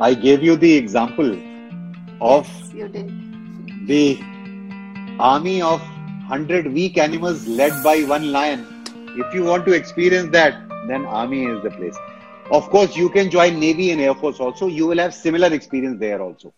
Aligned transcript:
I 0.00 0.14
gave 0.14 0.42
you 0.44 0.54
the 0.56 0.72
example 0.74 1.36
of 2.20 2.48
Yes, 2.72 2.90
the 3.86 4.20
army 5.18 5.60
of 5.60 5.80
100 5.80 6.72
weak 6.72 6.98
animals 6.98 7.48
led 7.48 7.82
by 7.82 8.02
one 8.02 8.30
lion. 8.30 8.64
If 9.16 9.34
you 9.34 9.42
want 9.42 9.66
to 9.66 9.72
experience 9.72 10.30
that, 10.30 10.68
then 10.86 11.04
army 11.04 11.46
is 11.46 11.62
the 11.64 11.70
place. 11.70 11.96
Of 12.52 12.70
course, 12.70 12.96
you 12.96 13.08
can 13.08 13.28
join 13.28 13.58
Navy 13.58 13.90
and 13.90 14.00
Air 14.00 14.14
Force 14.14 14.38
also. 14.38 14.68
You 14.68 14.86
will 14.86 14.98
have 14.98 15.12
similar 15.12 15.52
experience 15.52 15.98
there 15.98 16.22
also. 16.22 16.54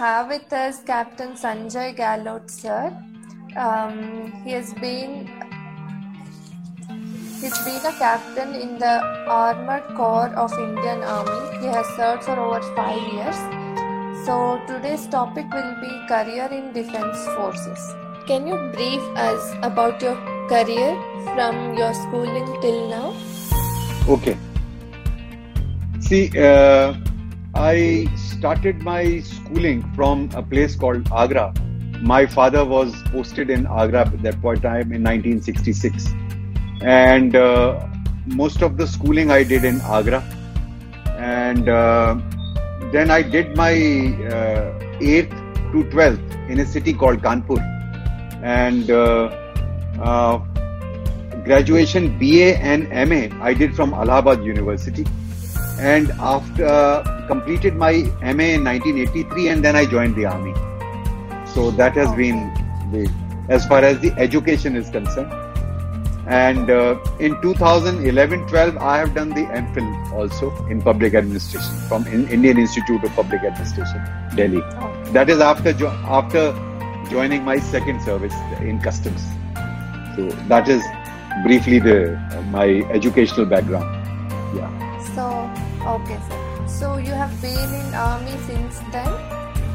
Have 0.00 0.28
with 0.28 0.50
us 0.50 0.82
Captain 0.86 1.32
Sanjay 1.32 1.94
Gahlot, 1.94 2.50
sir. 2.50 2.90
Um, 3.54 4.32
he 4.44 4.52
has 4.52 4.72
been 4.72 5.26
he's 7.40 7.58
been 7.66 7.84
a 7.84 7.92
captain 7.98 8.54
in 8.54 8.78
the 8.78 8.94
Armored 9.28 9.84
Corps 9.98 10.32
of 10.44 10.54
Indian 10.54 11.02
Army. 11.02 11.58
He 11.60 11.66
has 11.66 11.84
served 11.96 12.24
for 12.24 12.38
over 12.44 12.62
five 12.74 13.02
years. 13.12 13.36
So 14.24 14.38
today's 14.66 15.06
topic 15.08 15.52
will 15.52 15.74
be 15.82 15.92
career 16.08 16.48
in 16.50 16.72
defense 16.72 17.20
forces. 17.36 17.92
Can 18.26 18.46
you 18.46 18.56
brief 18.72 19.04
us 19.26 19.52
about 19.62 20.00
your 20.00 20.16
career 20.48 20.96
from 21.34 21.76
your 21.76 21.92
schooling 21.92 22.48
till 22.62 22.88
now? 22.88 23.14
Okay. 24.08 24.38
See, 26.00 26.32
uh, 26.38 26.94
I 27.54 28.08
started 28.16 28.82
my 28.82 29.20
schooling 29.20 29.82
from 29.94 30.30
a 30.34 30.42
place 30.42 30.76
called 30.76 31.08
Agra. 31.12 31.52
My 32.00 32.24
father 32.24 32.64
was 32.64 32.94
posted 33.10 33.50
in 33.50 33.66
Agra 33.66 34.06
at 34.06 34.22
that 34.22 34.40
point 34.40 34.58
in 34.58 34.62
time 34.62 34.92
in 34.92 35.02
1966. 35.02 36.08
And 36.82 37.34
uh, 37.34 37.86
most 38.26 38.62
of 38.62 38.76
the 38.76 38.86
schooling 38.86 39.30
I 39.30 39.42
did 39.42 39.64
in 39.64 39.80
Agra. 39.80 40.22
And 41.18 41.68
uh, 41.68 42.18
then 42.92 43.10
I 43.10 43.22
did 43.22 43.56
my 43.56 43.72
uh, 43.72 44.78
8th 45.00 45.30
to 45.72 45.84
12th 45.90 46.48
in 46.48 46.60
a 46.60 46.66
city 46.66 46.94
called 46.94 47.20
Kanpur. 47.20 47.60
And 48.42 48.90
uh, 48.90 49.24
uh, 50.00 50.38
graduation 51.44 52.18
BA 52.18 52.56
and 52.62 52.88
MA 53.08 53.44
I 53.44 53.54
did 53.54 53.74
from 53.74 53.92
Allahabad 53.92 54.44
University. 54.44 55.04
And 55.80 56.10
after 56.20 56.66
uh, 56.66 57.26
completed 57.26 57.74
my 57.74 57.92
MA 58.20 58.48
in 58.56 58.64
1983, 58.64 59.48
and 59.48 59.64
then 59.64 59.76
I 59.76 59.86
joined 59.86 60.14
the 60.14 60.26
army. 60.26 60.54
So 61.46 61.70
that 61.72 61.94
has 61.94 62.14
been 62.14 62.52
the 62.92 63.10
as 63.48 63.66
far 63.66 63.84
as 63.84 63.98
the 64.00 64.12
education 64.12 64.76
is 64.76 64.90
concerned. 64.90 65.32
And 66.26 66.70
uh, 66.70 66.96
in 67.18 67.34
2011-12, 67.36 68.78
I 68.78 68.98
have 68.98 69.14
done 69.14 69.30
the 69.30 69.46
MPhil 69.46 70.12
also 70.12 70.50
in 70.66 70.80
public 70.80 71.14
administration 71.14 71.74
from 71.88 72.06
in 72.06 72.28
Indian 72.28 72.58
Institute 72.58 73.02
of 73.02 73.10
Public 73.12 73.42
Administration, 73.42 74.04
Delhi. 74.36 74.60
That 75.12 75.28
is 75.28 75.40
after 75.40 75.72
jo- 75.72 75.96
after 76.04 76.52
joining 77.10 77.42
my 77.44 77.58
second 77.58 78.00
service 78.02 78.34
in 78.60 78.80
customs. 78.80 79.22
So 80.14 80.28
that 80.52 80.68
is 80.68 80.84
briefly 81.42 81.80
the 81.80 82.14
uh, 82.14 82.42
my 82.52 82.68
educational 83.00 83.46
background. 83.46 83.90
Yeah. 84.54 84.89
Okay, 85.86 86.18
sir. 86.28 86.66
So 86.66 86.96
you 86.98 87.12
have 87.12 87.40
been 87.40 87.74
in 87.74 87.94
army 87.94 88.36
since 88.46 88.80
then, 88.92 89.08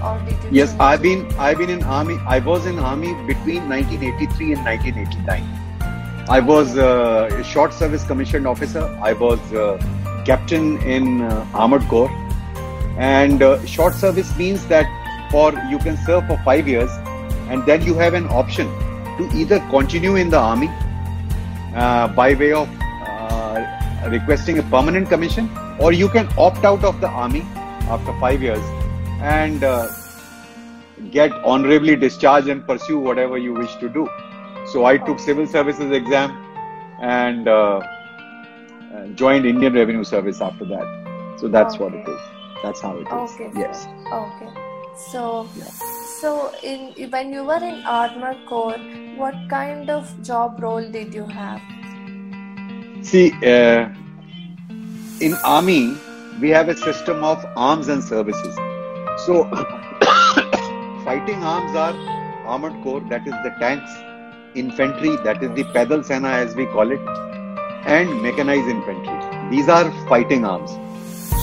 or 0.04 0.20
did 0.28 0.44
you? 0.44 0.50
Yes, 0.52 0.76
I've 0.80 1.02
been 1.02 1.26
I've 1.40 1.58
been 1.58 1.72
in 1.72 1.84
army. 1.84 2.18
I 2.28 2.40
was 2.40 2.68
in 2.68 2.78
army 2.78 3.14
between 3.26 3.68
1983 3.68 4.54
and 4.54 4.66
1989. 4.66 6.26
I 6.30 6.40
was 6.40 6.78
uh, 6.78 7.30
a 7.32 7.44
short 7.44 7.74
service 7.74 8.04
commissioned 8.04 8.48
officer. 8.48 8.84
I 9.02 9.14
was 9.14 9.40
uh, 9.54 9.82
captain 10.26 10.78
in 10.82 11.22
uh, 11.22 11.48
armored 11.56 11.88
corps, 11.88 12.12
and 12.98 13.42
uh, 13.42 13.66
short 13.66 13.96
service 13.96 14.38
means 14.38 14.66
that 14.68 14.86
for 15.32 15.52
you 15.72 15.80
can 15.80 15.98
serve 16.06 16.28
for 16.28 16.38
five 16.46 16.68
years, 16.68 16.92
and 17.50 17.66
then 17.66 17.82
you 17.84 17.96
have 17.96 18.14
an 18.14 18.28
option 18.28 18.68
to 19.18 19.30
either 19.34 19.60
continue 19.72 20.16
in 20.16 20.30
the 20.30 20.38
army 20.38 20.70
uh, 21.76 22.08
by 22.10 22.34
way 22.36 22.54
of 22.54 22.70
uh, 22.82 23.66
requesting 24.08 24.60
a 24.60 24.64
permanent 24.64 25.10
commission, 25.10 25.50
or 25.80 25.92
you 25.92 26.10
can 26.10 26.28
opt 26.38 26.64
out 26.64 26.84
of 26.84 27.02
the 27.02 27.08
army 27.08 27.42
after 27.96 28.18
five 28.20 28.42
years 28.42 28.64
and 29.22 29.64
uh, 29.64 29.88
get 31.12 31.32
honorably 31.44 31.96
discharged 31.96 32.48
and 32.48 32.66
pursue 32.66 33.00
whatever 33.00 33.38
you 33.38 33.54
wish 33.54 33.76
to 33.76 33.90
do. 33.90 34.08
So 34.72 34.86
I 34.86 34.98
took 34.98 35.20
civil 35.20 35.48
services 35.48 35.92
exam 35.92 36.32
and 37.02 37.48
uh, 37.48 37.82
uh, 38.94 39.08
joined 39.16 39.46
Indian 39.46 39.74
Revenue 39.74 40.04
Service 40.04 40.42
after 40.42 40.66
that. 40.66 41.36
So 41.40 41.48
that's 41.48 41.78
what 41.78 41.94
it 41.94 42.08
is. 42.08 42.20
That's 42.64 42.82
how 42.82 42.98
it 42.98 43.08
is. 43.08 43.32
Okay. 43.34 43.52
Yes. 43.56 43.88
Okay. 44.12 44.50
So, 44.96 45.48
Yeah. 45.56 45.66
so 46.22 46.52
in 46.64 47.12
when 47.12 47.34
you 47.34 47.44
were 47.44 47.64
in 47.72 47.84
armor 47.86 48.36
corps, 48.48 48.80
what 49.18 49.36
kind 49.50 49.90
of 49.90 50.10
job 50.24 50.62
role 50.62 50.90
did 50.90 51.14
you 51.14 51.26
have? 51.26 51.62
See, 53.02 53.34
uh, 53.44 53.90
in 55.22 55.34
army 55.46 55.96
we 56.42 56.50
have 56.50 56.68
a 56.68 56.76
system 56.76 57.24
of 57.24 57.46
arms 57.56 57.88
and 57.88 58.04
services. 58.04 58.56
So, 59.26 59.46
fighting 61.06 61.42
arms 61.44 61.76
are 61.76 61.96
armored 62.46 62.82
corps, 62.84 63.02
that 63.10 63.26
is 63.26 63.34
the 63.44 63.56
tanks, 63.60 63.90
infantry, 64.54 65.16
that 65.24 65.42
is 65.42 65.52
the 65.56 65.64
pedal 65.72 66.04
sena 66.04 66.28
as 66.28 66.56
we 66.56 66.66
call 66.66 66.92
it, 66.92 67.00
and 67.86 68.22
mechanized 68.22 68.68
infantry. 68.68 69.50
These 69.50 69.70
are 69.70 69.90
fighting 70.10 70.44
arms. 70.44 70.72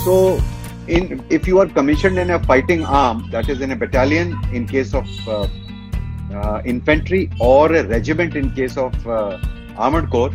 So, 0.04 0.38
in 0.86 1.24
if 1.30 1.46
you 1.46 1.58
are 1.60 1.66
commissioned 1.66 2.18
in 2.18 2.30
a 2.30 2.38
fighting 2.44 2.84
arm, 2.84 3.30
that 3.30 3.48
is 3.48 3.62
in 3.62 3.70
a 3.70 3.76
battalion 3.76 4.38
in 4.52 4.68
case 4.68 4.92
of 4.92 5.08
uh, 5.26 5.48
uh, 6.34 6.62
infantry 6.66 7.30
or 7.40 7.72
a 7.72 7.84
regiment 7.86 8.36
in 8.36 8.52
case 8.52 8.76
of 8.76 9.06
uh, 9.06 9.38
armored 9.78 10.10
corps, 10.10 10.34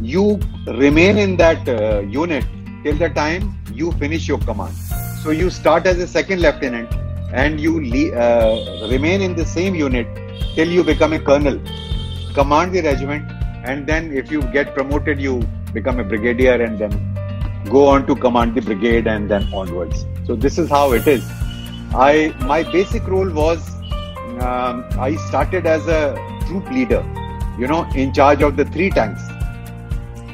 you 0.00 0.38
remain 0.66 1.18
in 1.18 1.36
that 1.36 1.68
uh, 1.68 2.00
unit 2.00 2.44
till 2.82 2.96
the 2.96 3.10
time 3.10 3.54
you 3.72 3.92
finish 3.92 4.28
your 4.28 4.38
command. 4.38 4.74
So 5.22 5.30
you 5.30 5.50
start 5.50 5.86
as 5.86 5.98
a 5.98 6.06
second 6.06 6.40
lieutenant 6.40 6.92
and 7.32 7.60
you 7.60 7.80
le- 7.84 8.16
uh, 8.16 8.88
remain 8.90 9.20
in 9.20 9.34
the 9.34 9.44
same 9.44 9.74
unit 9.74 10.06
till 10.54 10.68
you 10.68 10.82
become 10.82 11.12
a 11.12 11.20
colonel, 11.20 11.60
command 12.34 12.72
the 12.72 12.82
regiment, 12.82 13.30
and 13.64 13.86
then 13.86 14.12
if 14.12 14.30
you 14.30 14.42
get 14.52 14.74
promoted, 14.74 15.20
you 15.20 15.42
become 15.72 16.00
a 16.00 16.04
brigadier 16.04 16.60
and 16.62 16.78
then 16.78 16.92
go 17.68 17.86
on 17.86 18.06
to 18.06 18.16
command 18.16 18.54
the 18.54 18.62
brigade 18.62 19.06
and 19.06 19.30
then 19.30 19.52
onwards. 19.52 20.06
So 20.26 20.34
this 20.34 20.58
is 20.58 20.68
how 20.68 20.92
it 20.92 21.06
is. 21.06 21.24
I 21.92 22.34
my 22.40 22.62
basic 22.62 23.06
role 23.06 23.30
was 23.30 23.68
um, 24.40 24.84
I 24.98 25.16
started 25.28 25.66
as 25.66 25.86
a 25.86 26.14
troop 26.46 26.70
leader, 26.70 27.04
you 27.58 27.66
know, 27.66 27.84
in 27.94 28.14
charge 28.14 28.42
of 28.42 28.56
the 28.56 28.64
three 28.64 28.90
tanks 28.90 29.22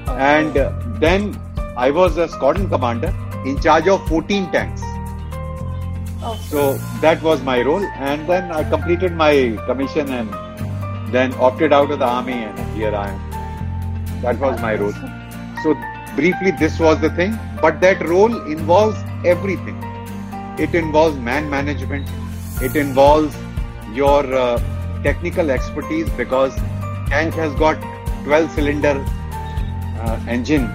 and 0.06 0.56
uh, 0.56 0.72
then 1.00 1.34
I 1.76 1.90
was 1.90 2.16
a 2.16 2.26
squadron 2.28 2.68
commander 2.70 3.14
in 3.44 3.60
charge 3.60 3.86
of 3.86 4.06
14 4.08 4.50
tanks. 4.50 4.82
Okay. 6.22 6.38
So 6.48 6.78
that 7.02 7.22
was 7.22 7.42
my 7.42 7.60
role, 7.62 7.84
and 7.96 8.26
then 8.26 8.50
I 8.50 8.64
completed 8.64 9.12
my 9.12 9.58
commission 9.66 10.08
and 10.08 11.12
then 11.12 11.34
opted 11.34 11.74
out 11.74 11.90
of 11.90 11.98
the 11.98 12.06
army, 12.06 12.32
and 12.32 12.58
here 12.74 12.94
I 12.94 13.10
am. 13.10 14.22
That 14.22 14.38
was 14.40 14.60
my 14.60 14.74
role. 14.74 14.94
So 15.62 15.74
briefly, 16.16 16.52
this 16.52 16.80
was 16.80 16.98
the 17.00 17.10
thing, 17.10 17.38
but 17.60 17.80
that 17.82 18.02
role 18.08 18.34
involves 18.46 18.98
everything. 19.24 19.76
It 20.58 20.74
involves 20.74 21.18
man 21.18 21.50
management. 21.50 22.08
It 22.62 22.74
involves 22.74 23.36
your 23.92 24.24
uh, 24.34 24.58
technical 25.02 25.50
expertise 25.50 26.08
because 26.10 26.56
tank 27.08 27.34
has 27.34 27.54
got 27.56 27.78
12 28.24 28.50
cylinder 28.52 29.04
uh, 30.00 30.18
engine. 30.26 30.72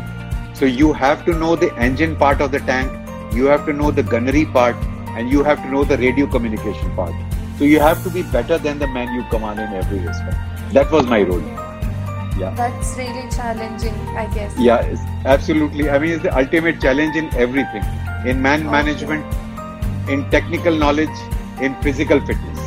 So 0.61 0.67
you 0.67 0.93
have 0.93 1.25
to 1.25 1.33
know 1.33 1.55
the 1.55 1.75
engine 1.75 2.15
part 2.15 2.39
of 2.39 2.51
the 2.51 2.59
tank, 2.59 2.91
you 3.35 3.45
have 3.45 3.65
to 3.65 3.73
know 3.73 3.89
the 3.89 4.03
gunnery 4.03 4.45
part, 4.45 4.75
and 5.17 5.27
you 5.27 5.43
have 5.43 5.59
to 5.63 5.67
know 5.67 5.83
the 5.83 5.97
radio 5.97 6.27
communication 6.27 6.95
part. 6.95 7.15
So 7.57 7.63
you 7.63 7.79
have 7.79 8.03
to 8.03 8.11
be 8.11 8.21
better 8.21 8.59
than 8.59 8.77
the 8.77 8.85
man 8.85 9.11
you 9.15 9.23
command 9.31 9.59
in 9.59 9.73
every 9.73 9.97
respect. 9.97 10.37
That 10.73 10.91
was 10.91 11.07
my 11.07 11.23
role. 11.23 11.41
Yeah. 12.41 12.53
That's 12.55 12.95
really 12.95 13.27
challenging, 13.31 13.95
I 14.15 14.27
guess. 14.35 14.53
Yeah, 14.55 14.81
it's 14.81 15.01
absolutely. 15.25 15.89
I 15.89 15.97
mean, 15.97 16.11
it's 16.11 16.21
the 16.21 16.37
ultimate 16.37 16.79
challenge 16.79 17.15
in 17.15 17.33
everything 17.33 17.83
in 18.23 18.39
man 18.39 18.61
Okay. 18.61 18.69
management, 18.69 19.25
in 20.07 20.29
technical 20.29 20.75
knowledge, 20.75 21.23
in 21.59 21.73
physical 21.81 22.21
fitness. 22.29 22.59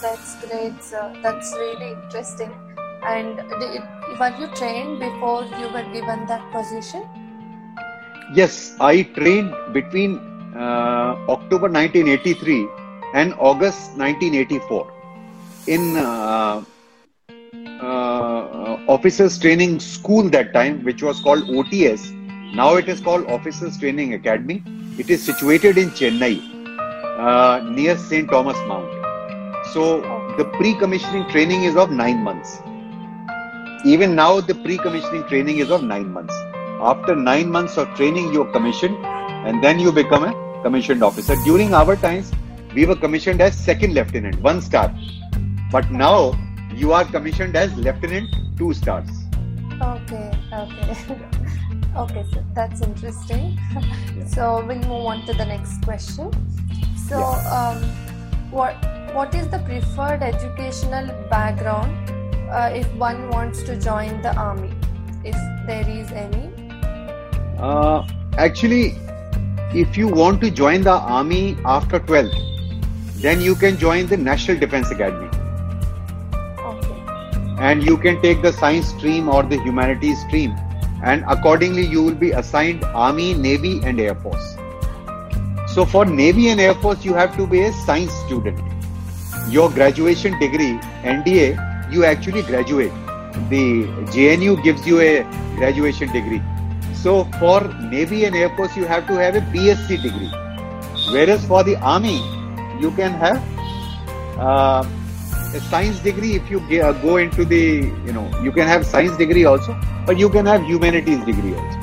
That's 0.00 0.34
great, 0.46 0.82
sir. 0.82 1.04
That's 1.22 1.52
really 1.52 1.92
interesting. 1.92 2.56
And 3.02 3.36
did, 3.60 3.82
were 4.20 4.34
you 4.38 4.48
trained 4.54 5.00
before 5.00 5.44
you 5.60 5.68
were 5.68 5.86
given 5.92 6.26
that 6.26 6.50
position? 6.52 7.08
Yes, 8.34 8.74
I 8.80 9.02
trained 9.02 9.54
between 9.72 10.18
uh, 10.56 11.16
October 11.28 11.68
1983 11.68 12.68
and 13.14 13.34
August 13.38 13.96
1984. 13.96 14.92
in 15.66 15.96
uh, 15.96 16.62
uh, 17.80 18.76
officers 18.88 19.38
training 19.38 19.80
school 19.80 20.28
that 20.30 20.52
time, 20.52 20.82
which 20.84 21.02
was 21.02 21.20
called 21.20 21.44
OTS. 21.44 22.12
Now 22.54 22.76
it 22.76 22.88
is 22.88 23.00
called 23.00 23.26
Officers 23.26 23.78
Training 23.78 24.14
Academy. 24.14 24.62
It 24.98 25.10
is 25.10 25.22
situated 25.22 25.76
in 25.78 25.90
Chennai, 25.90 26.40
uh, 27.18 27.68
near 27.70 27.96
St. 27.98 28.28
Thomas 28.30 28.56
Mount. 28.66 28.90
So 29.72 30.00
the 30.38 30.44
pre-commissioning 30.56 31.28
training 31.30 31.64
is 31.64 31.76
of 31.76 31.90
nine 31.90 32.22
months. 32.22 32.58
Even 33.84 34.14
now, 34.14 34.40
the 34.40 34.54
pre-commissioning 34.54 35.24
training 35.24 35.58
is 35.58 35.70
of 35.70 35.82
nine 35.82 36.12
months. 36.12 36.34
After 36.80 37.14
nine 37.14 37.50
months 37.50 37.76
of 37.76 37.88
training, 37.94 38.32
you 38.32 38.42
are 38.42 38.52
commissioned, 38.52 38.96
and 39.04 39.62
then 39.62 39.78
you 39.78 39.92
become 39.92 40.24
a 40.24 40.62
commissioned 40.62 41.02
officer. 41.02 41.36
During 41.44 41.74
our 41.74 41.96
times, 41.96 42.32
we 42.74 42.86
were 42.86 42.96
commissioned 42.96 43.40
as 43.40 43.56
second 43.56 43.94
lieutenant, 43.94 44.40
one 44.40 44.60
star. 44.60 44.94
But 45.70 45.90
now 45.90 46.38
you 46.74 46.92
are 46.92 47.04
commissioned 47.04 47.56
as 47.56 47.74
lieutenant, 47.76 48.34
two 48.56 48.74
stars. 48.74 49.08
Okay, 49.80 50.32
okay. 50.52 50.96
okay, 51.96 52.24
so 52.32 52.44
that's 52.54 52.80
interesting. 52.82 53.58
So 54.26 54.64
we'll 54.66 54.78
move 54.78 55.06
on 55.06 55.26
to 55.26 55.32
the 55.32 55.44
next 55.44 55.82
question. 55.82 56.30
So, 57.08 57.22
um, 57.22 57.82
what 58.50 58.74
what 59.14 59.34
is 59.34 59.48
the 59.48 59.58
preferred 59.60 60.22
educational 60.22 61.06
background 61.30 62.15
uh, 62.50 62.70
if 62.74 62.92
one 62.94 63.28
wants 63.30 63.62
to 63.64 63.78
join 63.80 64.20
the 64.22 64.34
army, 64.36 64.72
if 65.24 65.36
there 65.66 65.88
is 65.88 66.10
any? 66.12 66.50
Uh, 67.58 68.06
actually, 68.38 68.94
if 69.74 69.96
you 69.96 70.08
want 70.08 70.40
to 70.40 70.50
join 70.50 70.82
the 70.82 70.98
army 71.18 71.56
after 71.64 72.00
12th, 72.00 73.22
then 73.22 73.40
you 73.40 73.54
can 73.54 73.78
join 73.78 74.06
the 74.06 74.16
National 74.16 74.58
Defense 74.58 74.90
Academy. 74.90 75.28
Okay, 76.58 77.02
and 77.58 77.82
you 77.82 77.96
can 77.96 78.20
take 78.22 78.42
the 78.42 78.52
science 78.52 78.88
stream 78.88 79.28
or 79.28 79.42
the 79.42 79.58
humanities 79.62 80.20
stream 80.22 80.56
and 81.02 81.24
accordingly 81.28 81.84
you 81.86 82.02
will 82.02 82.14
be 82.14 82.30
assigned 82.32 82.84
army 82.84 83.34
navy 83.34 83.80
and 83.84 84.00
air 84.00 84.14
force 84.14 84.56
so 85.72 85.84
for 85.84 86.04
navy 86.06 86.48
and 86.48 86.60
air 86.60 86.74
force 86.74 87.04
you 87.04 87.12
have 87.14 87.36
to 87.36 87.46
be 87.46 87.60
a 87.60 87.72
science 87.72 88.12
student 88.24 88.58
your 89.50 89.70
graduation 89.70 90.38
degree 90.40 90.72
nda 91.14 91.48
you 91.90 92.04
actually 92.04 92.42
graduate. 92.42 92.92
The 93.50 93.84
jnu 94.14 94.62
gives 94.62 94.86
you 94.86 95.00
a 95.00 95.22
graduation 95.56 96.12
degree. 96.12 96.42
So 96.94 97.24
for 97.38 97.62
navy 97.94 98.24
and 98.24 98.34
air 98.34 98.54
force 98.56 98.76
you 98.76 98.84
have 98.84 99.06
to 99.08 99.14
have 99.14 99.36
a 99.36 99.40
bsc 99.40 100.02
degree. 100.02 100.30
Whereas 101.12 101.44
for 101.46 101.62
the 101.62 101.76
army 101.76 102.16
you 102.80 102.90
can 102.92 103.12
have 103.12 103.42
uh, 104.38 104.84
a 105.54 105.60
science 105.60 106.00
degree 106.00 106.34
if 106.34 106.50
you 106.50 106.60
uh, 106.80 106.92
go 107.02 107.16
into 107.18 107.44
the 107.44 107.92
you 108.06 108.12
know 108.12 108.26
you 108.42 108.52
can 108.52 108.66
have 108.66 108.86
science 108.86 109.16
degree 109.16 109.44
also 109.44 109.78
but 110.06 110.18
you 110.18 110.28
can 110.28 110.46
have 110.46 110.62
humanities 110.62 111.24
degree 111.24 111.54
also. 111.54 111.80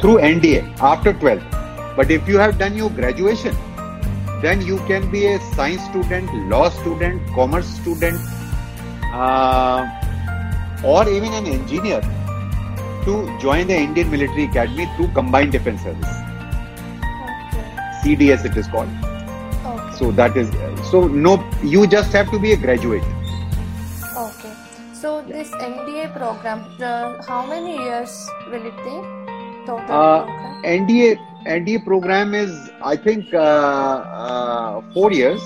Through 0.00 0.18
nda 0.18 0.62
after 0.80 1.12
12 1.12 1.42
but 1.96 2.10
if 2.10 2.28
you 2.28 2.38
have 2.38 2.58
done 2.58 2.76
your 2.76 2.90
graduation 2.90 3.54
then 4.42 4.60
you 4.60 4.78
can 4.88 5.10
be 5.10 5.26
a 5.26 5.40
science 5.52 5.84
student 5.90 6.32
law 6.48 6.68
student 6.68 7.22
commerce 7.34 7.66
student 7.66 8.20
uh, 9.12 9.86
or 10.84 11.08
even 11.08 11.32
an 11.32 11.46
engineer 11.46 12.00
to 13.04 13.14
join 13.40 13.66
the 13.66 13.76
indian 13.76 14.10
military 14.10 14.44
academy 14.44 14.86
through 14.96 15.08
combined 15.20 15.52
defense 15.52 15.82
service 15.82 16.16
cds 18.02 18.44
it 18.44 18.56
is 18.56 18.66
called 18.68 18.88
okay. 19.64 19.96
so 19.98 20.10
that 20.12 20.36
is 20.36 20.50
so 20.90 21.06
no 21.08 21.32
you 21.62 21.86
just 21.86 22.12
have 22.12 22.30
to 22.30 22.38
be 22.38 22.52
a 22.52 22.56
graduate 22.56 23.04
Okay. 24.16 24.52
So 24.92 25.22
this 25.22 25.50
NDA 25.50 26.12
program, 26.14 26.64
uh, 26.80 27.22
how 27.22 27.44
many 27.46 27.76
years 27.76 28.12
will 28.50 28.64
it 28.64 28.76
take? 28.86 29.04
Total 29.66 29.98
Uh, 29.98 30.24
program? 30.24 30.62
NDA 30.64 31.18
NDA 31.46 31.84
program 31.84 32.34
is 32.34 32.70
I 32.82 32.96
think 32.96 33.32
uh, 33.34 33.40
uh, 34.24 34.80
four 34.94 35.12
years, 35.12 35.42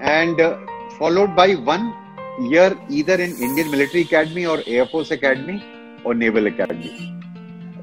and 0.00 0.40
uh, 0.40 0.56
followed 0.98 1.34
by 1.34 1.54
one 1.54 1.94
year 2.38 2.76
either 2.88 3.14
in 3.14 3.36
Indian 3.36 3.70
Military 3.70 4.02
Academy 4.02 4.46
or 4.46 4.62
Air 4.66 4.86
Force 4.86 5.10
Academy 5.10 5.62
or 6.04 6.14
Naval 6.14 6.46
Academy. 6.46 6.92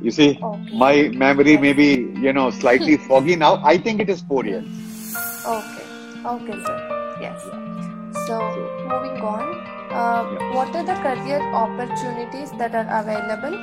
You 0.02 0.12
see, 0.12 0.40
Okay. 0.42 0.72
my 0.72 1.10
memory 1.10 1.58
may 1.58 1.74
be 1.74 1.90
you 2.28 2.34
know 2.34 2.50
slightly 2.52 2.98
foggy 3.10 3.36
now. 3.36 3.62
I 3.64 3.78
think 3.78 4.02
it 4.02 4.10
is 4.10 4.22
four 4.22 4.46
years. 4.46 4.66
Okay. 5.46 5.88
Okay, 6.26 6.58
sir. 6.66 6.80
Yes. 7.20 7.42
So 8.28 8.36
moving 8.90 9.22
on, 9.22 9.48
uh, 9.92 10.24
Yeah. 10.32 10.44
what 10.56 10.76
are 10.76 10.84
the 10.84 10.96
career 10.96 11.42
opportunities 11.54 12.52
that 12.58 12.76
are 12.76 12.88
available 13.02 13.58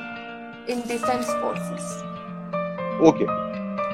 in 0.67 0.81
defense 0.87 1.27
forces? 1.41 2.03
okay. 3.01 3.27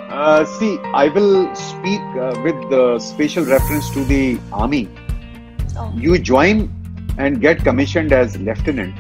Uh, 0.10 0.46
see, 0.46 0.80
I 0.94 1.10
will 1.10 1.54
speak 1.56 2.02
uh, 2.16 2.34
with 2.44 2.56
the 2.70 3.00
special 3.00 3.46
reference 3.46 3.90
to 3.92 4.06
the 4.06 4.40
army. 4.52 4.88
You 5.94 6.18
join 6.18 6.72
and 7.18 7.42
get 7.42 7.64
commissioned 7.64 8.12
as 8.12 8.38
lieutenant. 8.38 8.96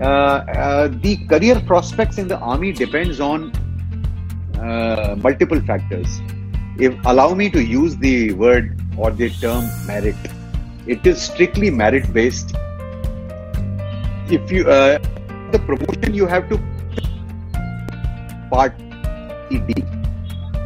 Uh, 0.00 0.04
uh, 0.04 0.88
the 0.88 1.16
career 1.26 1.60
prospects 1.66 2.18
in 2.18 2.28
the 2.28 2.38
army 2.38 2.72
depends 2.72 3.20
on 3.20 3.52
uh, 4.58 5.14
multiple 5.18 5.60
factors. 5.60 6.20
If 6.78 6.94
allow 7.04 7.34
me 7.34 7.50
to 7.50 7.62
use 7.62 7.96
the 7.96 8.32
word 8.32 8.80
or 8.96 9.10
the 9.10 9.30
term 9.30 9.68
merit. 9.86 10.16
It 10.86 11.06
is 11.06 11.22
strictly 11.22 11.70
merit 11.70 12.12
based 12.12 12.54
if 14.28 14.50
you 14.50 14.68
uh, 14.68 14.98
the 15.52 15.58
promotion 15.58 16.14
you 16.14 16.26
have 16.26 16.48
to 16.48 16.58
part 18.50 18.72
ED 19.50 19.86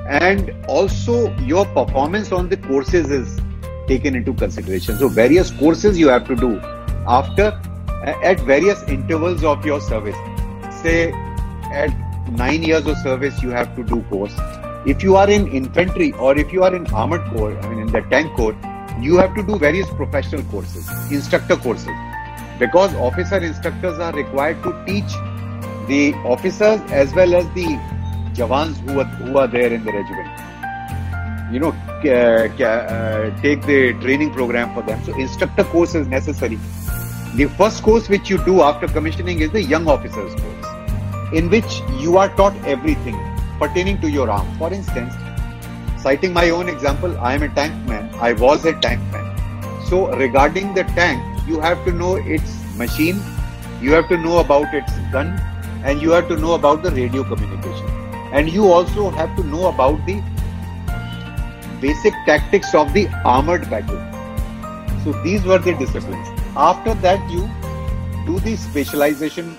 and 0.08 0.52
also 0.69 1.34
your 1.38 1.64
performance 1.66 2.32
on 2.32 2.49
the 2.49 2.56
courses 2.56 3.10
is 3.10 3.40
taken 3.87 4.15
into 4.15 4.35
consideration. 4.35 4.99
So 4.99 5.09
various 5.09 5.50
courses 5.50 5.99
you 5.99 6.09
have 6.09 6.27
to 6.29 6.37
do 6.37 6.61
after 7.06 7.61
at 8.05 8.41
various 8.41 8.83
intervals 8.85 9.44
of 9.44 9.65
your 9.65 9.81
service. 9.81 10.17
Say 10.83 11.12
at 11.73 11.91
nine 12.31 12.62
years 12.62 12.87
of 12.87 12.97
service 12.99 13.43
you 13.43 13.50
have 13.50 13.75
to 13.77 13.85
do 13.85 14.03
course. 14.03 14.35
If 14.87 15.03
you 15.03 15.17
are 15.17 15.29
in 15.29 15.49
infantry 15.49 16.12
or 16.12 16.38
if 16.38 16.53
you 16.53 16.62
are 16.62 16.75
in 16.75 16.87
armored 16.88 17.25
corps, 17.33 17.59
I 17.59 17.69
mean 17.69 17.81
in 17.81 17.93
the 17.93 18.03
tank 18.03 18.35
corps, 18.37 18.56
you 19.00 19.17
have 19.17 19.35
to 19.35 19.43
do 19.43 19.59
various 19.59 19.88
professional 19.91 20.43
courses, 20.44 20.88
instructor 21.11 21.57
courses, 21.57 21.97
because 22.59 22.95
officer 22.95 23.38
instructors 23.38 23.99
are 23.99 24.12
required 24.12 24.62
to 24.62 24.85
teach 24.87 25.12
the 25.88 26.14
officers 26.25 26.81
as 26.90 27.12
well 27.14 27.35
as 27.35 27.45
the 27.55 27.66
jawans 28.33 28.76
who 28.88 29.00
are, 29.00 29.05
who 29.05 29.38
are 29.38 29.49
there 29.49 29.73
in 29.73 29.85
the 29.85 29.93
regiment 29.93 30.46
you 31.53 31.61
know, 31.61 31.71
uh, 31.71 33.41
take 33.41 33.62
the 33.67 33.95
training 34.00 34.33
program 34.33 34.75
for 34.75 34.83
them. 34.83 35.03
So 35.05 35.15
instructor 35.19 35.65
course 35.65 35.95
is 35.95 36.07
necessary. 36.09 36.59
The 37.35 37.47
first 37.57 37.83
course 37.83 38.09
which 38.09 38.31
you 38.31 38.43
do 38.45 38.62
after 38.62 38.88
commissioning 38.88 39.41
is 39.41 39.50
the 39.50 39.62
young 39.62 39.88
officers 39.88 40.35
course, 40.35 41.33
in 41.33 41.50
which 41.50 41.81
you 41.99 42.17
are 42.17 42.29
taught 42.37 42.57
everything 42.65 43.17
pertaining 43.59 44.00
to 44.00 44.11
your 44.11 44.31
arm. 44.31 44.47
For 44.59 44.73
instance, 44.73 45.12
citing 46.00 46.33
my 46.33 46.50
own 46.50 46.69
example, 46.69 47.19
I 47.19 47.35
am 47.35 47.43
a 47.43 47.49
tank 47.49 47.75
man. 47.88 48.12
I 48.21 48.33
was 48.33 48.65
a 48.65 48.73
tank 48.81 49.00
man. 49.12 49.83
So 49.88 50.11
regarding 50.17 50.75
the 50.75 50.85
tank, 50.85 51.23
you 51.47 51.61
have 51.61 51.85
to 51.85 51.93
know 51.93 52.17
its 52.17 52.57
machine, 52.76 53.21
you 53.81 53.93
have 53.93 54.09
to 54.09 54.17
know 54.17 54.38
about 54.38 54.75
its 54.75 54.93
gun, 55.12 55.38
and 55.85 56.03
you 56.03 56.11
have 56.11 56.29
to 56.29 56.37
know 56.37 56.55
about 56.55 56.83
the 56.83 56.91
radio 56.91 57.23
communication. 57.23 57.87
And 58.33 58.49
you 58.50 58.73
also 58.73 59.11
have 59.11 59.37
to 59.37 59.45
know 59.45 59.69
about 59.69 60.05
the 60.07 60.23
basic 61.80 62.12
tactics 62.26 62.75
of 62.75 62.92
the 62.92 63.09
armored 63.25 63.68
battle. 63.71 64.00
So 65.04 65.12
these 65.23 65.45
were 65.45 65.59
the 65.59 65.75
disciplines. 65.75 66.28
After 66.56 66.95
that, 66.95 67.30
you 67.30 67.49
do 68.26 68.40
the 68.40 68.56
specialization 68.56 69.56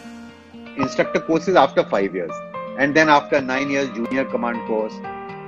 instructor 0.77 1.19
courses 1.19 1.55
after 1.55 1.83
five 1.83 2.13
years, 2.13 2.31
and 2.77 2.95
then 2.95 3.09
after 3.09 3.41
nine 3.41 3.69
years, 3.69 3.89
junior 3.91 4.25
command 4.25 4.65
course. 4.67 4.93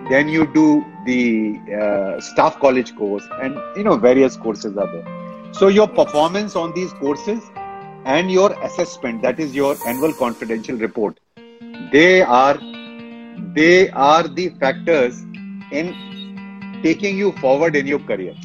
Then 0.10 0.30
you 0.30 0.48
do 0.54 0.86
the 1.06 1.60
uh, 1.82 2.22
staff 2.22 2.60
college 2.60 2.96
course, 2.96 3.24
and 3.42 3.58
you 3.76 3.84
know 3.84 3.98
various 3.98 4.38
courses 4.38 4.78
are 4.78 4.92
there. 4.92 5.52
So 5.52 5.68
your 5.68 5.88
performance 5.88 6.56
on 6.56 6.74
these 6.74 6.94
courses 6.94 7.42
and 8.06 8.32
your 8.32 8.54
assessment, 8.64 9.22
that 9.24 9.40
is 9.40 9.54
your 9.54 9.76
annual 9.86 10.14
confidential 10.14 10.78
report, 10.78 11.20
they 11.92 12.22
are 12.22 12.58
they 13.54 13.90
are 13.92 14.28
the 14.28 14.50
factors 14.60 15.22
in 15.72 15.94
taking 16.84 17.18
you 17.18 17.32
forward 17.34 17.76
in 17.76 17.88
your 17.88 18.00
career. 18.00 18.36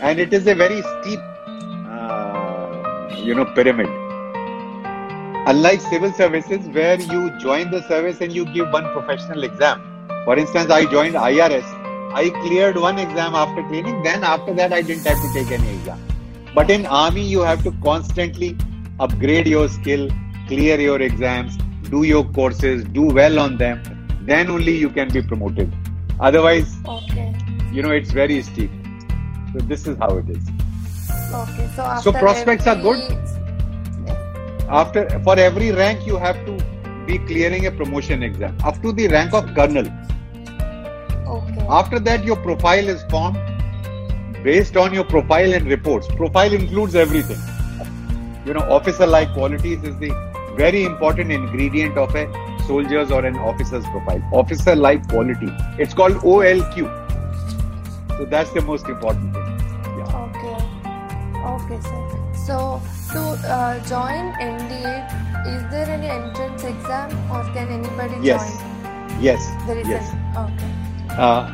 And 0.00 0.18
it 0.18 0.32
is 0.32 0.46
a 0.46 0.54
very 0.54 0.82
steep, 0.82 1.20
uh, 1.88 3.08
you 3.18 3.34
know, 3.34 3.44
pyramid. 3.44 3.88
Unlike 5.46 5.80
civil 5.80 6.12
services, 6.12 6.66
where 6.68 7.00
you 7.00 7.30
join 7.38 7.70
the 7.70 7.86
service 7.88 8.20
and 8.20 8.32
you 8.32 8.44
give 8.54 8.70
one 8.70 8.92
professional 8.92 9.42
exam. 9.44 9.80
For 10.24 10.38
instance, 10.38 10.70
I 10.70 10.84
joined 10.86 11.14
IRS 11.14 11.82
I 12.14 12.28
cleared 12.28 12.76
one 12.76 12.98
exam 12.98 13.34
after 13.34 13.62
cleaning. 13.68 14.02
Then 14.02 14.22
after 14.22 14.52
that, 14.52 14.70
I 14.70 14.82
didn't 14.82 15.06
have 15.06 15.16
to 15.16 15.32
take 15.32 15.50
any 15.50 15.76
exam. 15.76 15.98
But 16.54 16.70
in 16.70 16.84
army, 16.84 17.24
you 17.26 17.40
have 17.40 17.62
to 17.64 17.72
constantly 17.82 18.54
upgrade 19.00 19.46
your 19.46 19.66
skill, 19.68 20.10
clear 20.46 20.78
your 20.78 21.00
exams, 21.00 21.56
do 21.88 22.02
your 22.02 22.24
courses, 22.24 22.84
do 22.84 23.04
well 23.04 23.38
on 23.38 23.56
them. 23.56 23.82
Then 24.26 24.50
only 24.50 24.76
you 24.76 24.90
can 24.90 25.08
be 25.08 25.22
promoted. 25.22 25.72
Otherwise, 26.28 26.74
Okay. 26.86 27.34
you 27.72 27.82
know, 27.82 27.90
it's 27.90 28.12
very 28.12 28.42
steep. 28.42 28.70
So 29.52 29.62
this 29.70 29.86
is 29.86 29.96
how 29.98 30.10
it 30.18 30.28
is. 30.34 30.42
Okay. 31.40 31.68
So 31.76 31.82
after 31.82 32.12
prospects 32.12 32.66
are 32.66 32.76
good? 32.76 33.00
every- 33.00 34.68
After 34.80 35.00
for 35.24 35.38
every 35.38 35.70
rank, 35.72 36.06
you 36.06 36.16
have 36.16 36.38
to 36.46 36.52
be 37.06 37.18
clearing 37.30 37.66
a 37.66 37.70
promotion 37.70 38.22
exam 38.22 38.56
up 38.64 38.80
to 38.82 38.92
the 39.00 39.08
rank 39.08 39.34
of 39.40 39.48
colonel. 39.56 39.88
Okay. 41.38 41.66
After 41.68 41.98
that, 42.10 42.24
your 42.24 42.36
profile 42.36 42.88
is 42.94 43.02
formed 43.10 43.40
based 44.44 44.76
on 44.76 44.94
your 44.94 45.04
profile 45.04 45.52
and 45.58 45.66
reports. 45.66 46.08
Profile 46.22 46.52
includes 46.60 46.94
everything. 46.94 47.42
You 48.46 48.54
know, 48.54 48.64
officer 48.78 49.06
like 49.06 49.34
qualities 49.34 49.82
is 49.90 49.98
the 49.98 50.12
very 50.56 50.84
important 50.84 51.32
ingredient 51.32 51.98
of 51.98 52.14
a 52.14 52.24
soldier's 52.66 53.10
or 53.10 53.24
an 53.24 53.36
officer's 53.36 53.84
profile. 53.86 54.22
Officer 54.32 54.74
like 54.76 55.08
quality. 55.08 55.48
It's 55.78 55.94
called 55.94 56.14
OLQ. 56.16 57.02
So 58.18 58.24
that's 58.26 58.50
the 58.52 58.62
most 58.62 58.86
important 58.86 59.32
thing. 59.34 59.46
Yeah. 59.98 60.26
Okay. 60.26 61.74
Okay, 61.74 61.80
sir. 61.80 62.12
So 62.46 62.82
to 63.12 63.20
uh, 63.20 63.78
join 63.86 64.32
NDA, 64.34 64.94
is 65.46 65.70
there 65.70 65.88
any 65.88 66.06
entrance 66.06 66.64
exam 66.64 67.10
or 67.30 67.42
can 67.52 67.68
anybody 67.68 68.16
Yes. 68.22 68.58
join? 68.58 69.22
Yes. 69.22 69.48
There 69.66 69.78
is 69.78 69.88
yes. 69.88 70.12
an 70.12 70.36
okay. 70.44 71.16
Uh, 71.16 71.48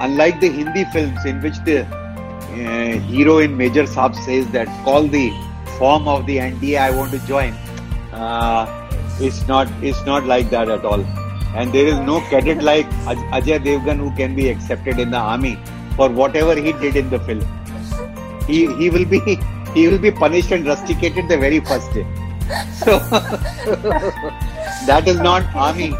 unlike 0.00 0.40
the 0.40 0.48
Hindi 0.48 0.84
films 0.92 1.24
in 1.24 1.40
which 1.42 1.58
the 1.64 1.84
uh, 1.84 2.98
hero 3.10 3.38
in 3.38 3.56
Major 3.56 3.84
Saab 3.84 4.14
says 4.14 4.46
that 4.52 4.68
call 4.84 5.02
the 5.08 5.32
form 5.78 6.06
of 6.06 6.26
the 6.26 6.38
NDA 6.38 6.78
I 6.78 6.90
want 6.90 7.10
to 7.12 7.18
join, 7.26 7.52
uh, 8.12 8.83
it's 9.20 9.46
not 9.46 9.68
it's 9.82 10.04
not 10.04 10.24
like 10.24 10.50
that 10.50 10.68
at 10.68 10.84
all. 10.84 11.00
And 11.56 11.72
there 11.72 11.86
is 11.86 11.98
no 12.00 12.20
cadet 12.28 12.62
like 12.62 12.86
Aj- 13.06 13.30
Ajay 13.30 13.58
Devgan 13.64 13.98
who 13.98 14.10
can 14.16 14.34
be 14.34 14.48
accepted 14.48 14.98
in 14.98 15.10
the 15.10 15.18
army 15.18 15.58
for 15.96 16.08
whatever 16.08 16.54
he 16.56 16.72
did 16.72 16.96
in 16.96 17.10
the 17.10 17.20
film. 17.20 17.44
He 18.46 18.66
he 18.76 18.90
will 18.90 19.04
be 19.04 19.20
he 19.74 19.88
will 19.88 19.98
be 19.98 20.10
punished 20.10 20.50
and 20.50 20.66
rusticated 20.66 21.28
the 21.28 21.38
very 21.38 21.60
first 21.60 21.92
day. 21.94 22.06
So 22.72 22.98
that 24.86 25.04
is 25.06 25.18
not 25.20 25.42
army. 25.54 25.94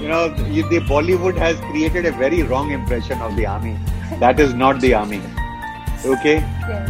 You 0.00 0.08
know, 0.08 0.28
the 0.28 0.80
Bollywood 0.80 1.36
has 1.36 1.58
created 1.70 2.06
a 2.06 2.12
very 2.12 2.42
wrong 2.42 2.70
impression 2.70 3.20
of 3.20 3.36
the 3.36 3.46
army. 3.46 3.76
That 4.18 4.40
is 4.40 4.54
not 4.54 4.80
the 4.80 4.94
army. 4.94 5.20
Okay? 6.04 6.38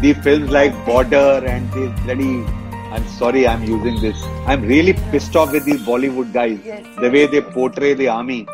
The 0.00 0.12
films 0.22 0.50
like 0.50 0.72
Border 0.86 1.44
and 1.44 1.72
these 1.72 1.90
bloody. 2.04 2.44
I'm 2.92 3.06
sorry 3.06 3.46
I'm 3.46 3.62
using 3.64 4.00
this. 4.00 4.20
I'm 4.46 4.62
really 4.62 4.94
pissed 5.12 5.36
off 5.36 5.52
with 5.52 5.64
these 5.64 5.82
Bollywood 5.82 6.32
guys. 6.32 6.58
Yes, 6.64 6.84
The 7.00 7.10
way 7.10 7.26
they 7.26 7.40
portray 7.40 7.94
the 7.94 8.08
army 8.08 8.46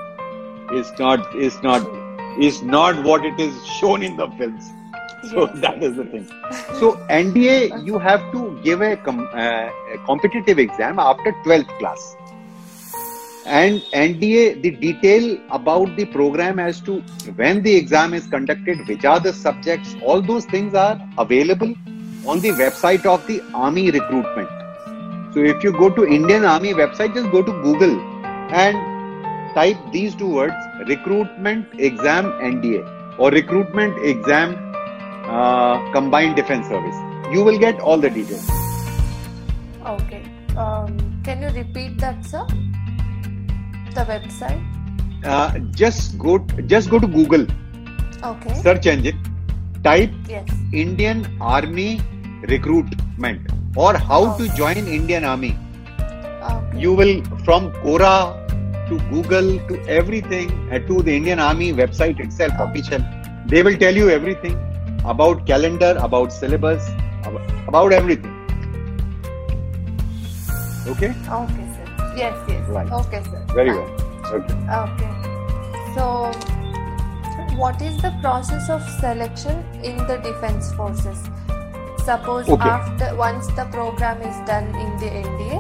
is 0.73 0.93
not 0.99 1.35
is 1.35 1.63
not 1.63 1.87
is 2.39 2.63
not 2.63 3.03
what 3.03 3.25
it 3.25 3.39
is 3.41 3.55
shown 3.67 4.03
in 4.03 4.17
the 4.17 4.29
films. 4.39 4.65
So 5.31 5.47
Yes, 5.47 5.61
that 5.61 5.83
is 5.83 5.97
the 5.97 6.05
thing. 6.05 6.27
So 6.81 6.93
NDA, 7.09 7.85
you 7.87 7.99
have 7.99 8.31
to 8.33 8.61
give 8.63 8.83
a, 8.83 8.97
com- 8.97 9.29
uh, 9.33 9.71
a 9.95 9.99
competitive 10.05 10.59
exam 10.59 10.99
after 10.99 11.33
12th 11.45 11.79
class. 11.79 12.17
And 13.47 13.81
NDA, 13.93 14.61
the 14.63 14.71
detail 14.73 15.39
about 15.51 15.97
the 15.97 16.05
program 16.05 16.59
as 16.59 16.81
to 16.83 17.01
when 17.37 17.63
the 17.63 17.75
exam 17.75 18.13
is 18.13 18.27
conducted, 18.27 18.87
which 18.87 19.05
are 19.05 19.19
the 19.19 19.33
subjects, 19.33 19.97
all 20.03 20.21
those 20.21 20.45
things 20.45 20.75
are 20.75 21.01
available 21.17 21.75
on 22.27 22.41
the 22.41 22.51
website 22.51 23.07
of 23.07 23.27
the 23.27 23.43
Army 23.55 23.91
recruitment. 23.91 24.49
So 25.33 25.41
if 25.41 25.63
you 25.63 25.73
go 25.73 25.91
to 25.91 26.05
Indian 26.07 26.45
Army 26.45 26.73
website, 26.75 27.15
just 27.15 27.31
go 27.31 27.43
to 27.43 27.53
Google 27.63 27.99
and 28.51 28.77
type 29.55 29.77
these 29.93 30.15
two 30.15 30.29
words 30.29 30.55
recruitment 30.87 31.67
exam 31.81 32.27
NDA 32.51 33.19
or 33.19 33.31
recruitment 33.31 33.99
exam 34.05 34.55
uh, 35.27 35.93
combined 35.93 36.37
defense 36.37 36.69
service. 36.69 36.95
You 37.33 37.43
will 37.45 37.59
get 37.59 37.81
all 37.81 37.99
the 37.99 38.11
details. 38.11 38.49
Okay. 39.85 40.23
Um, 40.57 41.21
can 41.25 41.43
you 41.43 41.49
repeat 41.49 41.99
that, 41.99 42.25
sir? 42.25 42.47
The 43.95 44.05
website. 44.13 44.63
Uh, 45.25 45.59
just 45.73 46.19
go 46.19 46.39
just 46.67 46.91
go 46.91 46.99
to 46.99 47.07
Google 47.07 47.47
Okay. 48.23 48.55
search 48.63 48.87
engine, 48.87 49.19
type 49.83 50.11
Yes. 50.29 50.49
Indian 50.73 51.27
Army 51.41 52.01
recruitment 52.49 53.51
or 53.77 53.97
how 53.97 54.37
to 54.37 54.49
join 54.57 54.77
Indian 54.77 55.25
Army. 55.25 55.57
You 56.75 56.93
will 56.93 57.23
from 57.45 57.73
Quora 57.73 58.47
to 58.89 58.99
Google 59.11 59.59
to 59.69 59.81
everything 59.89 60.51
uh, 60.71 60.79
to 60.87 61.03
the 61.03 61.17
Indian 61.17 61.41
Army 61.41 61.73
website 61.73 62.21
itself 62.21 62.53
official. 62.59 63.03
They 63.47 63.63
will 63.63 63.77
tell 63.77 63.95
you 63.95 64.11
everything 64.11 64.57
about 65.05 65.47
calendar, 65.47 65.97
about 66.01 66.33
syllabus, 66.33 66.89
about, 67.25 67.69
about 67.69 67.93
everything. 67.93 68.33
Okay, 70.87 71.15
Okay, 71.29 71.67
sir. 71.75 72.15
Yes, 72.17 72.35
yes. 72.49 72.69
Right. 72.69 72.91
Okay, 72.93 73.23
sir. 73.25 73.45
very 73.55 73.71
well. 73.71 73.91
Okay. 74.33 74.55
Okay. 74.83 75.13
So, 75.95 76.31
what 77.57 77.81
is 77.83 78.01
the 78.03 78.13
process 78.21 78.71
of 78.71 78.83
selection 79.01 79.65
in 79.83 79.97
the 80.07 80.19
defense 80.19 80.73
forces? 80.75 81.29
Suppose 82.07 82.49
Okay. 82.49 82.71
after 82.71 83.07
once 83.17 83.47
the 83.59 83.65
program 83.75 84.21
is 84.23 84.37
done 84.49 84.67
in 84.81 84.91
the 85.03 85.09
NDA, 85.21 85.57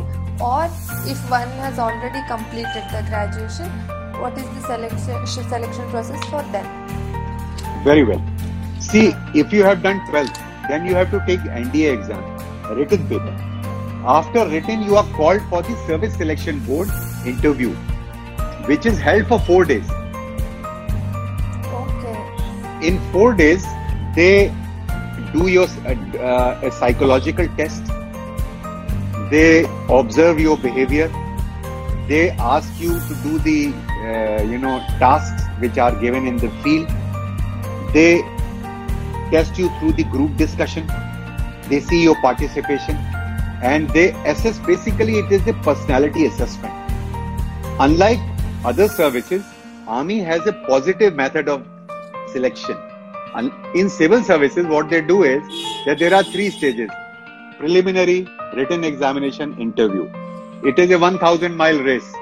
or 0.49 0.67
if 1.13 1.23
one 1.29 1.49
has 1.63 1.79
already 1.85 2.21
completed 2.29 2.85
the 2.93 3.01
graduation, 3.09 3.71
what 4.25 4.37
is 4.39 4.45
the 4.57 4.61
selection 4.67 5.27
selection 5.55 5.89
process 5.95 6.25
for 6.35 6.43
them? 6.53 6.69
Very 7.87 8.05
well. 8.05 8.23
See, 8.79 9.07
if 9.35 9.53
you 9.53 9.65
have 9.65 9.83
done 9.83 10.03
12, 10.11 10.29
then 10.69 10.87
you 10.87 10.95
have 10.95 11.11
to 11.11 11.21
take 11.27 11.41
NDA 11.41 11.95
exam, 11.99 12.23
written 12.77 13.09
paper. 13.09 13.35
After 14.15 14.47
written, 14.49 14.83
you 14.83 14.95
are 14.97 15.07
called 15.17 15.43
for 15.51 15.63
the 15.63 15.75
Service 15.89 16.15
Selection 16.15 16.61
Board 16.61 16.89
interview, 17.33 17.71
which 18.71 18.87
is 18.87 19.01
held 19.01 19.27
for 19.27 19.41
four 19.41 19.65
days. 19.65 19.91
Okay. 21.81 22.87
In 22.93 23.01
four 23.11 23.35
days, 23.35 23.67
they 24.15 24.55
do 25.33 25.49
your 25.49 25.67
uh, 25.87 26.61
a 26.63 26.71
psychological 26.71 27.49
test. 27.57 27.85
They 29.31 29.67
observe 29.89 30.41
your 30.41 30.57
behavior. 30.57 31.09
They 32.09 32.31
ask 32.31 32.81
you 32.81 33.01
to 33.09 33.15
do 33.23 33.39
the 33.39 33.73
uh, 34.07 34.43
you 34.43 34.59
know 34.59 34.79
tasks 34.99 35.43
which 35.59 35.79
are 35.79 35.95
given 36.01 36.27
in 36.27 36.37
the 36.37 36.51
field. 36.63 36.89
They 37.93 38.23
test 39.31 39.59
you 39.59 39.69
through 39.79 39.93
the 39.93 40.05
group 40.05 40.37
discussion. 40.37 40.87
They 41.69 41.81
see 41.81 42.03
your 42.03 42.21
participation 42.21 42.97
and 43.63 43.91
they 43.91 44.11
assess 44.25 44.59
basically 44.61 45.19
it 45.19 45.33
is 45.33 45.45
the 45.45 45.55
personality 45.55 46.27
assessment. 46.27 46.75
Unlike 47.81 48.21
other 48.65 48.89
services, 48.89 49.45
Army 49.87 50.21
has 50.21 50.47
a 50.47 50.53
positive 50.53 51.15
method 51.15 51.49
of 51.49 51.67
selection. 52.33 52.77
And 53.35 53.53
in 53.75 53.91
civil 53.91 54.23
services, 54.23 54.67
what 54.67 54.89
they 54.89 55.01
do 55.01 55.23
is 55.25 55.43
that 55.87 55.99
there 55.99 56.15
are 56.15 56.23
three 56.23 56.51
stages 56.51 56.91
preliminary, 57.59 58.29
written 58.55 58.85
examination, 58.85 59.59
interview. 59.59 60.11
It 60.63 60.79
is 60.79 60.91
a 60.91 60.99
1000 60.99 61.57
mile 61.57 61.83
race. 61.83 62.13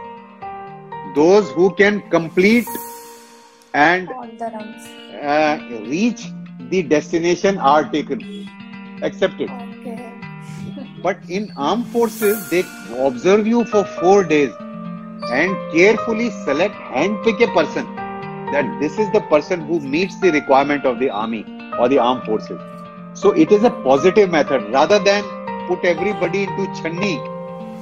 Those 1.15 1.51
who 1.51 1.75
can 1.75 2.03
complete 2.11 2.67
and 3.73 4.09
uh, 5.23 5.59
reach 5.83 6.27
the 6.71 6.83
destination 6.83 7.59
are 7.59 7.85
taken, 7.85 8.49
accepted. 9.03 9.51
Okay. 9.51 10.13
But 11.03 11.19
in 11.29 11.53
armed 11.57 11.87
forces, 11.89 12.49
they 12.49 12.65
observe 12.99 13.47
you 13.47 13.65
for 13.65 13.85
four 13.85 14.25
days 14.25 14.53
and 15.31 15.73
carefully 15.73 16.31
select, 16.45 16.75
handpick 16.75 17.43
a 17.43 17.53
person 17.53 18.04
that 18.53 18.79
this 18.81 18.99
is 18.99 19.11
the 19.13 19.21
person 19.23 19.61
who 19.61 19.81
meets 19.81 20.19
the 20.21 20.31
requirement 20.33 20.85
of 20.85 20.99
the 20.99 21.11
army 21.11 21.45
or 21.79 21.89
the 21.89 21.99
armed 21.99 22.25
forces. 22.25 22.61
So 23.15 23.31
it 23.31 23.53
is 23.53 23.63
a 23.63 23.71
positive 23.71 24.31
method 24.31 24.73
rather 24.73 24.99
than 24.99 25.23
put 25.69 25.85
everybody 25.85 26.45
into 26.45 26.67
channi 26.81 27.15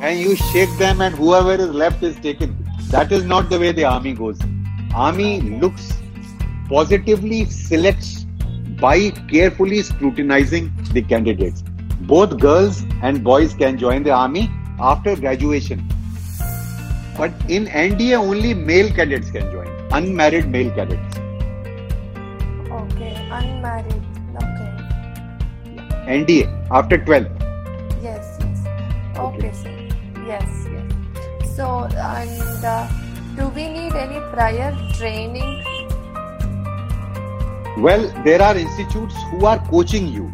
and 0.03 0.19
you 0.19 0.37
shake 0.37 0.77
them 0.79 1.01
and 1.01 1.15
whoever 1.15 1.55
is 1.55 1.71
left 1.71 2.03
is 2.03 2.17
taken. 2.17 2.57
That 2.91 3.13
is 3.13 3.25
not 3.25 3.49
the 3.49 3.59
way 3.59 3.73
the 3.73 3.85
army 3.85 4.13
goes. 4.15 4.39
Army 4.95 5.41
looks 5.41 5.93
positively 6.69 7.45
selects 7.47 8.25
by 8.81 9.11
carefully 9.31 9.83
scrutinizing 9.83 10.73
the 10.93 11.03
candidates. 11.03 11.63
Both 12.01 12.39
girls 12.39 12.85
and 13.03 13.23
boys 13.23 13.55
can 13.55 13.79
join 13.79 14.03
the 14.03 14.11
army 14.11 14.51
after 14.81 15.15
graduation. 15.17 15.89
But 17.17 17.33
in 17.49 17.67
NDA, 17.67 18.19
only 18.19 18.55
male 18.55 18.93
cadets 18.93 19.31
can 19.31 19.51
join, 19.53 19.67
unmarried 19.93 20.49
male 20.49 20.71
cadets. 20.71 21.19
unmarried. 23.33 24.03
Okay. 24.37 24.71
NDA 26.17 26.47
after 26.71 26.99
12. 26.99 27.27
Yes, 28.03 28.39
yes. 28.41 28.67
Okay, 29.17 29.25
Okay. 29.27 29.53
sir. 29.53 29.73
Yes, 30.27 30.67
yes. 30.73 31.57
So, 31.57 31.85
and 31.85 32.65
uh, 32.65 32.89
do 33.37 33.49
we 33.49 33.69
need 33.69 33.95
any 33.95 34.21
prior 34.33 34.71
training? 34.95 35.65
Well, 37.79 38.07
there 38.25 38.41
are 38.43 38.57
institutes 38.57 39.15
who 39.31 39.47
are 39.47 39.59
coaching 39.69 40.09
you, 40.09 40.27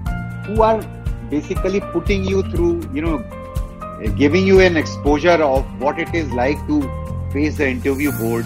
who 0.46 0.62
are 0.62 0.82
basically 1.30 1.80
putting 1.80 2.24
you 2.24 2.42
through, 2.50 2.82
you 2.92 3.00
know, 3.02 3.18
giving 4.16 4.46
you 4.46 4.60
an 4.60 4.76
exposure 4.76 5.38
of 5.50 5.64
what 5.80 5.98
it 5.98 6.12
is 6.14 6.30
like 6.32 6.58
to 6.66 6.80
face 7.32 7.56
the 7.56 7.68
interview 7.68 8.10
board, 8.12 8.44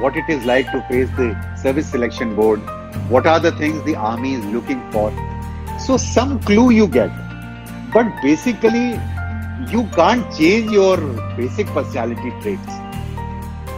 what 0.00 0.16
it 0.16 0.24
is 0.28 0.44
like 0.44 0.70
to 0.72 0.80
face 0.88 1.10
the 1.16 1.56
service 1.56 1.90
selection 1.90 2.34
board, 2.34 2.60
what 3.08 3.26
are 3.26 3.40
the 3.40 3.52
things 3.52 3.82
the 3.84 3.96
army 3.96 4.34
is 4.34 4.44
looking 4.46 4.80
for. 4.90 5.12
So, 5.78 5.96
some 5.96 6.40
clue 6.40 6.70
you 6.70 6.86
get. 6.86 7.10
But 7.92 8.06
basically, 8.22 9.00
you 9.70 9.84
can't 9.94 10.24
change 10.36 10.70
your 10.70 10.96
basic 11.36 11.66
personality 11.68 12.32
traits. 12.40 12.72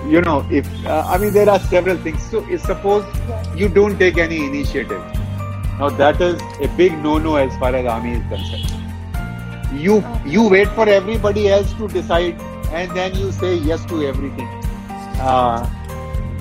You 0.08 0.20
know, 0.20 0.46
if, 0.50 0.66
uh, 0.86 1.04
I 1.06 1.18
mean, 1.18 1.32
there 1.32 1.50
are 1.50 1.58
several 1.58 1.96
things. 1.96 2.22
So, 2.30 2.44
suppose 2.56 3.04
you 3.56 3.68
don't 3.68 3.98
take 3.98 4.18
any 4.18 4.44
initiative. 4.44 5.02
Now 5.78 5.90
that 5.90 6.20
is 6.22 6.40
a 6.60 6.68
big 6.76 6.96
no-no 7.02 7.36
as 7.36 7.54
far 7.58 7.74
as 7.76 7.84
army 7.84 8.12
is 8.12 8.26
concerned. 8.28 8.72
You 9.78 10.02
you 10.24 10.48
wait 10.48 10.68
for 10.68 10.88
everybody 10.88 11.48
else 11.50 11.72
to 11.74 11.88
decide, 11.88 12.40
and 12.72 12.90
then 12.96 13.14
you 13.14 13.30
say 13.30 13.56
yes 13.56 13.84
to 13.86 14.02
everything. 14.06 14.48
Uh, 15.20 15.68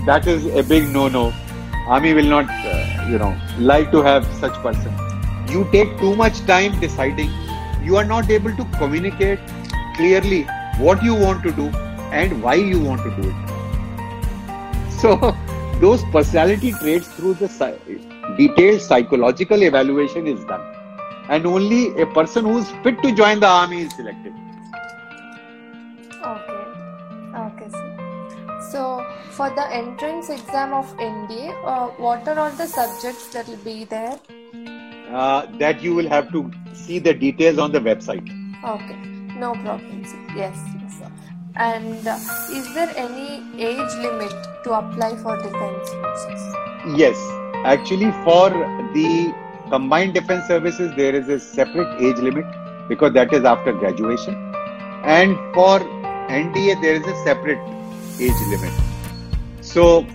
that 0.06 0.28
is 0.28 0.46
a 0.46 0.64
big 0.64 0.90
no-no. 0.90 1.34
Army 1.88 2.14
will 2.14 2.26
not, 2.26 2.50
uh, 2.50 3.08
you 3.10 3.18
know, 3.18 3.36
like 3.60 3.92
to 3.92 4.02
have 4.02 4.26
such 4.40 4.54
person. 4.64 4.94
You 5.50 5.68
take 5.72 5.98
too 6.00 6.16
much 6.16 6.40
time 6.46 6.80
deciding. 6.80 7.30
You 7.84 7.98
are 7.98 8.06
not 8.06 8.30
able 8.30 8.56
to 8.56 8.66
communicate 8.78 9.40
clearly 9.96 10.44
what 10.78 11.04
you 11.04 11.16
want 11.16 11.44
to 11.44 11.52
do 11.52 11.68
and 12.22 12.42
why 12.42 12.56
you 12.56 12.80
want 12.80 13.04
to 13.04 13.22
do 13.22 13.30
it. 13.30 13.36
So, 15.06 15.36
those 15.82 16.04
personality 16.06 16.72
traits 16.72 17.08
through 17.10 17.36
the 17.36 17.48
detailed 18.38 18.82
psychological 18.82 19.62
evaluation 19.62 20.26
is 20.26 20.44
done. 20.46 20.62
And 21.30 21.46
only 21.46 22.00
a 22.02 22.06
person 22.08 22.46
who 22.46 22.58
is 22.60 22.72
fit 22.84 23.02
to 23.04 23.14
join 23.14 23.40
the 23.40 23.48
army 23.48 23.82
is 23.82 23.96
selected. 23.96 24.34
So, 28.76 29.08
for 29.32 29.50
the 29.52 29.66
entrance 29.74 30.30
exam 30.30 30.74
of 30.74 30.86
NDA, 30.98 31.52
uh, 31.64 31.88
what 32.06 32.28
are 32.28 32.38
all 32.38 32.52
the 32.52 32.66
subjects 32.68 33.28
that 33.28 33.48
will 33.48 33.64
be 33.68 33.86
there? 33.86 34.20
Uh, 35.10 35.46
that 35.60 35.82
you 35.82 35.96
will 35.96 36.10
have 36.10 36.30
to 36.34 36.52
see 36.74 37.00
the 37.00 37.14
details 37.14 37.58
on 37.58 37.72
the 37.72 37.80
website. 37.80 38.28
Okay, 38.72 38.98
no 39.40 39.54
problem. 39.54 40.02
Yes, 40.36 40.60
yes. 40.82 40.98
sir. 40.98 41.10
And 41.56 42.06
uh, 42.06 42.18
is 42.52 42.74
there 42.74 42.92
any 42.98 43.30
age 43.68 43.94
limit 44.08 44.36
to 44.66 44.74
apply 44.74 45.16
for 45.24 45.38
defense 45.38 45.94
forces? 46.02 46.44
Yes, 46.98 47.18
actually, 47.64 48.12
for 48.26 48.50
the 48.98 49.34
combined 49.70 50.16
defense 50.16 50.50
services, 50.50 50.92
there 50.98 51.16
is 51.16 51.30
a 51.30 51.40
separate 51.40 52.02
age 52.02 52.18
limit 52.18 52.46
because 52.90 53.14
that 53.14 53.32
is 53.32 53.46
after 53.46 53.72
graduation. 53.72 54.36
And 55.06 55.38
for 55.54 55.80
NDA, 56.42 56.82
there 56.82 56.96
is 56.96 57.08
a 57.08 57.16
separate 57.24 57.76
age 58.20 58.34
limit. 58.50 58.74
So, 59.62 60.06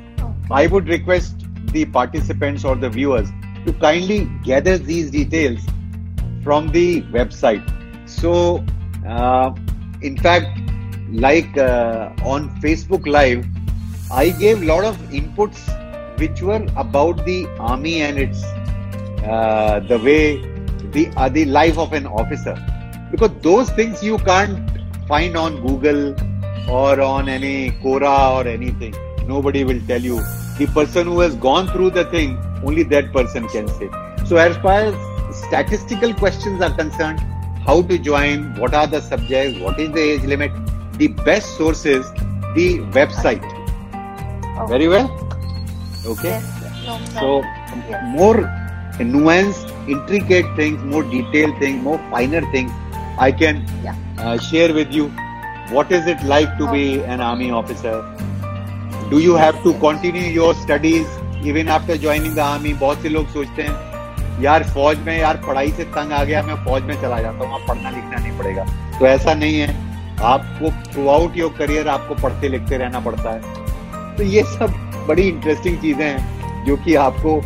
I 0.50 0.66
would 0.66 0.88
request 0.88 1.46
the 1.72 1.84
participants 1.84 2.64
or 2.64 2.76
the 2.76 2.90
viewers 2.90 3.28
to 3.66 3.72
kindly 3.74 4.28
gather 4.42 4.78
these 4.78 5.10
details 5.10 5.60
from 6.42 6.68
the 6.68 7.02
website. 7.02 7.62
So, 8.08 8.64
uh, 9.06 9.54
in 10.02 10.16
fact, 10.16 10.58
like 11.12 11.56
uh, 11.58 12.10
on 12.24 12.48
Facebook 12.60 13.06
Live, 13.06 13.46
I 14.10 14.30
gave 14.30 14.62
a 14.62 14.64
lot 14.64 14.84
of 14.84 14.96
inputs 15.10 15.58
which 16.18 16.42
were 16.42 16.66
about 16.76 17.24
the 17.24 17.46
army 17.58 18.02
and 18.02 18.18
its 18.18 18.42
uh, 19.24 19.80
the 19.88 19.98
way 19.98 20.38
the 20.92 21.12
uh, 21.16 21.28
the 21.28 21.44
life 21.44 21.78
of 21.78 21.92
an 21.92 22.06
officer, 22.06 22.56
because 23.10 23.30
those 23.42 23.70
things 23.70 24.02
you 24.02 24.18
can't 24.18 24.58
find 25.06 25.36
on 25.36 25.60
Google 25.66 26.14
or 26.68 27.00
on 27.00 27.28
any 27.28 27.70
Quora 27.82 28.34
or 28.36 28.46
anything. 28.48 28.94
Nobody 29.26 29.64
will 29.64 29.80
tell 29.86 30.00
you. 30.00 30.20
The 30.58 30.66
person 30.74 31.06
who 31.06 31.20
has 31.20 31.34
gone 31.36 31.68
through 31.68 31.90
the 31.90 32.04
thing, 32.06 32.38
only 32.64 32.82
that 32.84 33.12
person 33.12 33.48
can 33.48 33.68
say. 33.68 33.88
So, 34.26 34.36
as 34.36 34.56
far 34.58 34.80
as 34.80 35.36
statistical 35.36 36.12
questions 36.14 36.60
are 36.60 36.74
concerned, 36.74 37.20
how 37.66 37.82
to 37.82 37.98
join, 37.98 38.54
what 38.56 38.74
are 38.74 38.86
the 38.86 39.00
subjects, 39.00 39.58
what 39.60 39.78
is 39.80 39.90
the 39.92 40.00
age 40.00 40.22
limit, 40.22 40.52
the 40.98 41.08
best 41.08 41.56
source 41.56 41.86
is 41.86 42.10
the 42.54 42.78
website. 42.98 43.42
Okay. 44.58 44.66
Very 44.68 44.88
well? 44.88 45.08
Okay. 46.06 46.28
Yes. 46.28 46.84
No 46.86 46.98
So. 47.20 47.42
Yes. 47.88 48.02
more 48.18 48.36
nuanced, 48.98 49.70
intricate 49.88 50.54
things, 50.56 50.82
more 50.82 51.02
detailed 51.04 51.58
things, 51.58 51.82
more 51.82 51.98
finer 52.10 52.40
things, 52.52 52.70
I 53.18 53.32
can 53.32 53.64
Yeah. 53.84 53.94
uh, 54.18 54.38
share 54.38 54.74
with 54.74 54.92
you. 54.92 55.10
What 55.70 55.92
is 55.92 56.08
it 56.08 56.20
like 56.24 56.58
to 56.58 56.68
be 56.68 57.00
an 57.04 57.20
army 57.20 57.52
officer? 57.52 58.02
Do 59.08 59.20
you 59.20 59.36
have 59.36 59.62
to 59.62 59.72
continue 59.74 60.28
your 60.28 60.52
studies 60.54 61.06
even 61.44 61.68
after 61.68 61.96
joining 61.96 62.34
the 62.34 62.42
army? 62.44 62.72
बहुत 62.80 63.02
से 63.02 63.08
लोग 63.08 63.28
सोचते 63.32 63.62
हैं 63.62 64.42
यार 64.42 64.64
फौज 64.74 64.98
में 65.06 65.16
यार 65.18 65.36
पढ़ाई 65.46 65.70
से 65.72 65.84
तंग 65.96 66.12
आ 66.12 66.22
गया 66.24 66.42
मैं 66.42 66.54
फौज 66.64 66.82
में 66.84 66.94
चला 67.02 67.20
जाता 67.20 67.38
हूँ 67.38 67.46
वहाँ 67.46 67.66
पढ़ना 67.66 67.90
लिखना 67.90 68.18
नहीं 68.18 68.36
पड़ेगा 68.38 68.64
तो 68.98 69.06
ऐसा 69.06 69.34
नहीं 69.34 69.58
है 69.58 69.68
आपको 70.30 70.70
थ्रू 70.92 71.06
आउट 71.08 71.36
योर 71.36 71.54
करियर 71.58 71.88
आपको 71.88 72.14
पढ़ते 72.22 72.48
लिखते 72.48 72.78
रहना 72.78 73.00
पड़ता 73.04 73.34
है 73.34 74.16
तो 74.16 74.22
ये 74.32 74.42
सब 74.56 74.74
बड़ी 75.08 75.28
इंटरेस्टिंग 75.28 75.78
चीज़ें 75.82 76.04
हैं 76.04 76.64
जो 76.64 76.76
कि 76.84 76.94
आपको 77.04 77.40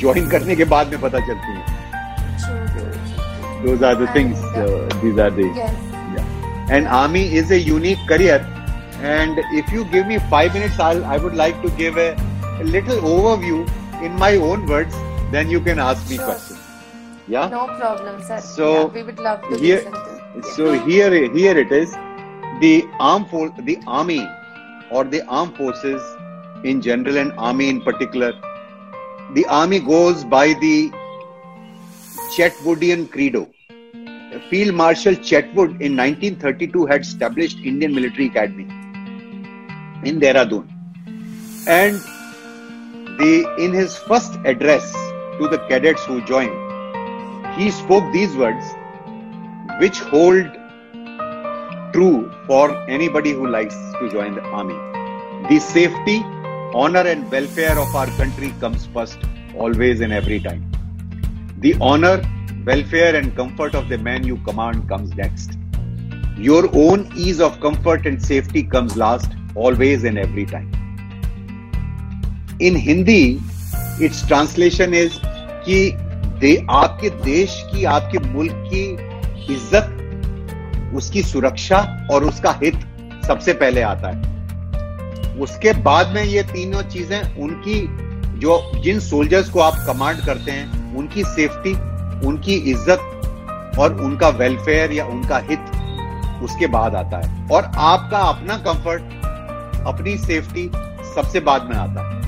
ज्वाइन 0.00 0.28
करने 0.30 0.56
के 0.56 0.64
बाद 0.74 0.90
में 0.94 1.00
पता 1.00 1.20
चलती 1.28 1.52
हैं 1.52 1.78
those 3.62 3.82
are 3.82 3.94
the 3.94 4.10
things 4.12 4.44
uh, 4.56 4.66
these 5.04 5.24
are 5.26 5.30
the 5.38 5.48
Yes. 5.60 5.89
And 6.76 6.86
army 6.86 7.22
is 7.40 7.50
a 7.50 7.58
unique 7.58 8.02
career 8.08 8.38
and 9.12 9.38
if 9.60 9.70
you 9.72 9.84
give 9.92 10.06
me 10.06 10.18
5 10.32 10.54
minutes 10.54 10.78
I'll, 10.78 11.04
i 11.04 11.16
would 11.16 11.34
like 11.34 11.60
to 11.62 11.70
give 11.82 11.96
a, 11.96 12.08
a 12.60 12.64
little 12.64 12.98
overview 13.12 13.60
in 14.08 14.18
my 14.22 14.36
own 14.48 14.66
words 14.66 14.94
then 15.32 15.50
you 15.54 15.60
can 15.68 15.78
ask 15.86 16.10
me 16.10 16.16
Sure. 16.16 16.26
questions 16.26 16.60
yeah 17.34 17.48
No 17.54 17.64
problem, 17.80 18.22
sir. 18.28 18.40
So, 18.40 18.68
yeah, 18.72 18.84
we 18.98 19.02
would 19.08 19.18
love 19.28 19.40
to 19.48 19.56
here- 19.64 19.76
listen 19.76 19.92
to. 19.92 20.52
So 20.56 20.72
here 20.88 21.10
here 21.38 21.56
it 21.64 21.72
is 21.80 21.94
the 22.64 22.74
armed 23.08 23.28
for 23.34 23.44
the 23.70 23.76
army 24.00 24.20
or 24.90 25.04
the 25.14 25.22
armed 25.40 25.56
forces 25.56 26.02
in 26.72 26.82
general 26.88 27.18
and 27.24 27.32
army 27.50 27.68
in 27.74 27.80
particular 27.88 28.32
the 29.38 29.46
army 29.62 29.80
goes 29.80 30.24
by 30.36 30.46
the 30.66 30.76
Chetwodian 32.36 33.10
credo 33.16 33.42
field 34.48 34.74
marshal 34.74 35.14
Chetwode 35.14 35.80
in 35.80 35.96
1932 35.96 36.86
had 36.86 37.02
established 37.02 37.58
indian 37.58 37.94
military 37.94 38.26
academy 38.26 38.68
in 40.10 40.20
dehradun 40.20 40.66
and 41.66 42.00
the 43.20 43.32
in 43.58 43.72
his 43.72 43.96
first 44.10 44.38
address 44.44 44.92
to 45.38 45.48
the 45.48 45.58
cadets 45.68 46.04
who 46.04 46.20
joined 46.32 46.56
he 47.58 47.70
spoke 47.70 48.12
these 48.12 48.36
words 48.36 48.74
which 49.80 49.98
hold 50.14 50.60
true 51.92 52.30
for 52.46 52.64
anybody 52.88 53.32
who 53.32 53.46
likes 53.46 53.74
to 54.00 54.08
join 54.10 54.34
the 54.34 54.42
army. 54.42 54.78
The 55.48 55.58
safety, 55.58 56.22
honor, 56.74 57.00
and 57.00 57.30
welfare 57.30 57.78
of 57.78 57.94
our 57.94 58.06
country 58.18 58.54
comes 58.60 58.86
first, 58.86 59.18
always 59.56 60.00
and 60.00 60.12
every 60.12 60.40
time. 60.40 60.70
The 61.58 61.74
honor, 61.80 62.22
welfare, 62.64 63.16
and 63.16 63.34
comfort 63.36 63.74
of 63.74 63.88
the 63.88 63.98
man 63.98 64.24
you 64.24 64.36
command 64.38 64.88
comes 64.88 65.14
next. 65.14 65.56
Your 66.36 66.68
own 66.74 67.10
ease 67.16 67.40
of 67.40 67.60
comfort 67.60 68.06
and 68.06 68.22
safety 68.22 68.62
comes 68.62 68.96
last, 68.96 69.32
always 69.54 70.04
and 70.04 70.18
every 70.18 70.46
time. 70.46 70.70
In 72.60 72.74
Hindi, 72.76 73.40
its 74.00 74.22
translation 74.22 74.94
is 74.94 75.18
कि 75.64 75.78
दे, 76.40 76.56
आपके 76.70 77.10
देश 77.24 77.62
की 77.72 77.84
आपके 77.84 78.18
मुल्क 78.32 78.52
की 78.72 79.54
इज़्ज़त 79.54 80.94
उसकी 80.94 81.22
सुरक्षा 81.22 81.78
और 82.12 82.24
उसका 82.24 82.52
हित 82.62 82.74
सबसे 83.26 83.52
पहले 83.52 83.82
आता 83.82 84.08
है 84.08 85.38
उसके 85.40 85.72
बाद 85.82 86.14
में 86.14 86.22
ये 86.22 86.42
तीनों 86.52 86.82
चीज़ें 86.82 87.36
उनकी 87.42 87.80
जो 88.40 88.60
जिन 88.82 89.00
सोल्जर्स 89.00 89.50
को 89.50 89.60
आप 89.60 89.84
कमांड 89.86 90.24
करते 90.26 90.50
हैं 90.50 90.96
उनकी 90.98 91.24
सेफ्टी 91.24 91.74
उनकी 92.26 92.54
इज़्ज़त 92.70 93.76
और 93.78 94.00
उनका 94.02 94.28
वेलफेयर 94.38 94.92
या 94.92 95.04
उनका 95.06 95.38
हित 95.50 96.42
उसके 96.44 96.66
बाद 96.68 96.94
आता 96.94 97.16
है। 97.16 97.48
और 97.48 97.64
आपका 97.64 98.18
अपना 98.28 98.56
कंफर्ट 98.66 99.02
अपनी 99.86 100.16
सेफ्टी 100.18 100.70
सबसे 101.14 101.40
बाद 101.40 101.68
में 101.70 101.76
आता 101.76 102.08
है। 102.08 102.18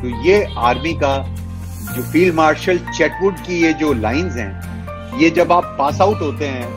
तो 0.00 0.08
ये 0.24 0.42
आर्मी 0.60 0.92
का, 1.02 1.16
जो 1.94 2.02
फ़ील्ड 2.02 2.34
मार्शल 2.34 2.78
चेटवुड 2.88 3.38
की 3.46 3.62
ये 3.62 3.72
जो 3.74 3.92
लाइंस 3.92 4.36
हैं, 4.36 5.18
ये 5.18 5.30
जब 5.30 5.52
आप 5.52 5.74
पास 5.78 6.00
आउट 6.00 6.22
होते 6.22 6.46
हैं 6.46 6.72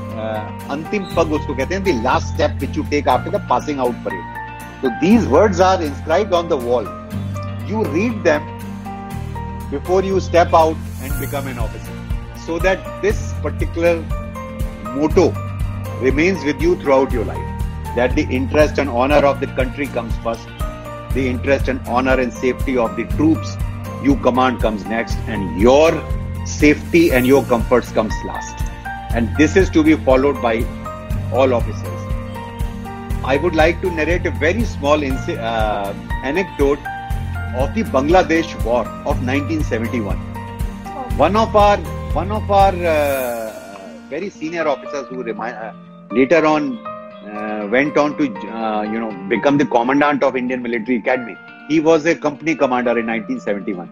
अंतिम 0.69 1.03
पग 1.15 1.31
उसको 1.33 1.55
कहते 1.55 1.75
हैं 1.75 2.03
last 2.03 2.27
step 2.27 2.59
which 2.61 2.77
you 2.77 2.83
take 2.89 3.07
after 3.09 3.37
the 3.37 3.47
passing 3.49 3.79
out 3.79 3.95
parade 4.05 4.81
तो 4.81 4.89
these 5.01 5.27
words 5.31 5.61
are 5.61 5.83
inscribed 5.83 6.33
on 6.33 6.47
the 6.47 6.61
wall 6.63 6.85
you 7.71 7.83
read 7.93 8.23
them 8.23 8.55
before 9.71 10.01
you 10.03 10.19
step 10.25 10.53
out 10.57 10.83
and 11.01 11.19
become 11.19 11.47
an 11.47 11.59
officer. 11.59 11.91
So 12.45 12.59
that 12.59 13.01
this 13.01 13.33
particular 13.41 14.01
motto 14.95 15.31
remains 16.01 16.43
with 16.43 16.61
you 16.61 16.75
throughout 16.81 17.11
your 17.11 17.25
life 17.25 17.57
that 17.97 18.15
the 18.15 18.27
interest 18.29 18.77
and 18.77 18.89
honor 18.89 19.21
of 19.27 19.39
the 19.39 19.47
country 19.59 19.87
comes 19.87 20.15
first. 20.17 20.47
The 21.13 21.27
interest 21.27 21.67
and 21.67 21.79
honor 21.87 22.19
and 22.19 22.31
safety 22.31 22.77
of 22.77 22.95
the 22.95 23.05
troops 23.15 23.57
you 24.03 24.15
command 24.17 24.61
comes 24.61 24.85
next 24.85 25.15
and 25.27 25.59
your 25.59 25.91
safety 26.45 27.11
and 27.11 27.25
your 27.25 27.43
comforts 27.45 27.91
comes 27.91 28.13
last. 28.25 28.55
And 29.15 29.35
this 29.37 29.55
is 29.55 29.71
to 29.71 29.83
be 29.83 29.95
followed 29.95 30.41
by 30.41 30.57
all 31.33 31.55
officers. 31.55 32.03
I 33.25 33.37
would 33.41 33.55
like 33.55 33.81
to 33.81 33.91
narrate 33.91 34.25
a 34.27 34.31
very 34.31 34.63
small 34.63 35.03
uh, 35.03 35.93
anecdote 36.23 36.79
of 37.57 37.73
the 37.73 37.83
Bangladesh 37.83 38.53
War 38.63 38.85
of 38.85 39.25
1971. 39.25 40.36
One 41.17 41.35
of 41.35 41.55
our 41.55 41.77
one 42.13 42.31
of 42.31 42.51
our 42.51 42.73
uh, 42.73 43.51
very 44.07 44.29
senior 44.29 44.67
officers 44.67 45.07
who 45.07 45.27
uh, 45.27 45.73
later 46.11 46.45
on 46.45 46.77
uh, 46.77 47.67
went 47.71 47.97
on 47.97 48.15
to 48.19 48.25
you 48.25 48.99
know 48.99 49.09
become 49.27 49.57
the 49.57 49.65
commandant 49.65 50.21
of 50.21 50.35
Indian 50.35 50.61
Military 50.61 50.97
Academy. 50.99 51.35
He 51.69 51.79
was 51.79 52.05
a 52.05 52.13
company 52.13 52.53
commander 52.55 52.99
in 52.99 53.07
1971. 53.07 53.87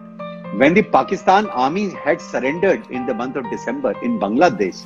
When 0.60 0.72
the 0.74 0.82
Pakistan 0.82 1.48
army 1.48 1.90
had 2.04 2.20
surrendered 2.20 2.86
in 2.92 3.06
the 3.06 3.14
month 3.14 3.34
of 3.34 3.50
December 3.50 3.92
in 4.02 4.20
Bangladesh, 4.20 4.84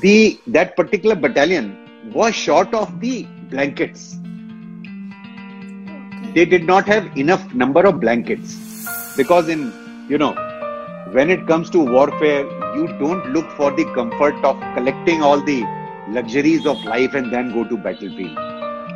the 0.00 0.38
that 0.46 0.76
particular 0.76 1.16
battalion 1.16 1.76
was 2.14 2.36
short 2.36 2.72
of 2.72 3.00
the 3.00 3.26
blankets 3.50 4.16
they 6.34 6.44
did 6.44 6.64
not 6.64 6.86
have 6.86 7.04
enough 7.18 7.52
number 7.52 7.84
of 7.84 8.00
blankets 8.00 8.56
because 9.16 9.48
in 9.48 9.72
you 10.08 10.18
know 10.18 10.32
when 11.12 11.30
it 11.30 11.46
comes 11.46 11.68
to 11.70 11.78
warfare 11.78 12.44
you 12.74 12.86
don't 12.98 13.26
look 13.32 13.50
for 13.52 13.70
the 13.70 13.84
comfort 13.94 14.34
of 14.44 14.58
collecting 14.74 15.22
all 15.22 15.40
the 15.40 15.62
luxuries 16.08 16.66
of 16.66 16.82
life 16.84 17.14
and 17.14 17.32
then 17.32 17.52
go 17.52 17.64
to 17.64 17.76
battlefield. 17.76 18.36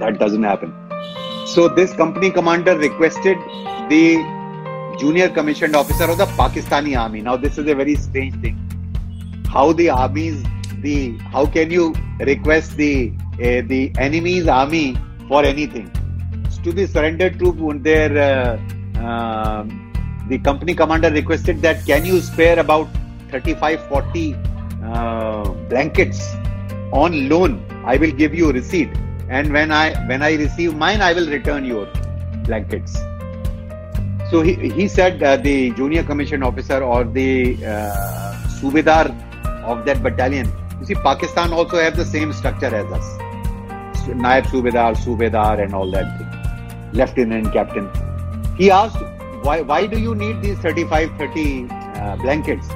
That 0.01 0.19
doesn't 0.19 0.43
happen. 0.43 0.75
So 1.47 1.69
this 1.69 1.93
company 1.93 2.31
commander 2.31 2.77
requested 2.79 3.37
the 3.91 4.17
junior 4.99 5.29
commissioned 5.29 5.77
officer 5.77 6.05
of 6.05 6.19
the 6.19 6.27
pakistani 6.41 6.99
army. 6.99 7.21
Now 7.21 7.37
this 7.37 7.59
is 7.59 7.69
a 7.69 7.75
very 7.75 7.97
strange 7.97 8.41
thing. 8.41 8.57
How 9.49 9.73
the 9.73 9.91
armies 9.91 10.43
the 10.81 11.17
how 11.35 11.47
can 11.47 11.71
you 11.71 11.95
request 12.21 12.77
the 12.77 13.13
uh, 13.35 13.63
the 13.73 13.93
enemy's 13.99 14.49
army 14.49 14.99
for 15.29 15.45
anything? 15.45 15.91
To 16.65 16.73
the 16.73 16.87
surrendered 16.87 17.39
troop 17.39 17.59
their 17.85 18.11
uh, 18.19 18.99
uh, 18.99 19.65
the 20.29 20.39
company 20.39 20.75
commander 20.75 21.11
requested 21.11 21.63
that 21.63 21.85
can 21.87 22.05
you 22.05 22.21
spare 22.21 22.59
about 22.59 22.89
35 23.31 23.87
40 23.89 24.35
uh, 24.85 25.49
blankets 25.71 26.35
on 26.93 27.29
loan? 27.29 27.63
I 27.85 27.97
will 27.97 28.11
give 28.11 28.35
you 28.35 28.51
a 28.51 28.53
receipt. 28.53 28.91
And 29.29 29.53
when 29.53 29.73
i 29.73 29.95
when 30.07 30.23
i 30.23 30.35
receive 30.35 30.77
mine 30.77 31.01
i 31.01 31.13
will 31.13 31.29
return 31.29 31.65
your 31.65 31.87
blankets. 32.45 32.97
So 34.31 34.43
he, 34.43 34.55
he 34.71 34.89
said 34.89 35.23
uh, 35.23 35.37
the 35.37 35.71
junior 35.73 36.03
commission 36.03 36.43
officer 36.43 36.83
or 36.83 37.05
the 37.05 37.55
uh, 37.65 38.35
subedar 38.61 39.07
of 39.65 39.85
that 39.87 40.03
battalion 40.03 40.51
you 40.81 40.87
see 40.87 40.95
pakistan 40.95 41.53
also 41.53 41.79
have 41.79 41.97
the 41.97 42.05
same 42.05 42.33
structure 42.33 42.75
as 42.75 42.87
us. 42.93 43.13
Naib 44.07 44.45
subedar 44.47 44.95
subedar 44.95 45.61
and 45.63 45.75
all 45.75 45.91
that 45.91 46.19
thing 46.19 46.37
lieutenant 46.93 47.53
captain. 47.53 47.91
He 48.57 48.71
asked, 48.71 49.03
why, 49.47 49.61
why 49.61 49.87
do 49.87 49.99
you 49.99 50.15
need 50.15 50.43
these 50.43 50.59
35, 50.59 51.17
30 51.19 51.69
uh, 51.71 52.17
blankets? 52.17 52.67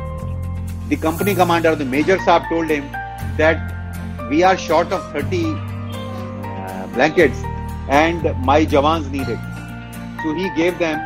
The 0.88 0.96
company 0.96 1.34
commander, 1.34 1.74
the 1.74 1.84
Major 1.84 2.16
Saab 2.18 2.48
told 2.48 2.70
him 2.70 2.90
that 3.36 4.28
we 4.30 4.44
are 4.44 4.56
short 4.56 4.92
of 4.92 5.12
30 5.12 5.44
uh, 5.46 6.86
blankets 6.94 7.42
and 7.88 8.22
my 8.44 8.64
Jawans 8.64 9.10
need 9.10 9.28
it. 9.28 9.38
So 10.22 10.32
he 10.34 10.48
gave 10.54 10.78
them 10.78 11.00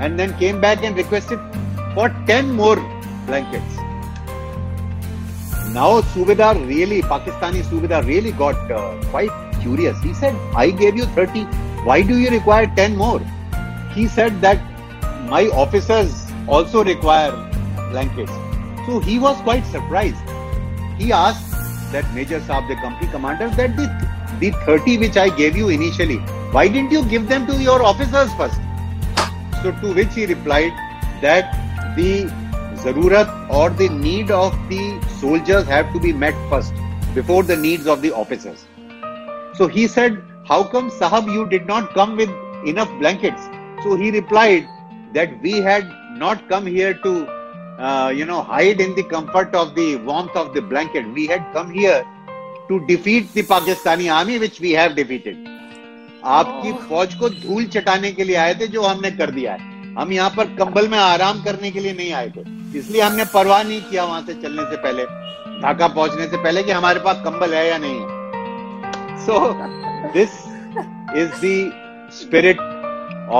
and 0.00 0.18
then 0.18 0.36
came 0.38 0.60
back 0.60 0.82
and 0.82 0.96
requested 0.96 1.38
for 1.94 2.08
10 2.26 2.52
more 2.52 2.76
blankets. 3.26 3.76
Now 5.72 6.00
Subedar 6.12 6.54
really, 6.66 7.02
Pakistani 7.02 7.62
Subedar 7.62 8.06
really 8.06 8.32
got 8.32 8.70
uh, 8.70 8.98
quite 9.10 9.30
curious. 9.60 10.00
He 10.02 10.14
said, 10.14 10.34
I 10.56 10.70
gave 10.70 10.96
you 10.96 11.04
30 11.04 11.44
why 11.84 12.00
do 12.00 12.16
you 12.16 12.30
require 12.30 12.66
10 12.74 12.96
more? 12.96 13.20
He 13.94 14.06
said 14.08 14.40
that 14.40 14.58
my 15.28 15.46
officers 15.48 16.12
also 16.48 16.84
require 16.84 17.32
blankets. 17.90 18.32
So 18.86 19.00
he 19.00 19.18
was 19.18 19.40
quite 19.42 19.64
surprised. 19.66 20.22
He 20.98 21.12
asked 21.12 21.50
that 21.92 22.12
Major 22.14 22.40
Saab, 22.40 22.68
the 22.68 22.76
company 22.76 23.10
commander, 23.10 23.48
that 23.48 23.76
the, 23.76 23.86
the 24.38 24.50
30 24.66 24.98
which 24.98 25.16
I 25.16 25.28
gave 25.30 25.56
you 25.56 25.68
initially, 25.68 26.18
why 26.52 26.68
didn't 26.68 26.92
you 26.92 27.04
give 27.06 27.28
them 27.28 27.46
to 27.46 27.56
your 27.62 27.82
officers 27.82 28.32
first? 28.34 28.60
So 29.62 29.72
to 29.72 29.94
which 29.94 30.14
he 30.14 30.26
replied 30.26 30.72
that 31.22 31.96
the 31.96 32.24
zarurat 32.82 33.48
or 33.48 33.70
the 33.70 33.88
need 33.88 34.30
of 34.30 34.52
the 34.68 35.00
soldiers 35.20 35.64
have 35.66 35.92
to 35.94 36.00
be 36.00 36.12
met 36.12 36.34
first 36.50 36.74
before 37.14 37.42
the 37.42 37.56
needs 37.56 37.86
of 37.86 38.02
the 38.02 38.12
officers. 38.12 38.66
So 39.54 39.68
he 39.68 39.86
said 39.86 40.22
how 40.46 40.62
come, 40.62 40.90
Sahab, 40.90 41.32
you 41.32 41.48
did 41.48 41.66
not 41.66 41.94
come 41.94 42.16
with 42.16 42.28
enough 42.66 42.90
blankets? 42.98 43.42
So 43.82 43.96
he 43.96 44.10
replied 44.10 44.68
that 45.14 45.40
we 45.42 45.60
had 45.60 45.88
not 46.18 46.48
come 46.48 46.66
here 46.66 46.94
to, 46.94 47.26
uh, 47.78 48.12
you 48.14 48.24
know, 48.24 48.42
hide 48.42 48.80
in 48.80 48.94
the 48.94 49.04
comfort 49.04 49.54
of 49.54 49.74
the 49.74 49.96
warmth 49.96 50.36
of 50.36 50.52
the 50.54 50.62
blanket. 50.62 51.06
We 51.14 51.26
had 51.26 51.44
come 51.52 51.72
here 51.72 52.04
to 52.68 52.86
defeat 52.86 53.32
the 53.32 53.42
Pakistani 53.42 54.12
army, 54.12 54.38
which 54.38 54.60
we 54.60 54.72
have 54.72 54.96
defeated. 54.96 55.36
आपकी 56.24 56.72
फौज 56.88 57.14
को 57.20 57.28
धूल 57.28 57.64
चटाने 57.72 58.10
के 58.12 58.24
लिए 58.24 58.36
आए 58.42 58.54
थे 58.60 58.66
जो 58.74 58.82
हमने 58.82 59.10
कर 59.16 59.30
दिया 59.30 59.52
है 59.52 59.72
हम 59.98 60.12
यहाँ 60.12 60.30
पर 60.36 60.46
कंबल 60.56 60.88
में 60.88 60.96
आराम 60.98 61.42
करने 61.44 61.70
के 61.70 61.80
लिए 61.80 61.92
नहीं 61.94 62.12
आए 62.20 62.30
थे 62.36 62.44
इसलिए 62.78 63.02
हमने 63.02 63.24
परवाह 63.34 63.62
नहीं 63.62 63.80
किया 63.90 64.04
वहाँ 64.04 64.22
से 64.26 64.34
चलने 64.42 64.62
से 64.70 64.76
पहले 64.86 65.04
ढाका 65.60 65.88
पहुँचने 65.88 66.26
से 66.28 66.36
पहले 66.36 66.62
कि 66.62 66.72
हमारे 66.72 67.00
पास 67.04 67.22
कंबल 67.24 67.54
है 67.54 67.66
या 67.68 67.78
नहीं 67.84 68.00
है 68.00 69.16
सो 69.26 69.38
so, 69.38 70.12
this 70.16 70.40
is 71.14 71.40
the 71.40 71.56
spirit 72.22 72.58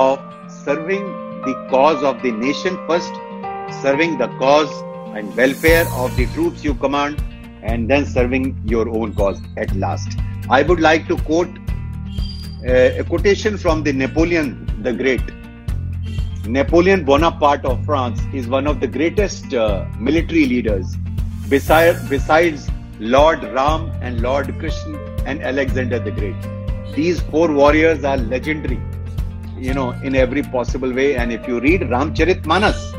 of 0.03 0.19
serving 0.65 1.24
the 1.45 1.55
cause 1.71 2.03
of 2.03 2.23
the 2.23 2.31
nation 2.31 2.79
first, 2.87 3.13
serving 3.83 4.19
the 4.19 4.29
cause 4.39 4.73
and 5.17 5.35
welfare 5.37 5.87
of 5.93 6.17
the 6.17 6.27
troops 6.35 6.65
you 6.65 6.75
command, 6.75 7.23
and 7.63 7.89
then 7.89 8.05
serving 8.07 8.61
your 8.65 8.89
own 8.89 9.15
cause 9.15 9.41
at 9.57 9.75
last. 9.77 10.19
I 10.51 10.63
would 10.63 10.81
like 10.81 11.07
to 11.09 11.17
quote 11.17 11.49
uh, 12.67 13.01
a 13.01 13.05
quotation 13.05 13.57
from 13.59 13.83
the 13.83 13.93
Napoleon 13.93 14.67
the 14.83 14.93
Great. 14.93 15.23
Napoleon 16.47 17.05
Bonaparte 17.05 17.65
of 17.65 17.85
France 17.85 18.21
is 18.35 18.47
one 18.47 18.67
of 18.67 18.81
the 18.81 18.87
greatest 18.87 19.55
uh, 19.55 19.87
military 19.99 20.47
leaders, 20.47 20.97
besides, 21.49 22.07
besides 22.09 22.71
Lord 22.99 23.43
Ram 23.43 23.91
and 24.03 24.21
Lord 24.21 24.59
Krishna 24.59 24.99
and 25.25 25.43
Alexander 25.43 25.99
the 25.99 26.11
Great 26.11 26.37
these 26.95 27.21
four 27.23 27.51
warriors 27.53 28.05
are 28.05 28.17
legendary, 28.17 28.81
you 29.59 29.75
know, 29.75 29.91
in 30.03 30.15
every 30.15 30.43
possible 30.43 30.93
way. 30.93 31.17
And 31.17 31.33
if 31.33 31.47
you 31.47 31.61
read 31.61 31.83
Ramcharit 31.83 32.45
Manas 32.47 32.93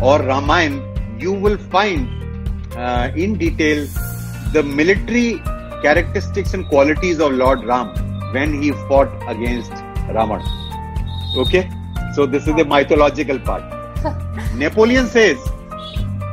or 0.00 0.20
Ramayana, 0.20 0.82
you 1.18 1.32
will 1.32 1.58
find 1.58 2.08
uh, 2.76 3.10
in 3.14 3.38
detail 3.38 3.86
the 4.52 4.62
military 4.62 5.38
characteristics 5.82 6.54
and 6.54 6.68
qualities 6.68 7.20
of 7.20 7.32
Lord 7.32 7.64
Ram 7.64 7.88
when 8.32 8.62
he 8.62 8.72
fought 8.88 9.10
against 9.28 9.72
Ravan. 10.16 10.42
Okay? 11.36 11.70
So 12.14 12.26
this 12.26 12.46
is 12.46 12.54
the 12.56 12.64
mythological 12.64 13.38
part. 13.38 13.62
Napoleon 14.54 15.06
says, 15.06 15.38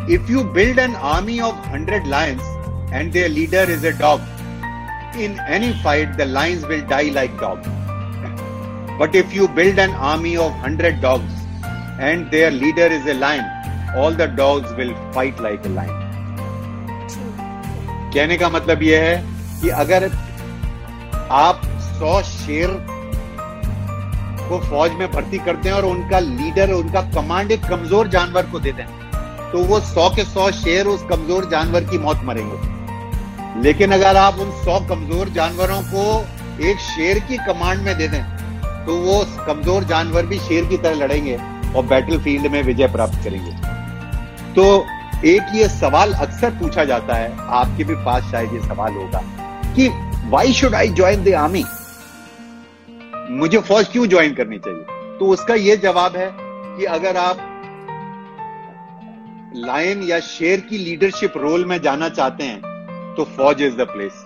if 0.08 0.30
you 0.30 0.44
build 0.44 0.80
an 0.80 0.96
army 0.96 1.40
of 1.40 1.54
100 1.60 2.08
lions 2.08 2.42
and 2.92 3.14
their 3.14 3.30
leader 3.30 3.66
is 3.70 3.84
a 3.84 3.94
dog, 3.94 4.22
in 5.16 5.40
any 5.42 5.74
fight, 5.82 6.18
the 6.18 6.26
lions 6.26 6.66
will 6.66 6.82
die 6.86 7.10
like 7.10 7.38
dogs. 7.40 7.68
But 9.00 9.16
if 9.16 9.34
you 9.34 9.48
build 9.50 9.80
an 9.80 9.92
army 9.92 10.36
of 10.36 10.52
100 10.54 11.00
dogs 11.00 11.32
and 12.00 12.30
their 12.30 12.52
leader 12.52 12.88
is 12.88 13.06
a 13.06 13.14
lion, 13.14 13.46
all 13.96 14.12
the 14.12 14.28
dogs 14.30 14.74
will 14.74 14.94
fight 15.14 15.40
like 15.40 15.66
a 15.66 15.70
lion. 15.70 15.96
कहने 18.14 18.38
का 18.38 18.50
मतलब 18.50 18.84
यह 18.84 19.04
है 19.04 19.16
कि 19.62 19.70
अगर 19.82 20.06
आप 21.32 21.62
100 21.98 22.12
शेर 22.26 22.74
को 24.50 24.60
फौज 24.62 24.92
में 25.00 25.08
भर्ती 25.12 25.38
करते 25.46 25.70
हैं 25.70 25.76
और 25.76 25.86
उनका 25.86 26.20
लीडर 26.20 26.72
उनका 26.74 27.02
कमांड 27.12 27.52
एक 27.52 27.66
कमज़ोर 27.66 28.08
जानवर 28.18 28.50
को 28.52 28.60
देते 28.60 28.82
हैं 28.82 29.52
तो 29.52 29.64
वो 29.66 29.80
सौ 29.92 30.10
के 30.16 30.24
सौ 30.26 30.50
शेर 30.54 30.88
उस 30.88 31.06
कमज़ोर 31.10 31.50
जानवर 31.52 31.84
की 31.92 31.98
मौत 32.00 32.24
मरेंगे 32.24 33.62
लेकिन 33.62 33.92
अगर 33.92 34.18
आप 34.18 34.40
उन 34.40 34.52
सौ 34.66 34.80
कमज़ोर 34.90 35.30
जानवरों 35.40 35.82
को 35.94 36.04
एक 36.70 36.80
शेर 36.88 37.20
की 37.30 37.38
कमांड 37.46 37.82
में 37.84 37.98
दे 37.98 38.08
दें 38.08 38.39
तो 38.86 38.96
वो 38.98 39.24
कमज़ोर 39.46 39.84
जानवर 39.86 40.26
भी 40.26 40.40
शेर 40.40 40.66
की 40.66 40.78
तरह 40.78 40.96
लड़ेंगे 40.98 41.36
और 41.76 41.86
बैटल 41.86 42.18
फ़ील्ड 42.20 42.52
में 42.52 42.62
विजय 42.64 42.88
प्राप्त 42.88 43.24
करेंगे। 43.24 43.52
तो 44.56 44.66
एक 45.28 45.56
ये 45.56 45.68
सवाल 45.70 46.14
अक्सर 46.16 46.50
पूछा 46.60 46.84
जाता 46.86 47.16
है, 47.16 47.36
आपके 47.40 47.84
भी 47.84 47.96
पास 48.06 48.32
शायद 48.32 48.54
ये 48.54 48.60
सवाल 48.62 48.94
होगा 48.94 49.22
कि 49.76 49.90
why 50.30 50.54
should 50.54 50.76
I 50.76 50.90
join 50.92 51.24
the 51.24 51.34
army 51.36 51.64
मुझे 53.32 53.58
फौज 53.60 53.88
क्यों 53.88 54.08
ज्वाइन 54.08 54.34
करनी 54.34 54.58
चाहिए? 54.58 54.84
तो 55.20 55.26
उसका 55.28 55.56
यह 55.56 55.76
जवाब 55.84 56.16
है 56.18 56.30
कि 56.34 56.86
अगर 56.88 57.18
आप 57.18 57.46
लायन 59.58 60.04
या 60.04 60.20
शेर 60.22 60.60
की 60.70 60.78
लीडरशिप 60.78 61.34
रोल 61.38 61.66
में 61.66 61.82
जाना 61.82 62.10
चाहते 62.10 62.44
हैं 62.44 63.16
तो 63.16 63.24
फौज 63.38 63.62
is 63.62 63.76
the 63.76 63.88
place 63.92 64.26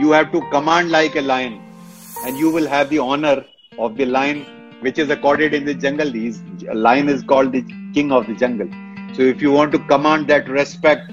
you 0.00 0.12
have 0.12 0.24
to 0.32 0.40
command 0.52 0.90
like 0.90 1.16
a 1.16 1.20
lion 1.20 1.58
and 2.24 2.36
you 2.36 2.50
will 2.50 2.66
have 2.66 2.90
the 2.90 2.98
honor 2.98 3.44
of 3.78 3.96
the 3.96 4.04
lion 4.04 4.44
which 4.80 4.98
is 4.98 5.10
accorded 5.10 5.54
in 5.54 5.64
the 5.64 5.74
jungle. 5.74 6.10
His 6.10 6.42
lion 6.74 7.08
is 7.08 7.22
called 7.22 7.52
the 7.52 7.62
king 7.94 8.12
of 8.12 8.26
the 8.26 8.34
jungle. 8.34 8.68
So 9.14 9.22
if 9.22 9.42
you 9.42 9.52
want 9.52 9.72
to 9.72 9.78
command 9.78 10.28
that 10.28 10.48
respect, 10.48 11.10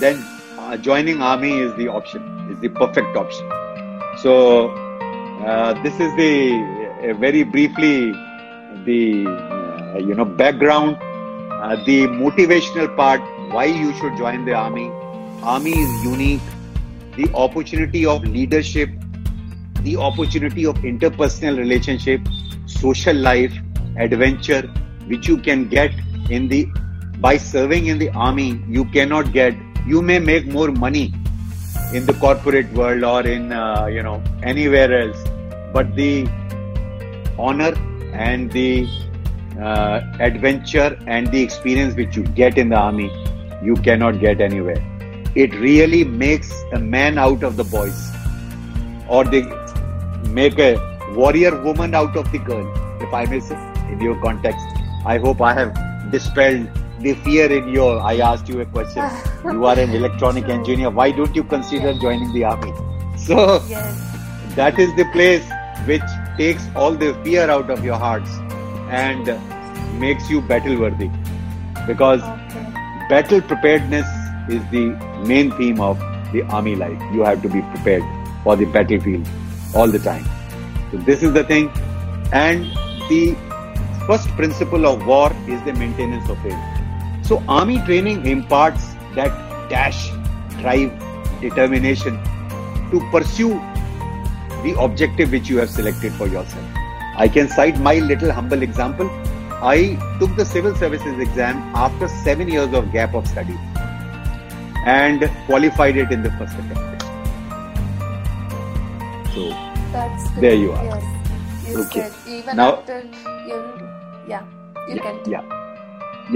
then 0.00 0.16
uh, 0.58 0.76
joining 0.76 1.22
army 1.22 1.58
is 1.58 1.74
the 1.76 1.88
option, 1.88 2.22
is 2.50 2.60
the 2.60 2.68
perfect 2.68 3.16
option. 3.16 3.48
So 4.18 4.68
uh, 5.44 5.80
this 5.82 5.94
is 6.00 6.14
the 6.16 6.76
uh, 7.02 7.14
very 7.14 7.42
briefly 7.42 8.12
the 8.84 9.26
uh, 9.26 9.98
you 9.98 10.14
know 10.14 10.24
background, 10.24 10.96
uh, 11.00 11.76
the 11.84 12.06
motivational 12.06 12.94
part 12.96 13.20
why 13.52 13.64
you 13.64 13.92
should 13.94 14.16
join 14.16 14.44
the 14.44 14.54
army. 14.54 14.90
Army 15.42 15.72
is 15.72 16.04
unique. 16.04 16.40
The 17.16 17.32
opportunity 17.34 18.04
of 18.04 18.24
leadership 18.24 18.90
the 19.86 19.96
opportunity 19.96 20.66
of 20.66 20.76
interpersonal 20.92 21.58
relationship, 21.58 22.20
social 22.66 23.16
life, 23.16 23.54
adventure, 23.96 24.62
which 25.06 25.28
you 25.28 25.36
can 25.48 25.68
get 25.68 25.92
in 26.28 26.48
the 26.48 26.66
by 27.26 27.36
serving 27.36 27.86
in 27.86 27.98
the 27.98 28.10
army. 28.10 28.48
You 28.68 28.84
cannot 28.96 29.32
get. 29.32 29.54
You 29.86 30.02
may 30.02 30.18
make 30.18 30.46
more 30.46 30.70
money 30.72 31.04
in 31.92 32.06
the 32.06 32.14
corporate 32.24 32.72
world 32.72 33.04
or 33.04 33.20
in 33.26 33.52
uh, 33.52 33.86
you 33.86 34.02
know 34.02 34.22
anywhere 34.42 34.92
else, 35.00 35.22
but 35.72 35.94
the 35.94 36.26
honor 37.38 37.72
and 38.12 38.50
the 38.50 38.88
uh, 39.60 40.00
adventure 40.30 40.98
and 41.06 41.30
the 41.36 41.42
experience 41.42 41.94
which 41.94 42.16
you 42.16 42.24
get 42.40 42.58
in 42.58 42.70
the 42.70 42.76
army, 42.76 43.10
you 43.62 43.76
cannot 43.76 44.18
get 44.20 44.40
anywhere. 44.40 44.82
It 45.34 45.54
really 45.54 46.02
makes 46.04 46.52
a 46.72 46.80
man 46.96 47.18
out 47.18 47.42
of 47.42 47.56
the 47.56 47.64
boys, 47.64 48.02
or 49.08 49.24
they 49.24 49.44
make 50.28 50.58
a 50.58 50.76
warrior 51.14 51.60
woman 51.62 51.94
out 51.94 52.16
of 52.16 52.30
the 52.32 52.38
girl, 52.38 52.66
if 53.02 53.12
I 53.12 53.24
may 53.26 53.40
say, 53.40 53.56
in 53.90 54.00
your 54.00 54.20
context. 54.22 54.66
I 55.04 55.18
hope 55.18 55.40
I 55.40 55.52
have 55.54 56.10
dispelled 56.10 56.68
the 57.00 57.14
fear 57.14 57.50
in 57.52 57.68
your. 57.68 58.00
I 58.00 58.18
asked 58.18 58.48
you 58.48 58.60
a 58.60 58.66
question. 58.66 59.04
you 59.44 59.64
are 59.66 59.78
an 59.78 59.90
electronic 59.90 60.48
engineer. 60.48 60.90
Why 60.90 61.10
don't 61.12 61.34
you 61.36 61.44
consider 61.44 61.94
joining 61.94 62.32
the 62.32 62.44
army? 62.44 62.72
So 63.16 63.62
Yes. 63.68 64.54
that 64.56 64.78
is 64.78 64.94
the 64.96 65.04
place 65.12 65.44
which 65.86 66.02
takes 66.36 66.66
all 66.74 66.92
the 66.92 67.14
fear 67.24 67.48
out 67.50 67.70
of 67.70 67.84
your 67.84 67.96
hearts 67.96 68.30
and 68.90 69.26
makes 70.00 70.28
you 70.30 70.40
battle 70.42 70.78
worthy. 70.78 71.10
Because 71.86 72.22
Okay. 72.22 72.66
battle 73.08 73.40
preparedness 73.40 74.06
is 74.48 74.62
the 74.70 74.84
main 75.26 75.50
theme 75.52 75.80
of 75.80 75.98
the 76.32 76.42
army 76.44 76.74
life. 76.74 77.00
You 77.12 77.22
have 77.22 77.42
to 77.42 77.48
be 77.48 77.62
prepared 77.74 78.02
for 78.42 78.56
the 78.56 78.64
battlefield 78.66 79.26
all 79.74 79.88
the 79.88 79.98
time. 79.98 80.24
So 80.90 80.98
this 80.98 81.22
is 81.22 81.32
the 81.32 81.44
thing. 81.44 81.70
And 82.32 82.64
the 83.08 83.36
first 84.06 84.28
principle 84.30 84.86
of 84.86 85.04
war 85.06 85.32
is 85.48 85.62
the 85.64 85.72
maintenance 85.72 86.28
of 86.28 86.40
faith. 86.42 86.58
So 87.22 87.42
army 87.48 87.78
training 87.84 88.26
imparts 88.26 88.94
that 89.14 89.30
dash, 89.68 90.10
drive, 90.60 90.92
determination 91.40 92.22
to 92.90 93.00
pursue 93.10 93.54
the 94.62 94.74
objective 94.78 95.32
which 95.32 95.48
you 95.48 95.58
have 95.58 95.70
selected 95.70 96.12
for 96.12 96.26
yourself. 96.26 96.64
I 97.16 97.28
can 97.28 97.48
cite 97.48 97.78
my 97.80 97.98
little 97.98 98.30
humble 98.30 98.62
example. 98.62 99.10
I 99.62 99.98
took 100.20 100.36
the 100.36 100.44
civil 100.44 100.74
services 100.76 101.18
exam 101.18 101.56
after 101.74 102.08
seven 102.08 102.48
years 102.48 102.72
of 102.74 102.92
gap 102.92 103.14
of 103.14 103.26
study 103.26 103.56
and 104.84 105.30
qualified 105.46 105.96
it 105.96 106.12
in 106.12 106.22
the 106.22 106.30
first 106.32 106.54
attempt. 106.54 106.85
So 109.36 109.44
That's 109.92 110.24
There 110.40 110.56
great. 110.56 110.60
you 110.60 110.72
are. 110.72 110.84
Yes. 110.84 111.04
You 111.68 111.74
Okay. 111.84 112.00
said 112.08 112.12
even 112.36 112.56
Now- 112.60 112.68
after 112.76 112.96
you, 113.48 113.56
yeah, 114.32 114.44
you 114.88 114.94
yeah, 114.96 115.02
can. 115.06 115.16
yeah, 115.32 115.44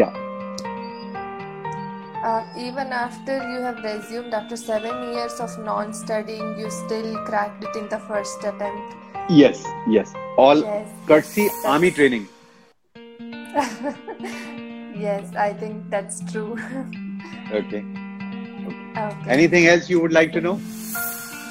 yeah. 0.01 0.13
Uh, 2.31 2.43
even 2.63 2.89
after 3.01 3.37
you 3.53 3.59
have 3.67 3.79
resumed 3.85 4.33
after 4.39 4.57
seven 4.63 4.97
years 5.15 5.37
of 5.45 5.51
non-studying, 5.69 6.49
you 6.63 6.69
still 6.79 7.09
cracked 7.29 7.63
it 7.69 7.75
in 7.83 7.87
the 7.95 8.01
first 8.09 8.45
attempt. 8.51 8.89
Yes, 9.43 9.57
yes. 9.97 10.09
All 10.47 10.59
Yes. 10.67 10.89
courtesy 11.13 11.47
army 11.75 11.91
training. 12.01 12.27
yes, 15.07 15.25
I 15.47 15.49
think 15.65 15.77
that's 15.97 16.17
true. 16.33 16.53
Okay. 17.61 17.83
okay. 19.05 19.31
Anything 19.39 19.65
else 19.75 19.85
you 19.91 19.99
would 20.03 20.13
like 20.21 20.33
to 20.35 20.41
know? 20.49 20.57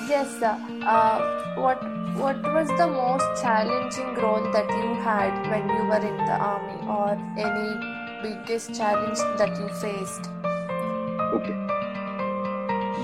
Yes, 0.10 0.30
sir. 0.39 0.58
Uh, 0.91 1.56
what 1.63 1.82
what 2.19 2.38
was 2.54 2.69
the 2.78 2.88
most 2.88 3.41
challenging 3.41 4.15
role 4.15 4.45
that 4.54 4.69
you 4.78 4.93
had 5.08 5.36
when 5.50 5.67
you 5.69 5.84
were 5.89 6.00
in 6.12 6.15
the 6.30 6.38
army, 6.45 6.78
or 6.93 7.10
any 7.48 7.67
biggest 8.24 8.74
challenge 8.74 9.19
that 9.41 9.60
you 9.60 9.67
faced? 9.82 10.30
Okay. 11.36 11.54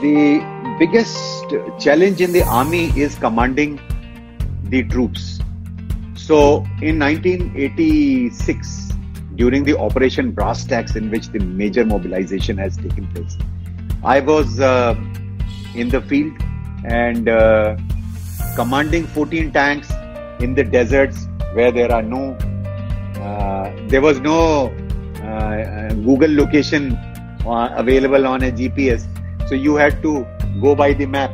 The 0.01 0.77
biggest 0.79 1.53
challenge 1.79 2.21
in 2.21 2.33
the 2.33 2.41
army 2.43 2.85
is 3.05 3.19
commanding 3.25 3.79
the 4.63 4.81
troops. 4.95 5.39
So 6.15 6.39
in 6.81 6.97
1986, 6.97 8.93
during 9.35 9.63
the 9.63 9.77
Operation 9.77 10.33
Brasstacks, 10.33 10.95
in 10.95 11.11
which 11.11 11.29
the 11.29 11.39
major 11.61 11.85
mobilization 11.85 12.57
has 12.57 12.77
taken 12.77 13.07
place, 13.13 13.37
I 14.03 14.21
was 14.21 14.59
uh, 14.59 14.95
in 15.75 15.89
the 15.89 16.01
field 16.01 16.33
and 16.87 17.27
uh, 17.29 17.75
commanding 18.55 19.05
14 19.07 19.51
tanks 19.51 19.91
in 20.39 20.53
the 20.53 20.63
deserts 20.63 21.27
where 21.53 21.71
there 21.71 21.91
are 21.91 22.01
no, 22.01 22.33
uh, 23.21 23.71
there 23.87 24.01
was 24.01 24.19
no 24.19 24.67
uh, 25.23 25.93
Google 25.93 26.35
location 26.35 26.93
uh, 27.45 27.73
available 27.75 28.27
on 28.27 28.43
a 28.43 28.51
GPS. 28.51 29.07
So 29.47 29.55
you 29.55 29.75
had 29.75 30.01
to 30.03 30.25
go 30.61 30.75
by 30.75 30.93
the 30.93 31.05
map, 31.05 31.31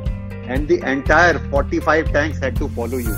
and 0.47 0.67
the 0.67 0.81
entire 0.89 1.39
45 1.49 2.11
tanks 2.11 2.39
had 2.39 2.55
to 2.57 2.69
follow 2.69 2.97
you. 2.97 3.15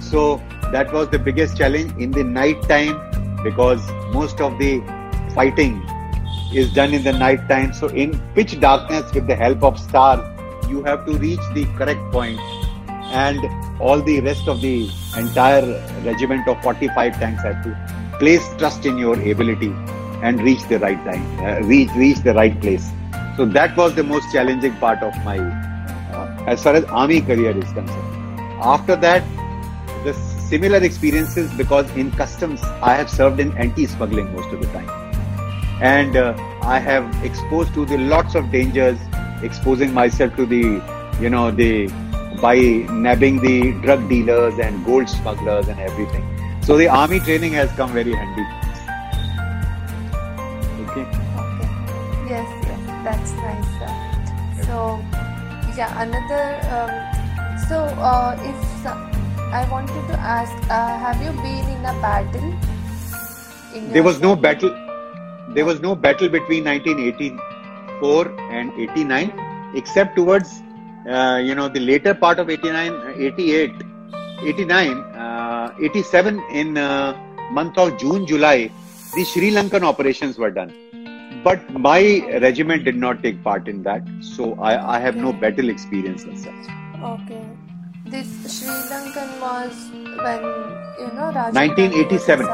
So 0.00 0.42
that 0.72 0.92
was 0.92 1.08
the 1.08 1.18
biggest 1.18 1.56
challenge 1.56 1.92
in 1.98 2.10
the 2.10 2.24
night 2.24 2.62
time 2.62 2.98
because 3.42 3.86
most 4.12 4.40
of 4.40 4.58
the 4.58 4.80
fighting 5.34 5.82
is 6.52 6.72
done 6.72 6.94
in 6.94 7.04
the 7.04 7.12
night 7.12 7.48
time. 7.48 7.72
So 7.72 7.88
in 7.88 8.20
pitch 8.34 8.58
darkness, 8.60 9.12
with 9.12 9.26
the 9.26 9.36
help 9.36 9.62
of 9.62 9.78
stars, 9.78 10.20
you 10.68 10.82
have 10.84 11.04
to 11.06 11.12
reach 11.14 11.40
the 11.54 11.64
correct 11.76 12.00
point, 12.12 12.40
and 13.24 13.40
all 13.80 14.00
the 14.00 14.20
rest 14.20 14.48
of 14.48 14.60
the 14.60 14.90
entire 15.16 15.66
regiment 16.04 16.46
of 16.48 16.62
45 16.62 17.18
tanks 17.18 17.42
have 17.42 17.62
to 17.64 18.18
place 18.18 18.46
trust 18.58 18.86
in 18.86 18.98
your 18.98 19.14
ability 19.30 19.72
and 20.22 20.42
reach 20.42 20.62
the 20.64 20.78
right 20.78 21.02
time, 21.04 21.24
uh, 21.40 21.60
reach 21.66 21.90
reach 21.96 22.18
the 22.18 22.34
right 22.34 22.60
place. 22.60 22.90
So 23.36 23.44
that 23.46 23.76
was 23.76 23.94
the 23.94 24.02
most 24.02 24.32
challenging 24.32 24.74
part 24.76 25.02
of 25.02 25.14
my, 25.24 25.38
uh, 25.38 26.44
as 26.46 26.62
far 26.62 26.74
as 26.74 26.84
army 26.84 27.20
career 27.20 27.56
is 27.56 27.72
concerned. 27.72 28.40
After 28.60 28.96
that, 28.96 29.22
the 30.04 30.14
similar 30.48 30.78
experiences 30.78 31.52
because 31.54 31.88
in 31.96 32.10
customs 32.10 32.62
I 32.82 32.94
have 32.94 33.08
served 33.08 33.38
in 33.38 33.56
anti-smuggling 33.56 34.32
most 34.34 34.52
of 34.52 34.60
the 34.60 34.66
time, 34.68 34.90
and 35.80 36.16
uh, 36.16 36.34
I 36.62 36.80
have 36.80 37.24
exposed 37.24 37.72
to 37.74 37.84
the 37.86 37.98
lots 37.98 38.34
of 38.34 38.50
dangers, 38.50 38.98
exposing 39.42 39.94
myself 39.94 40.34
to 40.36 40.46
the, 40.46 40.82
you 41.20 41.30
know, 41.30 41.50
the 41.50 41.88
by 42.40 42.56
nabbing 42.90 43.40
the 43.40 43.72
drug 43.82 44.08
dealers 44.08 44.58
and 44.58 44.84
gold 44.84 45.08
smugglers 45.08 45.68
and 45.68 45.80
everything. 45.80 46.24
So 46.62 46.76
the 46.76 46.88
army 46.88 47.18
training 47.20 47.52
has 47.52 47.70
come 47.72 47.92
very 47.92 48.12
handy. 48.14 48.42
Okay. 50.90 51.02
Okay. 51.02 51.68
Yes, 52.28 52.48
yes, 52.64 52.80
that's 53.04 53.32
nice. 53.32 53.66
Sir. 53.78 54.62
So, 54.66 55.00
yeah, 55.76 56.02
another. 56.02 56.60
Um, 56.70 56.90
so, 57.68 57.76
uh, 57.98 58.36
if 58.42 58.86
I 59.50 59.66
wanted 59.70 60.06
to 60.08 60.18
ask, 60.18 60.52
uh, 60.70 60.98
have 60.98 61.22
you 61.22 61.32
been 61.42 61.64
in 61.68 61.84
a 61.84 61.94
battle? 62.02 62.54
In 63.74 63.92
There 63.92 64.02
was 64.02 64.20
no 64.20 64.36
battle. 64.36 64.70
There 65.54 65.64
was 65.64 65.80
no 65.80 65.94
battle 65.96 66.28
between 66.28 66.64
1984 68.02 68.50
and 68.50 68.72
89, 68.78 69.32
except 69.74 70.16
towards 70.16 70.62
uh, 71.08 71.40
you 71.42 71.54
know 71.54 71.68
the 71.68 71.80
later 71.80 72.14
part 72.14 72.38
of 72.38 72.50
89, 72.50 72.92
uh, 72.92 73.14
88, 73.16 73.72
89, 74.42 74.98
uh, 74.98 75.74
87 75.80 76.42
in 76.50 76.76
uh, 76.78 77.16
month 77.50 77.78
of 77.78 77.98
June, 77.98 78.26
July. 78.26 78.70
The 79.14 79.24
Sri 79.24 79.50
Lankan 79.50 79.82
operations 79.82 80.38
were 80.38 80.50
done, 80.50 80.72
but 81.42 81.70
my 81.72 82.00
regiment 82.40 82.84
did 82.84 82.96
not 82.96 83.22
take 83.22 83.42
part 83.42 83.66
in 83.68 83.82
that, 83.84 84.02
so 84.20 84.54
I, 84.60 84.96
I 84.96 84.98
have 85.00 85.16
no 85.16 85.32
battle 85.32 85.70
experience 85.70 86.24
as 86.26 86.42
such. 86.42 86.54
Okay. 87.02 87.46
This 88.06 88.28
Sri 88.58 88.68
Lankan 88.68 89.40
was 89.40 89.90
when 89.92 90.42
you 91.00 91.14
know 91.14 91.32
Rajiv 91.32 91.54
1987. 91.54 92.46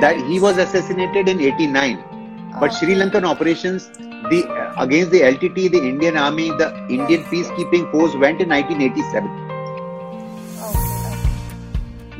That 0.00 0.16
he 0.26 0.40
was 0.40 0.58
assassinated 0.58 1.28
in 1.28 1.40
89. 1.40 2.13
But 2.60 2.72
Sri 2.72 2.94
Lankan 2.94 3.24
operations, 3.24 3.88
the 4.30 4.46
against 4.78 5.10
the 5.10 5.20
LTT, 5.22 5.70
the 5.72 5.78
Indian 5.78 6.16
Army, 6.16 6.50
the 6.50 6.68
Indian 6.88 7.24
peacekeeping 7.24 7.90
force 7.90 8.14
went 8.14 8.40
in 8.40 8.48
1987. 8.48 9.28
Okay. 10.62 10.92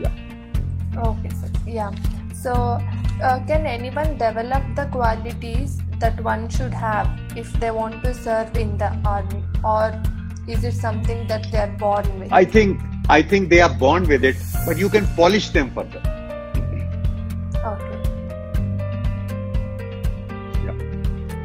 Yeah. 0.02 0.12
Okay, 1.06 1.30
sir. 1.30 1.50
Yeah. 1.66 1.92
So, 2.34 2.52
uh, 3.22 3.40
can 3.46 3.64
anyone 3.66 4.18
develop 4.18 4.62
the 4.74 4.86
qualities 4.86 5.78
that 6.00 6.20
one 6.22 6.48
should 6.48 6.74
have 6.74 7.08
if 7.36 7.52
they 7.54 7.70
want 7.70 8.02
to 8.02 8.12
serve 8.12 8.56
in 8.56 8.76
the 8.76 8.90
army, 9.04 9.42
or 9.62 10.02
is 10.48 10.64
it 10.64 10.74
something 10.74 11.26
that 11.28 11.50
they 11.52 11.58
are 11.58 11.76
born 11.78 12.18
with? 12.18 12.32
I 12.32 12.44
think 12.44 12.80
I 13.08 13.22
think 13.22 13.50
they 13.50 13.60
are 13.60 13.72
born 13.72 14.08
with 14.08 14.24
it, 14.24 14.36
but 14.66 14.78
you 14.78 14.88
can 14.88 15.06
polish 15.14 15.50
them 15.50 15.70
further. 15.70 16.02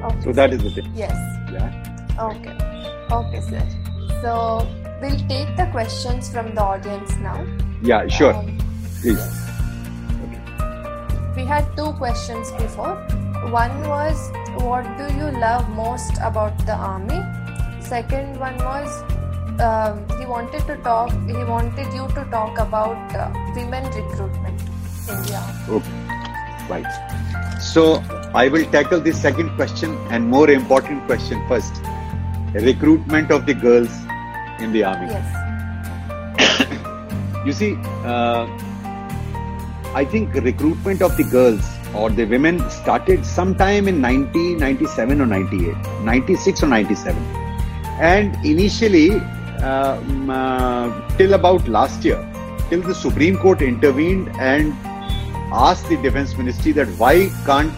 Okay. 0.10 0.22
So 0.24 0.32
that 0.34 0.54
is 0.54 0.64
the 0.64 0.72
thing. 0.72 0.92
Yes. 0.96 1.16
Yeah. 1.52 1.70
Okay. 2.20 2.56
Okay, 3.12 3.42
sir. 3.42 3.64
So 4.22 4.68
we'll 5.02 5.20
take 5.28 5.56
the 5.56 5.68
questions 5.72 6.30
from 6.32 6.54
the 6.56 6.62
audience 6.62 7.16
now. 7.18 7.46
Yeah. 7.82 8.08
Sure. 8.08 8.34
Um, 8.34 8.58
Please. 9.02 9.18
yes. 9.18 9.36
We 11.36 11.46
had 11.46 11.66
two 11.78 11.94
questions 11.94 12.52
before. 12.52 12.96
One 13.52 13.88
was, 13.88 14.32
what 14.58 14.84
do 14.98 15.14
you 15.16 15.32
love 15.40 15.70
most 15.70 16.18
about 16.22 16.58
the 16.66 16.74
army? 16.74 17.22
Second 17.82 18.38
one 18.40 18.58
was, 18.58 19.04
um, 19.62 20.06
he 20.20 20.26
wanted 20.26 20.68
to 20.68 20.76
talk. 20.78 21.12
He 21.28 21.34
wanted 21.34 21.94
you 21.94 22.08
to 22.10 22.28
talk 22.30 22.58
about 22.60 23.16
uh, 23.16 23.32
women 23.56 23.86
recruitment 23.86 24.60
in 25.08 25.22
the 25.24 25.36
army. 25.36 25.80
Okay. 25.80 25.94
Right. 26.70 27.62
So 27.62 28.04
I 28.34 28.48
will 28.48 28.64
tackle 28.66 29.00
the 29.02 29.12
second 29.12 29.56
question 29.56 29.98
and 30.12 30.30
more 30.30 30.52
important 30.52 31.04
question 31.08 31.44
first. 31.48 31.74
Recruitment 32.54 33.32
of 33.32 33.48
the 33.48 33.56
girls 33.56 33.90
in 34.60 34.72
the 34.72 34.84
army. 34.84 35.08
Yes. 35.10 36.66
You 37.46 37.54
see, 37.54 37.76
uh, 38.06 38.46
I 39.96 40.06
think 40.06 40.34
recruitment 40.36 41.02
of 41.02 41.18
the 41.18 41.24
girls 41.24 41.66
or 41.96 42.12
the 42.12 42.26
women 42.26 42.70
started 42.70 43.26
sometime 43.26 43.88
in 43.88 44.00
1997 44.00 45.22
or 45.22 45.26
98, 45.26 45.76
96 46.04 46.64
or 46.64 46.68
97. 46.68 47.18
And 48.00 48.36
initially, 48.46 49.12
um, 49.64 50.30
uh, 50.30 51.18
till 51.18 51.34
about 51.34 51.68
last 51.68 52.06
year, 52.06 52.20
till 52.70 52.82
the 52.82 52.94
Supreme 52.94 53.38
Court 53.38 53.64
intervened 53.64 54.30
and 54.40 54.74
asked 55.52 55.90
the 55.90 55.98
Defense 55.98 56.38
Ministry 56.38 56.74
that 56.74 56.88
why 57.00 57.32
can't 57.46 57.74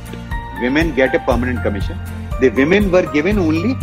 women 0.61 0.95
get 0.95 1.13
a 1.15 1.19
permanent 1.19 1.63
commission? 1.63 1.97
The 2.39 2.49
women 2.49 2.91
were 2.91 3.05
given 3.11 3.37
only 3.39 3.75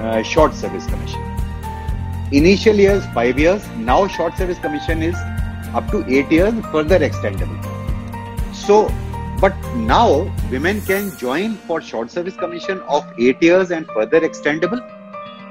uh, 0.00 0.22
short 0.22 0.54
service 0.54 0.86
commission. 0.86 1.20
Initial 2.30 2.76
years, 2.76 3.04
five 3.06 3.38
years. 3.38 3.66
Now, 3.76 4.06
short 4.06 4.36
service 4.36 4.58
commission 4.58 5.02
is 5.02 5.16
up 5.74 5.90
to 5.90 6.04
eight 6.08 6.30
years, 6.30 6.54
further 6.72 6.98
extendable. 6.98 7.58
So, 8.54 8.92
but 9.40 9.54
now 9.76 10.30
women 10.50 10.80
can 10.82 11.16
join 11.16 11.54
for 11.54 11.80
short 11.80 12.10
service 12.10 12.36
commission 12.36 12.80
of 12.80 13.04
eight 13.18 13.42
years 13.42 13.70
and 13.70 13.86
further 13.86 14.20
extendable, 14.20 14.80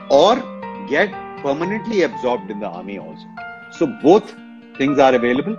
or 0.09 0.35
get 0.87 1.11
permanently 1.41 2.03
absorbed 2.03 2.51
in 2.51 2.59
the 2.59 2.67
army 2.67 2.99
also. 2.99 3.25
So, 3.71 3.87
both 4.03 4.35
things 4.77 4.99
are 4.99 5.13
available. 5.13 5.57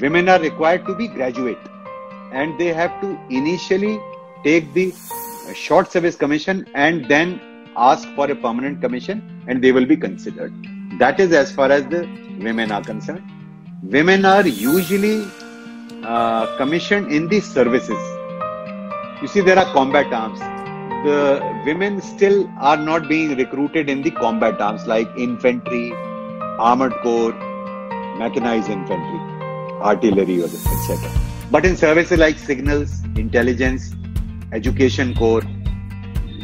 Women 0.00 0.28
are 0.28 0.40
required 0.40 0.86
to 0.86 0.94
be 0.94 1.08
graduate, 1.08 1.58
and 2.32 2.58
they 2.58 2.72
have 2.72 3.00
to 3.02 3.18
initially 3.28 4.00
take 4.44 4.72
the 4.74 4.92
uh, 4.92 5.52
short 5.52 5.90
service 5.90 6.16
commission 6.16 6.66
and 6.74 7.06
then 7.08 7.40
ask 7.76 8.08
for 8.14 8.30
a 8.30 8.34
permanent 8.34 8.80
commission 8.80 9.44
and 9.46 9.62
they 9.62 9.72
will 9.72 9.86
be 9.86 9.96
considered. 9.96 10.52
That 10.98 11.20
is 11.20 11.32
as 11.32 11.52
far 11.52 11.70
as 11.70 11.86
the 11.86 12.02
women 12.40 12.72
are 12.72 12.82
concerned. 12.82 13.22
Women 13.82 14.24
are 14.24 14.46
usually 14.46 15.26
uh, 16.04 16.56
commissioned 16.56 17.12
in 17.12 17.28
the 17.28 17.40
services. 17.40 18.02
You 19.22 19.28
see, 19.28 19.40
there 19.40 19.58
are 19.58 19.70
combat 19.72 20.12
arms. 20.12 20.38
The 21.04 21.62
women 21.64 22.00
still 22.02 22.50
are 22.58 22.76
not 22.76 23.08
being 23.08 23.36
recruited 23.36 23.88
in 23.88 24.02
the 24.02 24.10
combat 24.10 24.60
arms 24.60 24.86
like 24.86 25.08
infantry, 25.16 25.92
armored 26.58 26.94
corps, 27.02 27.32
mechanized 28.18 28.68
infantry, 28.68 29.20
artillery, 29.80 30.42
etc. 30.42 31.10
But 31.50 31.64
in 31.64 31.76
services 31.76 32.18
like 32.18 32.38
signals, 32.38 33.02
intelligence, 33.16 33.94
education 34.52 35.14
corps, 35.14 35.44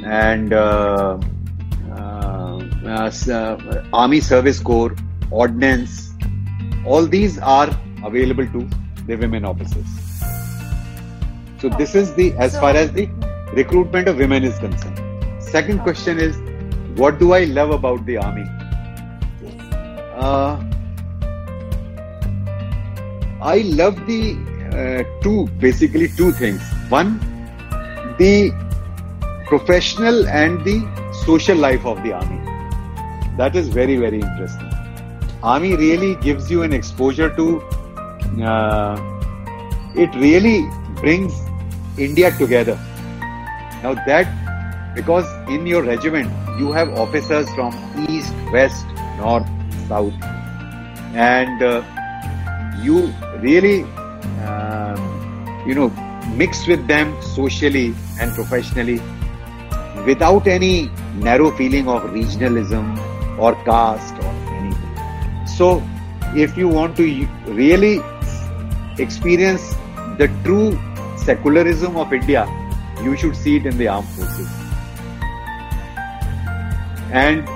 and 0.05 0.53
uh, 0.53 1.19
uh, 1.91 2.61
uh, 2.85 3.11
uh, 3.31 3.85
army 3.93 4.21
service 4.21 4.61
corps, 4.61 4.95
ordnance, 5.31 6.13
all 6.85 7.07
these 7.07 7.39
are 7.39 7.69
available 8.05 8.47
to 8.47 8.69
the 9.07 9.17
women 9.17 9.45
officers. 9.45 9.87
So 11.59 11.69
this 11.69 11.95
is 11.95 12.15
the 12.15 12.33
as 12.35 12.53
So- 12.53 12.61
far 12.61 12.77
as 12.77 12.93
the 12.93 13.09
recruitment 13.55 14.09
of 14.09 14.19
women 14.19 14.45
is 14.45 14.59
concerned. 14.59 15.01
Second 15.43 15.81
question 15.81 16.19
is, 16.19 16.37
what 16.99 17.19
do 17.19 17.33
I 17.33 17.45
love 17.45 17.71
about 17.71 18.05
the 18.07 18.17
army? 18.19 18.45
Uh, 20.17 20.63
I 23.43 23.59
love 23.81 24.07
the 24.07 24.37
uh, 24.73 25.23
two, 25.23 25.47
basically 25.59 26.09
two 26.09 26.33
things. 26.33 26.61
One, 26.89 27.21
the 28.19 28.53
professional 29.47 30.27
and 30.29 30.65
the 30.65 30.83
social 31.25 31.57
life 31.57 31.85
of 31.85 32.03
the 32.03 32.13
army. 32.13 32.41
That 33.37 33.55
is 33.55 33.69
very, 33.69 33.97
very 33.97 34.21
interesting. 34.21 34.71
Army 35.43 35.77
really 35.77 36.17
gives 36.17 36.51
you 36.51 36.63
an 36.63 36.73
exposure 36.73 37.31
to, 37.37 37.61
uh, 38.43 38.97
it 39.95 40.15
really 40.15 40.69
brings 40.97 41.35
India 41.99 42.31
together. 42.37 42.79
Now 43.83 43.95
that, 44.07 44.95
because 44.95 45.27
in 45.49 45.67
your 45.67 45.83
regiment, 45.83 46.31
you 46.59 46.73
have 46.73 46.89
officers 46.99 47.49
from 47.55 47.75
east, 48.09 48.33
west, 48.51 48.87
north, 49.19 49.47
south, 49.89 50.15
and 51.15 51.63
uh, 51.63 51.83
you 52.83 53.13
really, 53.41 53.83
um, 54.45 55.65
you 55.67 55.75
know, 55.75 55.93
mix 56.37 56.67
with 56.67 56.87
them 56.87 57.15
socially 57.23 57.95
and 58.21 58.33
professionally 58.35 59.01
without 60.07 60.47
any 60.47 60.91
narrow 61.15 61.51
feeling 61.51 61.89
of 61.89 62.03
regionalism 62.17 62.85
or 63.39 63.55
caste 63.65 64.15
or 64.23 64.33
anything. 64.59 65.47
So, 65.47 65.83
if 66.35 66.57
you 66.57 66.69
want 66.69 66.97
to 66.97 67.27
really 67.47 68.01
experience 68.99 69.75
the 70.19 70.29
true 70.45 70.79
secularism 71.17 71.97
of 71.97 72.13
India, 72.13 72.47
you 73.03 73.17
should 73.17 73.37
see 73.37 73.57
it 73.57 73.67
in 73.67 73.77
the 73.79 73.89
armed 73.89 74.09
forces. 74.09 74.49
And 77.13 77.49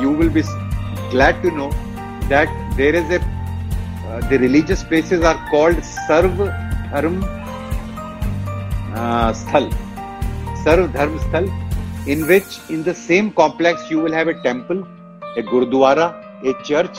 you 0.00 0.10
will 0.10 0.30
be 0.30 0.42
glad 1.10 1.42
to 1.42 1.50
know 1.50 1.70
that 2.28 2.48
there 2.76 2.94
is 2.94 3.10
a 3.10 3.20
uh, 4.06 4.20
the 4.28 4.38
religious 4.38 4.84
places 4.84 5.24
are 5.24 5.38
called 5.50 5.76
Sarv 5.76 6.36
Dharm 6.90 7.35
uh, 8.96 9.32
Sthal. 9.32 9.70
Sarv 10.64 10.92
Dharm 10.92 11.18
Sthal, 11.24 11.46
in 12.06 12.26
which 12.26 12.58
in 12.68 12.82
the 12.82 12.94
same 12.94 13.30
complex 13.32 13.90
you 13.90 13.98
will 14.00 14.12
have 14.12 14.28
a 14.28 14.40
temple, 14.42 14.86
a 15.36 15.42
gurdwara, 15.42 16.06
a 16.44 16.62
church, 16.62 16.98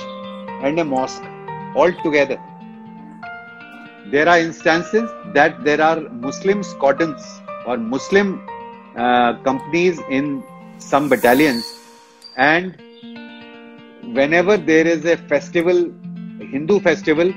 and 0.64 0.80
a 0.80 0.86
mosque 0.86 1.24
all 1.76 1.92
together. 2.04 2.40
There 4.12 4.28
are 4.30 4.40
instances 4.40 5.10
that 5.34 5.64
there 5.64 5.82
are 5.82 6.00
Muslim 6.28 6.64
squadrons 6.64 7.24
or 7.66 7.78
Muslim 7.78 8.42
uh, 8.96 9.34
companies 9.44 10.00
in 10.10 10.44
some 10.78 11.10
battalions, 11.10 11.66
and 12.38 12.78
whenever 14.14 14.56
there 14.56 14.88
is 14.88 15.04
a 15.06 15.18
festival 15.18 15.92
Hindu 16.40 16.80
festival, 16.80 17.32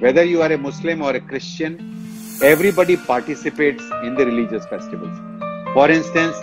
whether 0.00 0.24
you 0.24 0.42
are 0.42 0.52
a 0.52 0.58
Muslim 0.58 1.02
or 1.02 1.14
a 1.14 1.20
Christian, 1.20 1.99
everybody 2.42 2.96
participates 2.96 3.84
in 4.02 4.14
the 4.14 4.24
religious 4.24 4.64
festivals. 4.64 5.14
For 5.74 5.90
instance, 5.90 6.36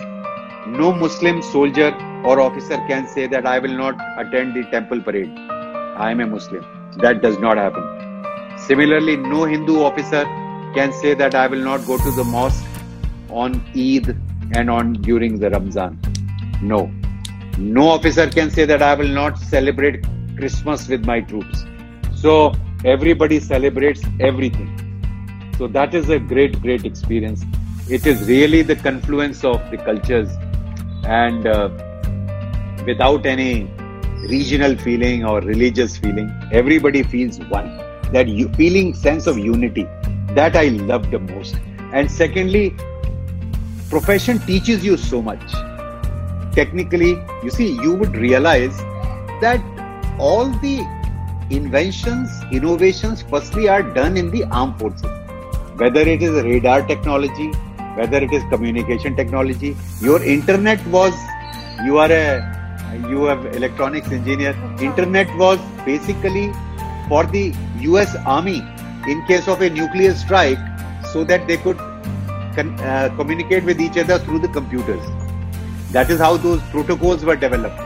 no 0.66 0.92
Muslim 0.92 1.42
soldier 1.42 1.92
or 2.24 2.40
officer 2.40 2.76
can 2.86 3.08
say 3.08 3.26
that 3.26 3.46
I 3.46 3.58
will 3.58 3.76
not 3.76 3.96
attend 4.16 4.54
the 4.54 4.62
temple 4.70 5.00
parade. 5.00 5.30
I 5.96 6.12
am 6.12 6.20
a 6.20 6.26
Muslim. 6.26 6.64
That 6.98 7.20
does 7.20 7.38
not 7.38 7.56
happen. 7.56 7.82
Similarly, 8.58 9.16
no 9.16 9.44
Hindu 9.44 9.82
officer 9.82 10.24
can 10.74 10.92
say 10.92 11.14
that 11.14 11.34
I 11.34 11.48
will 11.48 11.64
not 11.64 11.84
go 11.84 11.98
to 11.98 12.10
the 12.12 12.24
mosque 12.24 12.64
on 13.30 13.60
Eid 13.76 14.16
and 14.54 14.70
on 14.70 14.92
during 14.94 15.40
the 15.40 15.50
Ramzan. 15.50 15.98
No. 16.62 16.90
No 17.58 17.88
officer 17.88 18.28
can 18.28 18.50
say 18.50 18.64
that 18.66 18.82
I 18.82 18.94
will 18.94 19.08
not 19.08 19.36
celebrate 19.36 20.04
Christmas 20.36 20.86
with 20.88 21.04
my 21.04 21.20
troops. 21.20 21.64
So 22.14 22.52
everybody 22.84 23.40
celebrates 23.40 24.02
everything. 24.20 24.87
So 25.58 25.66
that 25.66 25.92
is 25.92 26.08
a 26.08 26.20
great, 26.20 26.62
great 26.62 26.84
experience. 26.84 27.44
It 27.90 28.06
is 28.06 28.28
really 28.28 28.62
the 28.62 28.76
confluence 28.76 29.42
of 29.44 29.70
the 29.72 29.76
cultures 29.76 30.30
and 31.04 31.48
uh, 31.48 31.70
without 32.86 33.26
any 33.26 33.64
regional 34.28 34.76
feeling 34.76 35.24
or 35.24 35.40
religious 35.40 35.96
feeling, 35.96 36.30
everybody 36.52 37.02
feels 37.02 37.40
one. 37.40 37.76
That 38.12 38.26
feeling 38.56 38.94
sense 38.94 39.26
of 39.26 39.36
unity, 39.36 39.82
that 40.36 40.54
I 40.54 40.68
love 40.92 41.10
the 41.10 41.18
most. 41.18 41.56
And 41.92 42.08
secondly, 42.08 42.76
profession 43.90 44.38
teaches 44.38 44.84
you 44.84 44.96
so 44.96 45.20
much. 45.20 45.52
Technically, 46.54 47.20
you 47.42 47.50
see, 47.50 47.72
you 47.82 47.94
would 47.94 48.16
realize 48.16 48.76
that 49.40 49.60
all 50.20 50.46
the 50.46 50.86
inventions, 51.50 52.30
innovations, 52.52 53.22
firstly 53.22 53.68
are 53.68 53.82
done 53.82 54.16
in 54.16 54.30
the 54.30 54.44
armed 54.44 54.78
forces. 54.78 55.17
Whether 55.78 56.00
it 56.00 56.22
is 56.22 56.42
radar 56.42 56.82
technology, 56.82 57.52
whether 57.94 58.18
it 58.18 58.32
is 58.32 58.42
communication 58.50 59.14
technology, 59.14 59.76
your 60.00 60.20
internet 60.20 60.84
was, 60.88 61.14
you 61.84 61.98
are 61.98 62.10
a, 62.10 63.04
you 63.08 63.26
have 63.26 63.46
electronics 63.54 64.10
engineer. 64.10 64.56
Internet 64.80 65.28
was 65.36 65.60
basically 65.84 66.52
for 67.08 67.22
the 67.26 67.54
US 67.82 68.16
Army 68.26 68.60
in 69.06 69.24
case 69.26 69.46
of 69.46 69.62
a 69.62 69.70
nuclear 69.70 70.14
strike 70.14 70.58
so 71.12 71.22
that 71.22 71.46
they 71.46 71.56
could 71.58 71.78
con- 72.56 72.74
uh, 72.80 73.14
communicate 73.16 73.62
with 73.62 73.80
each 73.80 73.96
other 73.98 74.18
through 74.18 74.40
the 74.40 74.48
computers. 74.48 75.04
That 75.92 76.10
is 76.10 76.18
how 76.18 76.38
those 76.38 76.60
protocols 76.72 77.24
were 77.24 77.36
developed. 77.36 77.78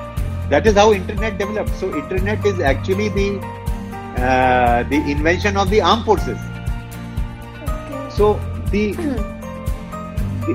That 0.49 0.67
is 0.67 0.77
how 0.77 0.95
internet 0.95 1.37
developed. 1.37 1.77
So 1.77 1.95
internet 1.95 2.47
is 2.47 2.59
actually 2.59 3.11
the 3.11 3.39
uh, 4.17 4.83
the 4.85 4.97
invention 5.11 5.59
of 5.59 5.69
the 5.69 5.83
armed 5.83 6.07
forces. 6.07 6.39
So 8.17 8.35
the 8.71 8.93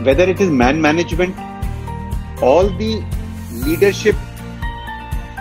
whether 0.03 0.23
it 0.23 0.39
is 0.41 0.49
man 0.49 0.81
management, 0.81 1.35
all 2.41 2.69
the 2.69 3.03
leadership 3.51 4.15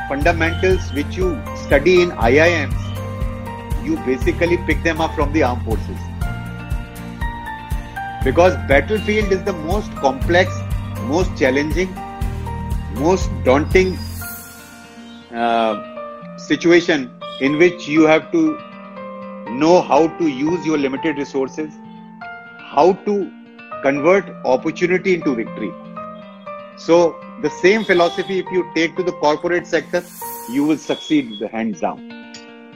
fundamentals 0.08 0.92
which 0.92 1.16
you 1.16 1.40
study 1.56 2.00
in 2.02 2.10
IIMs, 2.10 2.86
you 3.84 3.96
basically 4.06 4.56
pick 4.66 4.82
them 4.82 5.00
up 5.00 5.14
from 5.14 5.32
the 5.32 5.42
armed 5.42 5.64
forces. 5.64 5.98
Because 8.24 8.54
battlefield 8.68 9.30
is 9.32 9.42
the 9.44 9.52
most 9.52 9.90
complex, 9.96 10.52
most 11.02 11.36
challenging, 11.36 11.92
most 12.94 13.30
daunting 13.44 13.96
uh, 15.32 16.36
situation 16.38 17.10
in 17.40 17.58
which 17.58 17.86
you 17.86 18.06
have 18.06 18.32
to 18.32 18.58
know 19.50 19.80
how 19.80 20.06
to 20.18 20.28
use 20.28 20.64
your 20.66 20.78
limited 20.78 21.18
resources, 21.18 21.72
how 22.74 22.92
to 23.06 23.30
convert 23.82 24.28
opportunity 24.44 25.14
into 25.14 25.34
victory. 25.34 25.72
So, 26.76 27.16
the 27.42 27.50
same 27.50 27.84
philosophy, 27.84 28.38
if 28.38 28.46
you 28.50 28.70
take 28.74 28.96
to 28.96 29.02
the 29.02 29.12
corporate 29.12 29.66
sector, 29.66 30.02
you 30.50 30.64
will 30.64 30.78
succeed 30.78 31.30
hands 31.50 31.80
down 31.80 31.98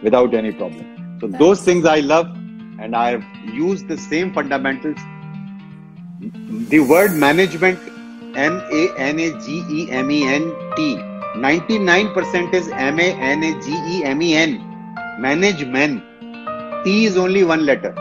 without 0.02 0.34
any 0.34 0.52
problem. 0.52 1.18
So, 1.20 1.26
those 1.26 1.62
things 1.62 1.84
I 1.84 2.00
love, 2.00 2.26
and 2.80 2.96
I 2.96 3.10
have 3.10 3.24
used 3.54 3.88
the 3.88 3.98
same 3.98 4.32
fundamentals. 4.32 4.98
The 6.68 6.80
word 6.80 7.12
management, 7.12 7.78
M 8.36 8.60
A 8.72 8.94
N 8.96 9.18
A 9.18 9.30
G 9.40 9.64
E 9.70 9.90
M 9.90 10.10
E 10.10 10.22
N 10.24 10.54
T, 10.76 10.96
99% 11.36 12.54
is 12.54 12.68
M 12.68 13.00
A 13.00 13.12
N 13.12 13.42
A 13.42 13.60
G 13.60 13.72
E 13.94 14.04
M 14.04 14.22
E 14.22 14.34
N, 14.34 14.60
manage 15.18 15.64
men. 15.66 16.02
T 16.84 17.04
is 17.04 17.18
only 17.18 17.44
one 17.44 17.66
letter. 17.66 17.94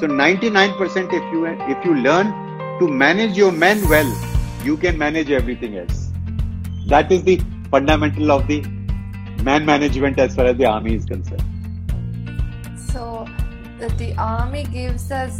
So 0.00 0.06
99% 0.06 1.12
if 1.12 1.32
you 1.32 1.46
if 1.46 1.84
you 1.84 1.94
learn 1.94 2.32
to 2.80 2.88
manage 2.88 3.36
your 3.36 3.50
men 3.52 3.88
well, 3.88 4.10
you 4.64 4.76
can 4.76 4.96
manage 4.98 5.30
everything 5.30 5.76
else. 5.78 6.10
That 6.86 7.10
is 7.10 7.22
the 7.24 7.40
fundamental 7.70 8.30
of 8.32 8.46
the 8.46 8.60
man 9.42 9.66
management 9.66 10.18
as 10.18 10.34
far 10.36 10.46
as 10.46 10.56
the 10.56 10.66
army 10.66 10.94
is 10.94 11.04
concerned. 11.04 11.42
So 12.76 13.26
the, 13.78 13.88
the 13.96 14.14
army 14.16 14.64
gives 14.64 15.10
us 15.10 15.38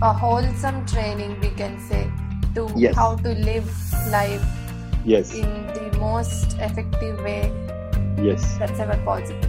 a 0.00 0.12
wholesome 0.12 0.84
training, 0.86 1.38
we 1.40 1.50
can 1.50 1.78
say, 1.88 2.10
to 2.54 2.68
Yes. 2.76 2.96
how 2.96 3.16
to 3.16 3.28
live 3.30 3.70
life 4.10 4.44
Yes, 5.04 5.32
in 5.34 5.48
the 5.78 5.96
most 5.98 6.56
effective 6.58 7.18
way 7.22 7.52
yes, 8.18 8.56
that's 8.58 8.78
ever 8.80 8.96
possible. 9.04 9.48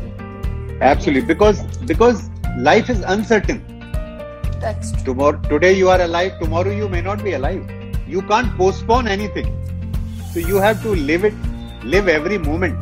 absolutely. 0.82 1.28
Because 1.28 1.62
because 1.86 2.30
life 2.58 2.89
is 2.89 3.01
uncertain. 3.01 3.62
That's 4.64 4.91
true. 4.91 5.03
Tomorrow, 5.14 5.39
today 5.49 5.74
you 5.78 5.89
are 5.89 6.01
alive. 6.01 6.39
Tomorrow 6.39 6.72
you 6.72 6.88
may 6.89 7.01
not 7.01 7.24
be 7.24 7.34
alive. 7.34 7.70
You 8.07 8.22
can't 8.34 8.55
postpone 8.57 9.07
anything. 9.07 9.49
So 10.34 10.39
you 10.39 10.57
have 10.57 10.82
to 10.84 10.95
live 11.11 11.26
it, 11.26 11.34
live 11.84 12.07
every 12.07 12.38
moment, 12.38 12.78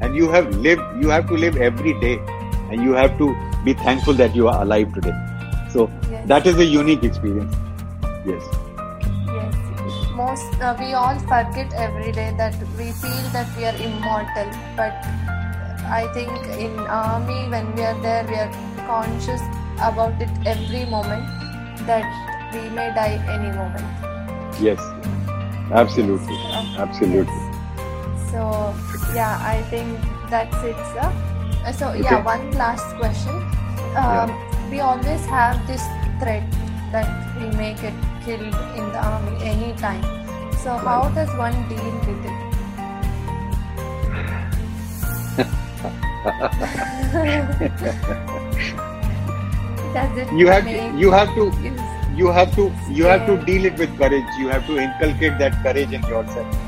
and 0.00 0.16
you 0.16 0.30
have 0.30 0.48
lived. 0.68 0.82
You 1.04 1.10
have 1.16 1.28
to 1.28 1.34
live 1.44 1.56
every 1.68 1.94
day, 2.00 2.14
and 2.70 2.82
you 2.88 2.92
have 3.00 3.16
to 3.22 3.28
be 3.68 3.74
thankful 3.84 4.14
that 4.22 4.34
you 4.40 4.48
are 4.54 4.56
alive 4.66 4.92
today. 4.98 5.14
So 5.76 5.88
Yes. 6.10 6.26
that 6.34 6.46
is 6.52 6.58
a 6.58 6.68
unique 6.72 7.04
experience. 7.10 7.54
Yes. 8.32 8.50
Yes. 9.36 9.54
Most 10.22 10.60
uh, 10.60 10.74
we 10.80 10.92
all 11.04 11.18
forget 11.30 11.72
every 11.86 12.12
day 12.20 12.28
that 12.42 12.58
we 12.80 12.90
feel 13.04 13.24
that 13.38 13.56
we 13.56 13.64
are 13.70 13.76
immortal, 13.88 14.50
but 14.76 15.10
I 16.00 16.02
think 16.18 16.30
in 16.66 16.78
army 17.00 17.40
when 17.56 17.74
we 17.76 17.82
are 17.92 17.98
there, 18.02 18.24
we 18.32 18.34
are 18.44 18.52
conscious 18.90 19.40
about 19.88 20.20
it 20.22 20.30
every 20.46 20.84
moment 20.86 21.24
that 21.86 22.06
we 22.54 22.68
may 22.70 22.88
die 22.94 23.18
any 23.28 23.50
moment. 23.56 23.86
Yes. 24.60 24.78
Absolutely. 25.72 26.34
Yes. 26.34 26.78
Absolutely. 26.78 27.42
So 28.30 28.74
yeah, 29.14 29.38
I 29.40 29.62
think 29.70 29.98
that's 30.30 30.56
it, 30.64 30.76
sir. 30.94 31.08
Uh, 31.64 31.72
So 31.72 31.88
Okay. 31.90 32.02
yeah, 32.04 32.22
one 32.24 32.50
last 32.52 32.86
question. 32.96 33.34
Um, 33.96 34.30
We 34.72 34.80
always 34.80 35.20
have 35.28 35.60
this 35.68 35.84
threat 36.20 36.44
that 36.92 37.04
we 37.36 37.44
may 37.56 37.74
get 37.76 37.92
killed 38.24 38.56
in 38.80 38.84
the 38.92 39.00
army 39.04 39.36
anytime. 39.44 40.00
So 40.64 40.76
how 40.80 41.12
does 41.12 41.28
one 41.36 41.52
deal 41.68 41.92
with 42.08 42.24
it? 42.24 42.38
does 49.94 50.18
it 50.22 50.32
You 50.40 50.48
have 50.48 50.64
make 50.64 51.00
you 51.02 51.10
have 51.12 51.32
to 51.38 51.44
you 52.20 52.28
have 52.36 52.54
to 52.56 52.64
you 52.98 53.04
have 53.10 53.24
to 53.26 53.36
deal 53.46 53.64
it 53.70 53.78
with 53.82 53.96
courage. 53.98 54.30
You 54.40 54.48
have 54.48 54.66
to 54.66 54.76
inculcate 54.84 55.38
that 55.42 55.54
courage 55.66 55.92
in 55.98 56.06
yourself. 56.14 56.60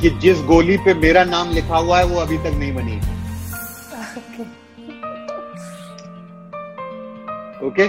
कि 0.00 0.10
जिस 0.22 0.40
गोली 0.46 0.76
पे 0.84 0.94
मेरा 1.00 1.22
नाम 1.24 1.50
लिखा 1.56 1.76
हुआ 1.78 1.98
है 1.98 2.04
वो 2.12 2.20
अभी 2.20 2.38
तक 2.46 2.54
नहीं 2.58 2.72
बनी 2.74 2.96
okay. 4.20 4.46
Okay 7.68 7.86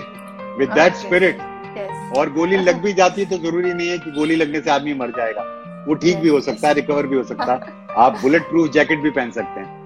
with 0.59 0.69
that. 0.79 0.95
Spirit 1.05 1.37
Yes. 1.77 2.17
और 2.17 2.29
गोली 2.33 2.57
लग 2.63 2.81
भी 2.81 2.91
जाती 2.93 3.21
है 3.21 3.29
तो 3.29 3.37
ज़रूरी 3.43 3.73
नहीं 3.73 3.87
है 3.89 3.97
कि 3.99 4.11
गोली 4.17 4.35
लगने 4.35 4.59
से 4.61 4.69
आदमी 4.71 4.93
मर 4.93 5.11
जाएगा 5.17 5.43
वो 5.87 5.93
ठीक 6.03 6.17
भी 6.25 6.29
हो 6.29 6.41
सकता 6.47 6.67
है 6.67 6.73
रिकवर 6.73 7.07
भी 7.07 7.15
हो 7.17 7.23
सकता 7.31 7.53
है 7.53 7.71
आप 8.03 8.19
बुलेट 8.21 8.43
प्रूफ 8.49 8.69
जैकेट 8.73 8.99
भी 9.03 9.09
पहन 9.19 9.31
सकते 9.39 9.59
हैं 9.59 9.81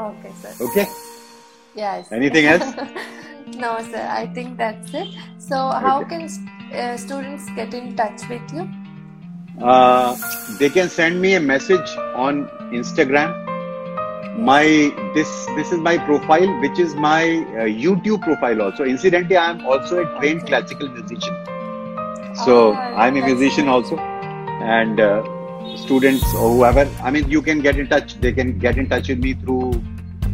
Okay, 0.00 0.32
sir. 0.42 0.50
Okay 0.64 0.84
Yes. 1.76 2.12
Anything 2.18 2.46
else? 2.50 2.68
No, 3.54 3.78
sir. 3.80 4.06
I 4.10 4.26
think 4.26 4.58
that's 4.58 4.92
it. 4.92 5.14
So, 5.38 5.56
how 5.56 6.02
can 6.02 6.28
uh, 6.74 6.96
students 6.96 7.48
get 7.54 7.72
in 7.74 7.94
touch 7.96 8.28
with 8.28 8.42
you? 8.52 8.68
Uh, 9.62 10.16
they 10.58 10.68
can 10.68 10.88
send 10.88 11.20
me 11.20 11.34
a 11.34 11.40
message 11.40 11.88
on 12.14 12.48
Instagram. 12.72 13.44
My 14.36 14.92
this 15.14 15.46
this 15.56 15.72
is 15.72 15.78
my 15.78 15.96
profile, 15.96 16.60
which 16.60 16.78
is 16.78 16.94
my 16.94 17.22
uh, 17.22 17.64
YouTube 17.64 18.22
profile 18.22 18.60
also. 18.62 18.84
Incidentally, 18.84 19.36
I 19.36 19.50
am 19.50 19.64
also 19.64 20.02
a 20.02 20.18
trained 20.18 20.42
okay. 20.42 20.48
classical 20.48 20.88
musician. 20.88 21.34
So 22.44 22.74
ah, 22.74 22.94
I'm 22.96 23.16
a 23.16 23.24
musician 23.24 23.68
also, 23.68 23.96
and 23.96 25.00
uh, 25.00 25.22
students 25.76 26.24
or 26.34 26.50
whoever. 26.50 26.86
I 27.02 27.10
mean, 27.10 27.30
you 27.30 27.40
can 27.40 27.60
get 27.60 27.78
in 27.78 27.88
touch. 27.88 28.20
They 28.20 28.32
can 28.32 28.58
get 28.58 28.76
in 28.76 28.90
touch 28.90 29.08
with 29.08 29.20
me 29.20 29.34
through 29.34 29.70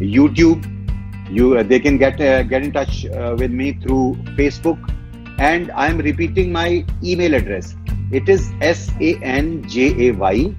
YouTube 0.00 0.81
you 1.38 1.56
uh, 1.58 1.62
they 1.62 1.80
can 1.80 1.96
get 1.98 2.20
uh, 2.20 2.42
get 2.42 2.62
in 2.62 2.72
touch 2.72 3.06
uh, 3.06 3.34
with 3.38 3.50
me 3.60 3.72
through 3.84 4.16
Facebook, 4.40 4.80
and 5.50 5.70
I 5.72 5.86
am 5.92 5.98
repeating 6.08 6.52
my 6.52 6.84
email 7.02 7.34
address. 7.34 7.74
It 8.20 8.28
is 8.28 8.50
S 8.60 8.82
A 9.00 9.14
N 9.36 9.62
J 9.76 10.08
A 10.08 10.10
Y 10.24 10.54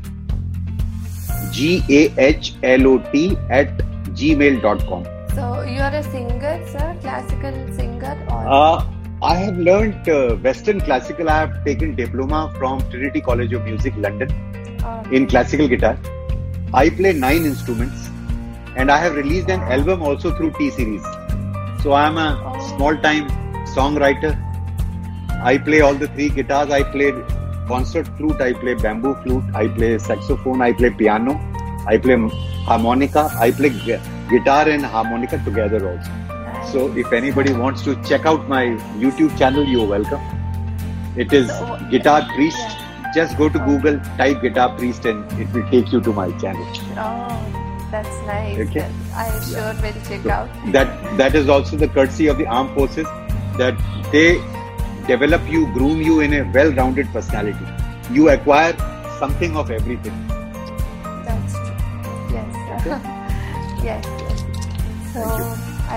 G 1.52 1.84
A 1.90 2.02
H 2.28 2.54
L 2.64 2.88
O 2.88 2.98
T 3.12 3.38
at 3.50 3.78
gmail.com. 4.22 5.04
So 5.36 5.62
you 5.62 5.80
are 5.82 5.94
a 6.00 6.04
singer, 6.04 6.56
sir, 6.72 6.96
classical 7.02 7.56
singer, 7.78 8.18
or 8.30 8.48
Uh, 8.48 8.86
I 9.22 9.36
have 9.36 9.58
learned 9.58 10.10
uh, 10.10 10.36
Western 10.48 10.82
classical. 10.82 11.30
I 11.30 11.38
have 11.42 11.64
taken 11.66 11.96
diploma 11.96 12.42
from 12.58 12.82
Trinity 12.90 13.22
College 13.22 13.54
of 13.54 13.64
Music, 13.66 13.94
London, 13.98 14.34
or- 14.84 15.14
in 15.14 15.28
classical 15.28 15.68
guitar. 15.68 15.98
I 16.74 16.90
play 16.90 17.14
nine 17.14 17.46
instruments, 17.46 18.10
and 18.76 18.92
I 18.92 18.98
have 18.98 19.16
released 19.16 19.50
an 19.50 19.62
album 19.62 20.02
also 20.02 20.36
through 20.36 20.52
T 20.52 20.70
Series. 20.70 21.04
So 21.84 21.92
I 21.92 22.08
am 22.08 22.18
a 22.18 22.60
small-time 22.70 23.30
songwriter. 23.76 24.34
I 25.44 25.58
play 25.58 25.82
all 25.82 25.94
the 25.94 26.08
three 26.08 26.30
guitars. 26.30 26.70
I 26.72 26.84
play 26.84 27.12
concert 27.68 28.08
flute. 28.18 28.42
I 28.42 28.54
play 28.54 28.74
bamboo 28.74 29.16
flute. 29.24 29.44
I 29.54 29.68
play 29.68 29.98
saxophone. 29.98 30.62
I 30.62 30.72
play 30.74 30.90
piano. 30.90 31.40
I 31.88 31.98
play 31.98 32.16
harmonica. 32.66 33.30
I 33.38 33.52
play 33.52 33.70
gu- 33.70 34.00
guitar 34.30 34.70
and 34.70 34.86
harmonica 34.86 35.42
together 35.44 35.82
also. 35.90 36.12
So 36.72 36.98
if 36.98 37.12
anybody 37.12 37.54
wants 37.54 37.84
to 37.84 38.02
check 38.04 38.26
out 38.26 38.48
my 38.48 38.66
YouTube 38.98 39.38
channel, 39.38 39.66
you're 39.66 39.88
welcome. 39.88 40.22
It 41.18 41.34
is 41.34 41.52
Guitar 41.92 42.26
Priest. 42.34 42.78
Just 43.14 43.38
go 43.38 43.48
to 43.50 43.60
Google, 43.60 44.00
type 44.18 44.42
Guitar 44.42 44.76
Priest, 44.76 45.06
and 45.06 45.30
it 45.40 45.52
will 45.54 45.70
take 45.70 45.92
you 45.92 46.02
to 46.02 46.14
my 46.14 46.32
channel. 46.40 46.66
Oh. 46.98 47.63
That's 47.94 48.18
nice. 48.26 48.58
Okay. 48.58 48.90
I 49.14 49.30
sure 49.48 49.74
will 49.86 49.98
check 50.06 50.26
out. 50.26 50.50
That 50.76 50.94
that 51.18 51.36
is 51.36 51.50
also 51.56 51.78
the 51.78 51.88
courtesy 51.88 52.26
of 52.26 52.40
the 52.40 52.48
armed 52.48 52.74
forces 52.78 53.06
that 53.60 53.84
they 54.12 54.42
develop 55.10 55.46
you, 55.56 55.68
groom 55.74 56.02
you 56.02 56.22
in 56.22 56.34
a 56.34 56.42
well-rounded 56.56 57.12
personality. 57.18 57.68
You 58.12 58.30
acquire 58.30 58.74
something 59.20 59.56
of 59.56 59.70
everything. 59.70 60.18
That's 61.28 61.54
true. 61.54 61.78
Yes. 62.34 62.84
sir. 62.88 62.98
yes. 63.90 64.10
Yes. 64.26 64.42
So 65.14 65.30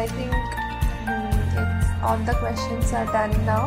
I 0.02 0.04
think 0.18 0.36
mm, 1.08 1.32
it's 1.56 1.90
all 2.04 2.20
the 2.28 2.36
questions 2.44 2.92
are 2.92 3.08
done 3.16 3.32
now. 3.46 3.64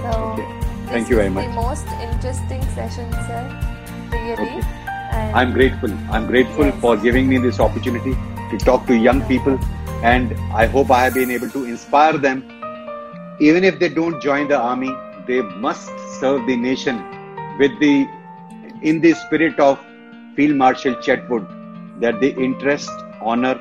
So 0.00 0.16
Okay. 0.32 0.48
Thank 0.96 1.10
you 1.10 1.16
very 1.16 1.28
much. 1.28 1.44
The 1.44 1.60
most 1.60 1.86
interesting 2.08 2.62
session, 2.80 3.12
sir. 3.28 3.44
Really. 4.16 4.64
Okay. 4.64 4.85
And 5.16 5.36
I'm 5.40 5.52
grateful. 5.52 5.92
I'm 6.10 6.26
grateful 6.26 6.66
Yes. 6.66 6.80
for 6.80 6.96
giving 6.96 7.28
me 7.28 7.38
this 7.38 7.60
opportunity 7.66 8.14
to 8.50 8.58
talk 8.58 8.86
to 8.90 8.96
young 8.96 9.22
people, 9.32 9.58
and 10.12 10.34
I 10.62 10.66
hope 10.66 10.90
I 10.90 11.02
have 11.04 11.14
been 11.14 11.30
able 11.30 11.50
to 11.56 11.64
inspire 11.64 12.18
them. 12.26 12.44
Even 13.40 13.64
if 13.64 13.78
they 13.78 13.88
don't 13.88 14.20
join 14.22 14.48
the 14.48 14.58
army, 14.58 14.92
they 15.26 15.42
must 15.66 15.90
serve 16.20 16.46
the 16.46 16.56
nation 16.56 17.02
with 17.58 17.78
the 17.80 18.06
in 18.82 19.00
the 19.00 19.12
spirit 19.14 19.58
of 19.58 19.78
Field 20.36 20.56
Marshal 20.56 20.96
Chetwode, 20.96 21.46
that 22.00 22.20
the 22.20 22.34
interest, 22.48 22.90
honor, 23.22 23.60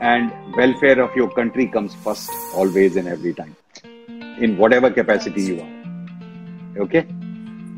and 0.00 0.32
welfare 0.56 1.00
of 1.00 1.14
your 1.14 1.30
country 1.30 1.66
comes 1.66 1.94
first, 2.06 2.30
always 2.54 2.96
and 2.96 3.06
every 3.06 3.34
time, 3.34 3.54
in 4.38 4.56
whatever 4.56 4.90
capacity 4.90 5.42
you 5.42 5.60
are. 5.60 5.72
Okay. 6.86 7.06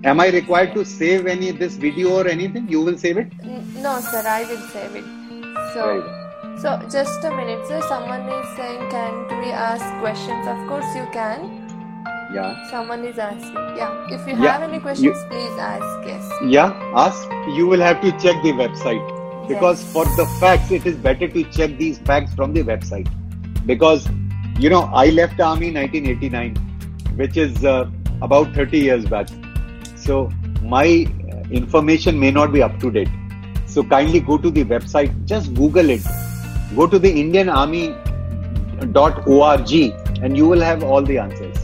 Am 0.05 0.21
I 0.21 0.29
required 0.29 0.75
to 0.75 0.85
save 0.85 1.27
any 1.27 1.51
this 1.51 1.77
video 1.77 2.11
or 2.19 2.29
anything? 2.29 2.69
You 2.69 2.81
will 2.83 2.99
save 2.99 3.17
it? 3.17 3.33
No, 3.85 4.01
sir. 4.01 4.23
I 4.27 4.45
will 4.45 4.65
save 4.73 4.97
it. 4.97 5.05
So. 5.73 5.87
Well. 5.87 6.21
So 6.63 6.73
just 6.91 7.25
a 7.25 7.31
minute, 7.31 7.67
sir. 7.67 7.81
Someone 7.89 8.29
is 8.35 8.51
saying, 8.57 8.83
"Can 8.95 9.15
we 9.45 9.51
ask 9.69 9.87
questions?" 10.03 10.51
Of 10.55 10.61
course, 10.73 10.91
you 10.99 11.07
can. 11.15 11.47
Yeah. 12.37 12.51
Someone 12.75 13.07
is 13.13 13.19
asking. 13.29 13.65
Yeah. 13.81 14.15
If 14.19 14.29
you 14.29 14.37
Yeah, 14.45 14.53
have 14.53 14.67
any 14.69 14.81
questions, 14.89 15.25
please 15.33 15.59
ask. 15.69 16.07
Yes. 16.11 16.29
Yeah. 16.57 16.77
Ask. 17.05 17.35
You 17.61 17.67
will 17.73 17.85
have 17.89 18.01
to 18.05 18.13
check 18.27 18.43
the 18.49 18.53
website 18.61 19.09
because 19.53 19.83
Yes. 19.85 19.93
for 19.97 20.05
the 20.21 20.27
facts, 20.45 20.75
it 20.81 20.87
is 20.93 21.01
better 21.09 21.31
to 21.39 21.45
check 21.59 21.79
these 21.85 21.99
facts 22.13 22.35
from 22.43 22.55
the 22.59 22.67
website 22.73 23.11
because 23.73 24.07
you 24.67 24.75
know 24.77 24.83
I 25.05 25.07
left 25.21 25.41
army 25.49 25.73
in 25.73 25.81
1989, 25.83 26.61
which 27.25 27.41
is 27.47 27.65
uh, 27.75 27.81
about 28.29 28.55
30 28.61 28.85
years 28.91 29.11
back. 29.17 29.35
So 30.07 30.31
my 30.63 31.07
uh, 31.33 31.43
information 31.51 32.19
may 32.21 32.31
not 32.31 32.53
be 32.53 32.63
up 32.63 32.79
to 32.81 32.91
date. 32.91 33.09
So 33.67 33.83
kindly 33.83 34.21
go 34.21 34.39
to 34.39 34.51
the 34.51 34.65
website. 34.65 35.13
Just 35.25 35.55
Google 35.55 35.91
it. 35.91 36.03
Go 36.77 36.87
to 36.87 36.99
the 36.99 37.11
Indian 37.11 37.49
Army 37.49 37.95
dot 38.93 39.27
.org 39.27 39.73
and 40.23 40.37
you 40.37 40.47
will 40.47 40.61
have 40.61 40.83
all 40.83 41.03
the 41.03 41.19
answers, 41.19 41.57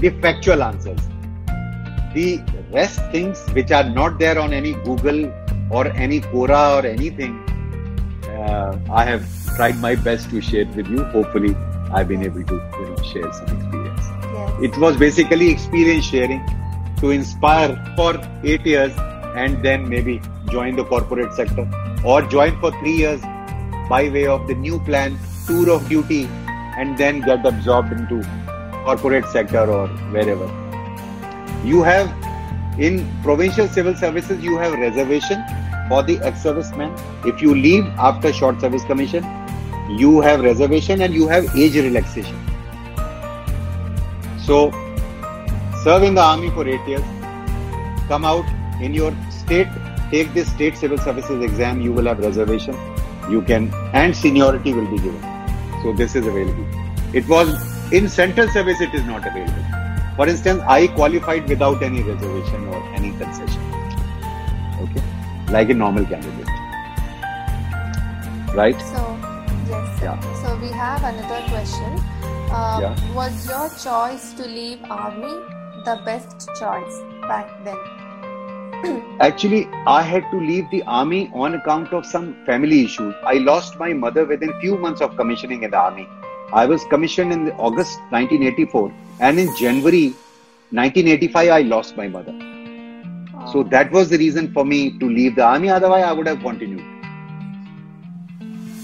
the 0.00 0.10
factual 0.20 0.62
answers. 0.62 1.00
The 2.14 2.40
rest 2.72 3.00
things 3.12 3.40
which 3.52 3.70
are 3.70 3.88
not 3.88 4.18
there 4.18 4.38
on 4.38 4.52
any 4.52 4.72
Google 4.72 5.26
or 5.70 5.86
any 5.88 6.20
Quora 6.20 6.82
or 6.82 6.86
anything, 6.86 7.38
uh, 8.28 8.78
I 8.90 9.04
have 9.04 9.24
tried 9.56 9.78
my 9.78 9.94
best 9.94 10.30
to 10.30 10.40
share 10.40 10.66
with 10.66 10.86
you. 10.88 11.04
Hopefully, 11.04 11.54
I've 11.92 12.08
been 12.08 12.22
able 12.22 12.44
to 12.44 12.54
you 12.54 12.86
know, 12.88 12.96
share 13.02 13.32
some 13.32 13.56
experience. 13.56 14.06
Yes. 14.32 14.52
It 14.62 14.78
was 14.78 14.96
basically 14.96 15.50
experience 15.50 16.04
sharing 16.06 16.40
to 16.98 17.10
inspire 17.10 17.76
for 17.96 18.20
eight 18.42 18.64
years 18.64 18.92
and 19.36 19.62
then 19.62 19.88
maybe 19.88 20.20
join 20.50 20.76
the 20.76 20.84
corporate 20.84 21.32
sector 21.34 21.68
or 22.04 22.22
join 22.22 22.58
for 22.60 22.70
three 22.80 22.96
years 22.96 23.20
by 23.88 24.08
way 24.08 24.26
of 24.26 24.46
the 24.46 24.54
new 24.54 24.78
plan, 24.80 25.18
tour 25.46 25.70
of 25.70 25.88
duty, 25.88 26.24
and 26.76 26.96
then 26.98 27.20
get 27.20 27.44
absorbed 27.44 27.92
into 27.92 28.22
corporate 28.84 29.26
sector 29.26 29.70
or 29.70 29.88
wherever. 30.14 30.46
You 31.64 31.82
have 31.82 32.08
in 32.78 33.06
provincial 33.22 33.68
civil 33.68 33.94
services, 33.94 34.42
you 34.42 34.58
have 34.58 34.72
reservation 34.74 35.42
for 35.88 36.02
the 36.02 36.18
ex-servicemen. 36.22 36.94
If 37.24 37.40
you 37.40 37.54
leave 37.54 37.86
after 37.98 38.32
short 38.32 38.60
service 38.60 38.84
commission, 38.84 39.24
you 39.98 40.20
have 40.20 40.40
reservation 40.40 41.00
and 41.00 41.14
you 41.14 41.28
have 41.28 41.56
age 41.56 41.74
relaxation. 41.74 42.36
So, 44.40 44.70
serve 45.86 46.02
in 46.02 46.16
the 46.16 46.20
army 46.20 46.50
for 46.50 46.66
eight 46.66 46.84
years, 46.88 47.04
come 48.08 48.24
out 48.24 48.46
in 48.80 48.92
your 48.92 49.12
state, 49.30 49.68
take 50.10 50.32
this 50.34 50.50
state 50.50 50.76
civil 50.76 50.98
services 50.98 51.44
exam, 51.44 51.80
you 51.80 51.92
will 51.92 52.06
have 52.06 52.18
reservation. 52.18 52.74
You 53.30 53.40
can, 53.42 53.72
and 53.92 54.16
seniority 54.16 54.72
will 54.72 54.90
be 54.90 54.96
given. 54.96 55.22
So, 55.84 55.92
this 55.92 56.16
is 56.16 56.26
available. 56.26 56.66
It 57.14 57.28
was 57.28 57.54
in 57.92 58.08
central 58.08 58.48
service, 58.48 58.80
it 58.80 58.94
is 58.94 59.04
not 59.04 59.28
available. 59.28 59.64
For 60.16 60.28
instance, 60.28 60.60
I 60.66 60.88
qualified 60.88 61.48
without 61.48 61.84
any 61.84 62.02
reservation 62.02 62.66
or 62.66 62.82
any 62.94 63.12
concession. 63.12 63.62
Okay, 64.86 65.02
like 65.52 65.70
a 65.70 65.74
normal 65.74 66.04
candidate. 66.04 66.48
Right? 68.56 68.80
So, 68.80 69.18
yes. 69.68 70.02
Yeah. 70.02 70.32
So 70.42 70.56
we 70.56 70.68
have 70.68 71.04
another 71.04 71.42
question. 71.48 72.00
Uh, 72.50 72.78
Yeah. 72.80 73.14
Was 73.14 73.48
your 73.48 73.68
choice 73.84 74.32
to 74.32 74.48
leave 74.56 74.82
army 74.90 75.55
the 75.86 75.96
best 76.04 76.48
choice 76.60 76.96
back 77.28 77.48
then? 77.64 77.78
Actually, 79.20 79.66
I 79.86 80.02
had 80.02 80.30
to 80.32 80.38
leave 80.40 80.70
the 80.70 80.82
army 80.84 81.30
on 81.34 81.54
account 81.54 81.92
of 81.92 82.04
some 82.04 82.34
family 82.46 82.84
issues. 82.84 83.14
I 83.24 83.34
lost 83.34 83.78
my 83.78 83.92
mother 83.92 84.24
within 84.26 84.52
few 84.60 84.76
months 84.78 85.00
of 85.00 85.16
commissioning 85.16 85.62
in 85.62 85.70
the 85.70 85.78
army. 85.78 86.08
I 86.52 86.66
was 86.66 86.84
commissioned 86.84 87.32
in 87.32 87.50
August 87.52 87.98
1984, 88.10 88.92
and 89.20 89.38
in 89.38 89.54
January 89.56 90.04
1985, 90.70 91.48
I 91.48 91.60
lost 91.62 91.96
my 91.96 92.08
mother. 92.08 92.34
So 93.52 93.60
Oh, 93.60 93.62
that 93.74 93.90
was 93.92 94.08
the 94.10 94.18
reason 94.18 94.52
for 94.52 94.64
me 94.64 94.98
to 94.98 95.08
leave 95.08 95.36
the 95.36 95.44
army. 95.44 95.70
Otherwise, 95.70 96.04
I 96.04 96.12
would 96.12 96.26
have 96.26 96.40
continued. 96.40 96.84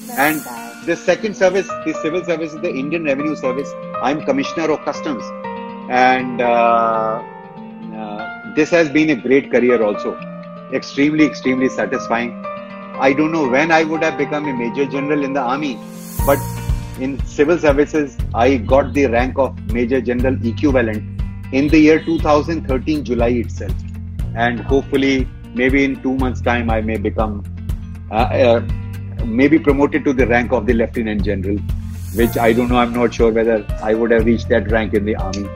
that's 0.07 0.19
And 0.19 0.41
sad. 0.41 0.87
the 0.87 0.97
second 0.97 1.37
service, 1.37 1.69
the 1.87 1.95
civil 2.03 2.25
service, 2.25 2.53
is 2.55 2.61
the 2.61 2.71
Indian 2.71 3.05
Revenue 3.05 3.37
Service. 3.37 3.73
I'm 4.03 4.23
Commissioner 4.25 4.71
of 4.71 4.81
Customs, 4.85 5.23
and 5.93 6.41
uh, 6.41 7.23
uh, 7.95 8.55
this 8.57 8.71
has 8.71 8.89
been 8.89 9.11
a 9.11 9.17
great 9.17 9.51
career 9.51 9.83
also. 9.83 10.19
Extremely, 10.73 11.27
extremely 11.27 11.69
satisfying. 11.69 12.33
I 12.99 13.13
don't 13.13 13.31
know 13.31 13.47
when 13.47 13.71
I 13.71 13.85
would 13.85 14.03
have 14.03 14.17
become 14.17 14.47
a 14.47 14.55
major 14.55 14.87
general 14.87 15.23
in 15.23 15.35
the 15.35 15.41
army, 15.41 15.79
but 16.27 16.39
in 16.99 17.23
civil 17.27 17.59
services, 17.59 18.17
I 18.35 18.57
got 18.57 18.95
the 18.95 19.07
rank 19.07 19.39
of 19.39 19.59
major 19.71 20.01
general 20.01 20.37
equivalent 20.47 21.21
in 21.53 21.69
the 21.69 21.79
year 21.79 22.03
2013 22.03 23.05
July 23.05 23.29
itself, 23.29 23.75
and 24.35 24.61
hopefully, 24.61 25.29
maybe 25.55 25.85
in 25.85 26.03
two 26.03 26.17
months' 26.17 26.41
time, 26.41 26.71
I 26.71 26.81
may 26.81 26.97
become. 26.97 27.45
Uh, 28.11 28.15
uh, 28.15 28.61
maybe 29.25 29.59
promoted 29.59 30.05
to 30.05 30.13
the 30.13 30.27
rank 30.27 30.53
of 30.53 30.67
the 30.67 30.75
lieutenant 30.75 31.25
general, 31.25 31.57
which 32.15 32.37
I 32.37 32.53
don't 32.53 32.69
know. 32.69 32.77
I'm 32.77 32.93
not 32.93 33.15
sure 33.15 33.31
whether 33.31 33.67
I 33.83 33.95
would 33.95 34.11
have 34.11 34.27
reached 34.27 34.49
that 34.49 34.71
rank 34.71 34.95
in 34.95 35.05
the 35.05 35.17
army. 35.17 35.49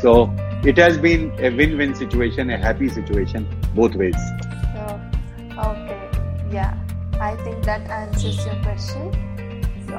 So 0.00 0.32
it 0.64 0.76
has 0.78 0.98
been 0.98 1.32
a 1.38 1.50
win-win 1.50 1.94
situation, 1.94 2.50
a 2.50 2.58
happy 2.58 2.88
situation, 2.88 3.46
both 3.74 3.94
ways. 3.94 4.16
So, 4.74 5.00
okay. 5.58 6.10
Yeah. 6.50 6.76
I 7.20 7.34
think 7.36 7.64
that 7.64 7.88
answers 7.90 8.44
your 8.44 8.56
question. 8.62 9.12
So, 9.88 9.98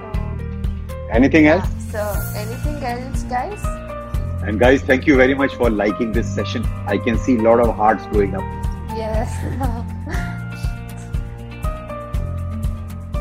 Anything 1.12 1.48
else? 1.48 1.68
so 1.92 2.00
anything 2.36 2.84
else, 2.84 3.24
guys? 3.24 3.64
And 4.44 4.60
guys, 4.60 4.82
thank 4.82 5.08
you 5.08 5.16
very 5.18 5.34
much 5.34 5.56
for 5.56 5.70
liking 5.70 6.12
this 6.12 6.28
session. 6.34 6.64
I 6.86 6.98
can 6.98 7.18
see 7.18 7.38
a 7.38 7.42
lot 7.42 7.60
of 7.60 7.76
hearts 7.76 8.06
going 8.08 8.36
up. 8.36 8.44
Yes. 8.96 9.32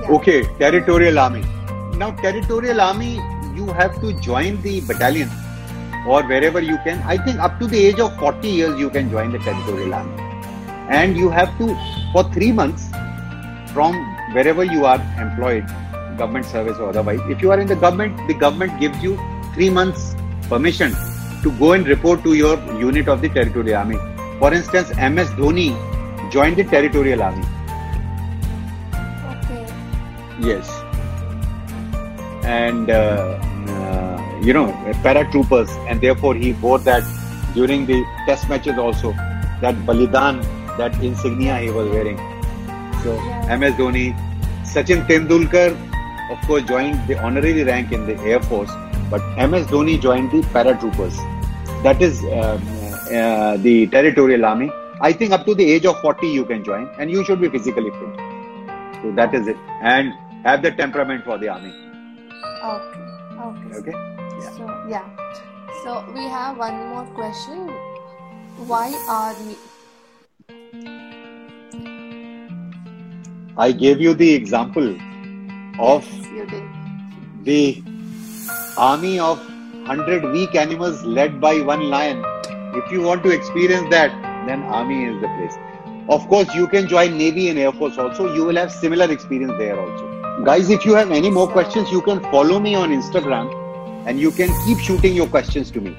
Yeah. 0.03 0.13
Okay, 0.13 0.45
territorial 0.59 1.19
army. 1.19 1.43
Now, 1.97 2.11
territorial 2.13 2.81
army, 2.81 3.15
you 3.57 3.67
have 3.79 4.01
to 4.01 4.13
join 4.21 4.61
the 4.63 4.81
battalion 4.83 5.29
or 6.07 6.23
wherever 6.23 6.61
you 6.61 6.79
can. 6.85 7.03
I 7.03 7.17
think 7.19 7.39
up 7.41 7.59
to 7.61 7.67
the 7.67 7.79
age 7.85 8.01
of 8.01 8.17
40 8.19 8.49
years, 8.49 8.79
you 8.79 8.91
can 8.91 9.11
join 9.11 9.33
the 9.33 9.39
territorial 9.39 9.95
army. 9.95 10.23
And 10.89 11.17
you 11.17 11.29
have 11.31 11.57
to, 11.59 11.77
for 12.13 12.25
three 12.33 12.53
months, 12.53 12.89
from 13.73 13.95
wherever 14.33 14.65
you 14.65 14.85
are 14.85 15.01
employed, 15.19 15.67
government 16.17 16.47
service 16.47 16.79
or 16.79 16.91
otherwise, 16.91 17.21
if 17.29 17.43
you 17.43 17.51
are 17.51 17.61
in 17.61 17.67
the 17.67 17.77
government, 17.77 18.17
the 18.29 18.35
government 18.35 18.79
gives 18.81 19.03
you 19.03 19.19
three 19.55 19.69
months 19.69 20.15
permission 20.49 20.93
to 21.43 21.51
go 21.59 21.73
and 21.73 21.87
report 21.87 22.23
to 22.23 22.35
your 22.35 22.57
unit 22.79 23.09
of 23.09 23.21
the 23.21 23.29
territorial 23.29 23.77
army. 23.77 23.99
For 24.39 24.55
instance, 24.55 24.89
MS 24.97 25.31
Dhoni 25.31 25.69
joined 26.31 26.57
the 26.57 26.65
territorial 26.65 27.23
army. 27.23 27.45
Okay. 29.33 29.67
Yes. 30.41 30.71
And, 32.45 32.91
uh, 32.91 33.46
you 34.47 34.53
know, 34.53 34.67
paratroopers, 35.05 35.71
and 35.91 36.01
therefore 36.01 36.35
he 36.35 36.53
wore 36.65 36.79
that 36.79 37.03
during 37.55 37.85
the 37.87 38.05
test 38.27 38.49
matches 38.49 38.79
also, 38.79 39.13
that 39.61 39.75
Balidan, 39.87 40.41
that 40.79 40.95
insignia 41.03 41.59
he 41.59 41.71
was 41.71 41.89
wearing. 41.91 42.17
So. 43.03 43.17
MS 43.57 43.75
Dhoni, 43.75 44.07
Sachin 44.65 45.07
Tendulkar, 45.09 45.71
of 46.31 46.47
course, 46.47 46.63
joined 46.65 47.07
the 47.09 47.19
honorary 47.19 47.65
rank 47.65 47.91
in 47.91 48.07
the 48.07 48.17
Air 48.21 48.41
Force, 48.41 48.71
but 49.11 49.21
MS 49.37 49.67
Dhoni 49.67 50.01
joined 50.01 50.31
the 50.31 50.43
paratroopers. 50.57 51.17
That 51.83 52.01
is 52.01 52.23
um, 52.25 52.63
uh, 53.13 53.57
the 53.57 53.89
territorial 53.89 54.45
army. 54.45 54.71
I 55.01 55.13
think 55.13 55.33
up 55.33 55.45
to 55.47 55.55
the 55.55 55.65
age 55.65 55.87
of 55.87 56.01
40 56.01 56.27
you 56.29 56.45
can 56.45 56.63
join, 56.65 56.89
and 57.01 57.11
you 57.11 57.25
should 57.25 57.41
be 57.41 57.49
physically 57.49 57.91
fit. 57.91 59.03
So 59.03 59.13
that 59.17 59.35
is 59.35 59.49
it. 59.49 59.57
And 59.83 60.15
have 60.45 60.63
the 60.63 60.71
temperament 60.71 61.25
for 61.25 61.37
the 61.37 61.49
army. 61.49 61.75
Okay. 62.65 63.07
Okay. 63.39 63.79
Okay? 63.79 64.16
Yeah. 64.41 64.51
So 64.57 64.67
yeah. 64.89 65.07
So 65.83 66.05
we 66.15 66.25
have 66.25 66.59
one 66.59 66.77
more 66.89 67.05
question. 67.15 67.69
Why 68.71 68.93
army? 69.09 69.57
I 73.57 73.73
gave 73.73 74.01
you 74.01 74.15
the 74.15 74.33
example 74.35 74.91
of 75.81 76.07
Yes, 76.35 76.51
the 77.45 77.83
army 78.77 79.19
of 79.19 79.39
100 79.87 80.31
weak 80.33 80.55
animals 80.55 81.03
led 81.05 81.41
by 81.41 81.61
one 81.61 81.89
lion. 81.89 82.23
If 82.75 82.91
you 82.93 83.01
want 83.01 83.23
to 83.23 83.31
experience 83.31 83.89
that, 83.91 84.11
then 84.47 84.63
army 84.65 85.05
is 85.05 85.21
the 85.21 85.29
place. 85.29 85.55
Of 86.09 86.29
course, 86.29 86.55
you 86.55 86.69
can 86.69 86.89
join 86.89 87.17
Navy 87.17 87.49
and 87.49 87.59
Air 87.59 87.73
Force 87.73 87.97
also. 87.99 88.33
You 88.35 88.45
will 88.45 88.57
have 88.57 88.71
similar 88.71 89.11
experience 89.11 89.55
there 89.59 89.79
also. 89.79 90.45
Guys, 90.45 90.69
if 90.69 90.85
you 90.85 90.95
have 90.95 91.11
any 91.11 91.31
more 91.31 91.49
questions, 91.49 91.91
you 91.91 92.03
can 92.03 92.21
follow 92.21 92.61
me 92.61 92.75
on 92.75 92.91
Instagram 92.91 93.66
and 94.07 94.21
you 94.21 94.31
can 94.31 94.49
keep 94.65 94.79
shooting 94.79 95.15
your 95.15 95.27
questions 95.27 95.71
to 95.73 95.81
me. 95.81 95.95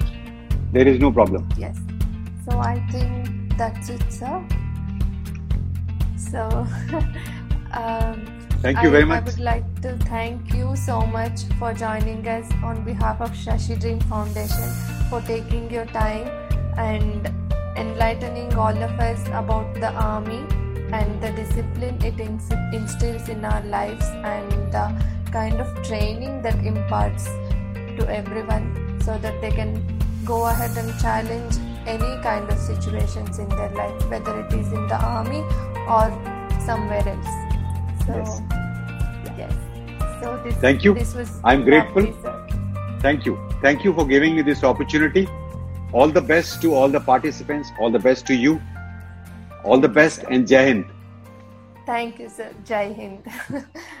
There 0.72 0.88
is 0.88 0.98
no 0.98 1.12
problem. 1.12 1.48
Yes. 1.56 1.78
So 2.48 2.58
I 2.58 2.80
think 2.90 3.56
that's 3.56 3.90
it, 3.90 4.02
sir. 4.10 4.44
So 6.16 6.48
um, 7.72 8.38
Thank 8.60 8.82
you 8.82 8.88
I, 8.88 8.92
very 8.92 9.10
I 9.10 9.20
would 9.20 9.38
like 9.38 9.82
to 9.82 9.96
thank 10.06 10.52
you 10.52 10.74
so 10.74 11.02
much 11.02 11.44
for 11.60 11.72
joining 11.72 12.26
us 12.26 12.50
on 12.64 12.82
behalf 12.84 13.20
of 13.20 13.30
Shashi 13.30 13.78
Dream 13.78 14.00
Foundation 14.00 14.68
for 15.08 15.20
taking 15.20 15.70
your 15.70 15.86
time 15.86 16.26
and 16.76 17.30
enlightening 17.76 18.52
all 18.54 18.76
of 18.88 18.90
us 18.98 19.24
about 19.28 19.74
the 19.74 19.92
army 19.92 20.42
and 20.92 21.22
the 21.22 21.30
discipline 21.36 22.02
it 22.02 22.18
instills 22.18 23.28
in 23.28 23.44
our 23.44 23.62
lives 23.66 24.06
and 24.24 24.50
the 24.72 24.86
kind 25.30 25.60
of 25.60 25.70
training 25.84 26.42
that 26.42 26.58
imparts 26.64 27.28
to 27.98 28.08
everyone 28.16 28.66
so 29.04 29.18
that 29.18 29.40
they 29.40 29.50
can 29.50 29.72
go 30.24 30.46
ahead 30.46 30.76
and 30.76 30.98
challenge 31.00 31.56
any 31.86 32.10
kind 32.22 32.48
of 32.50 32.58
situations 32.58 33.38
in 33.38 33.48
their 33.48 33.70
life, 33.70 34.10
whether 34.10 34.40
it 34.40 34.52
is 34.52 34.72
in 34.72 34.86
the 34.88 34.98
army 35.10 35.40
or 35.96 36.06
somewhere 36.66 37.06
else. 37.14 37.32
So, 38.06 38.16
Yes. 38.16 38.42
yes. 39.38 39.52
So 40.20 40.36
this, 40.44 40.54
Thank 40.66 40.84
you. 40.84 40.94
This 40.94 41.14
was 41.14 41.40
I'm 41.44 41.64
grateful. 41.64 42.06
Thank 43.00 43.26
you. 43.26 43.36
Thank 43.62 43.84
you 43.84 43.92
for 43.94 44.06
giving 44.06 44.36
me 44.36 44.42
this 44.42 44.64
opportunity. 44.64 45.26
All 45.92 46.08
the 46.08 46.20
best 46.20 46.60
to 46.62 46.74
all 46.74 46.88
the 46.88 47.00
participants. 47.00 47.70
All 47.80 47.90
the 47.90 48.04
best 48.06 48.26
to 48.26 48.34
you. 48.34 48.60
All 49.64 49.78
the 49.78 49.88
best 49.88 50.24
and 50.30 50.46
Jai 50.46 50.64
Hind. 50.68 50.86
Thank 51.86 52.18
you, 52.18 52.28
sir. 52.28 52.50
Jai 52.64 52.92
Hind. 52.92 53.66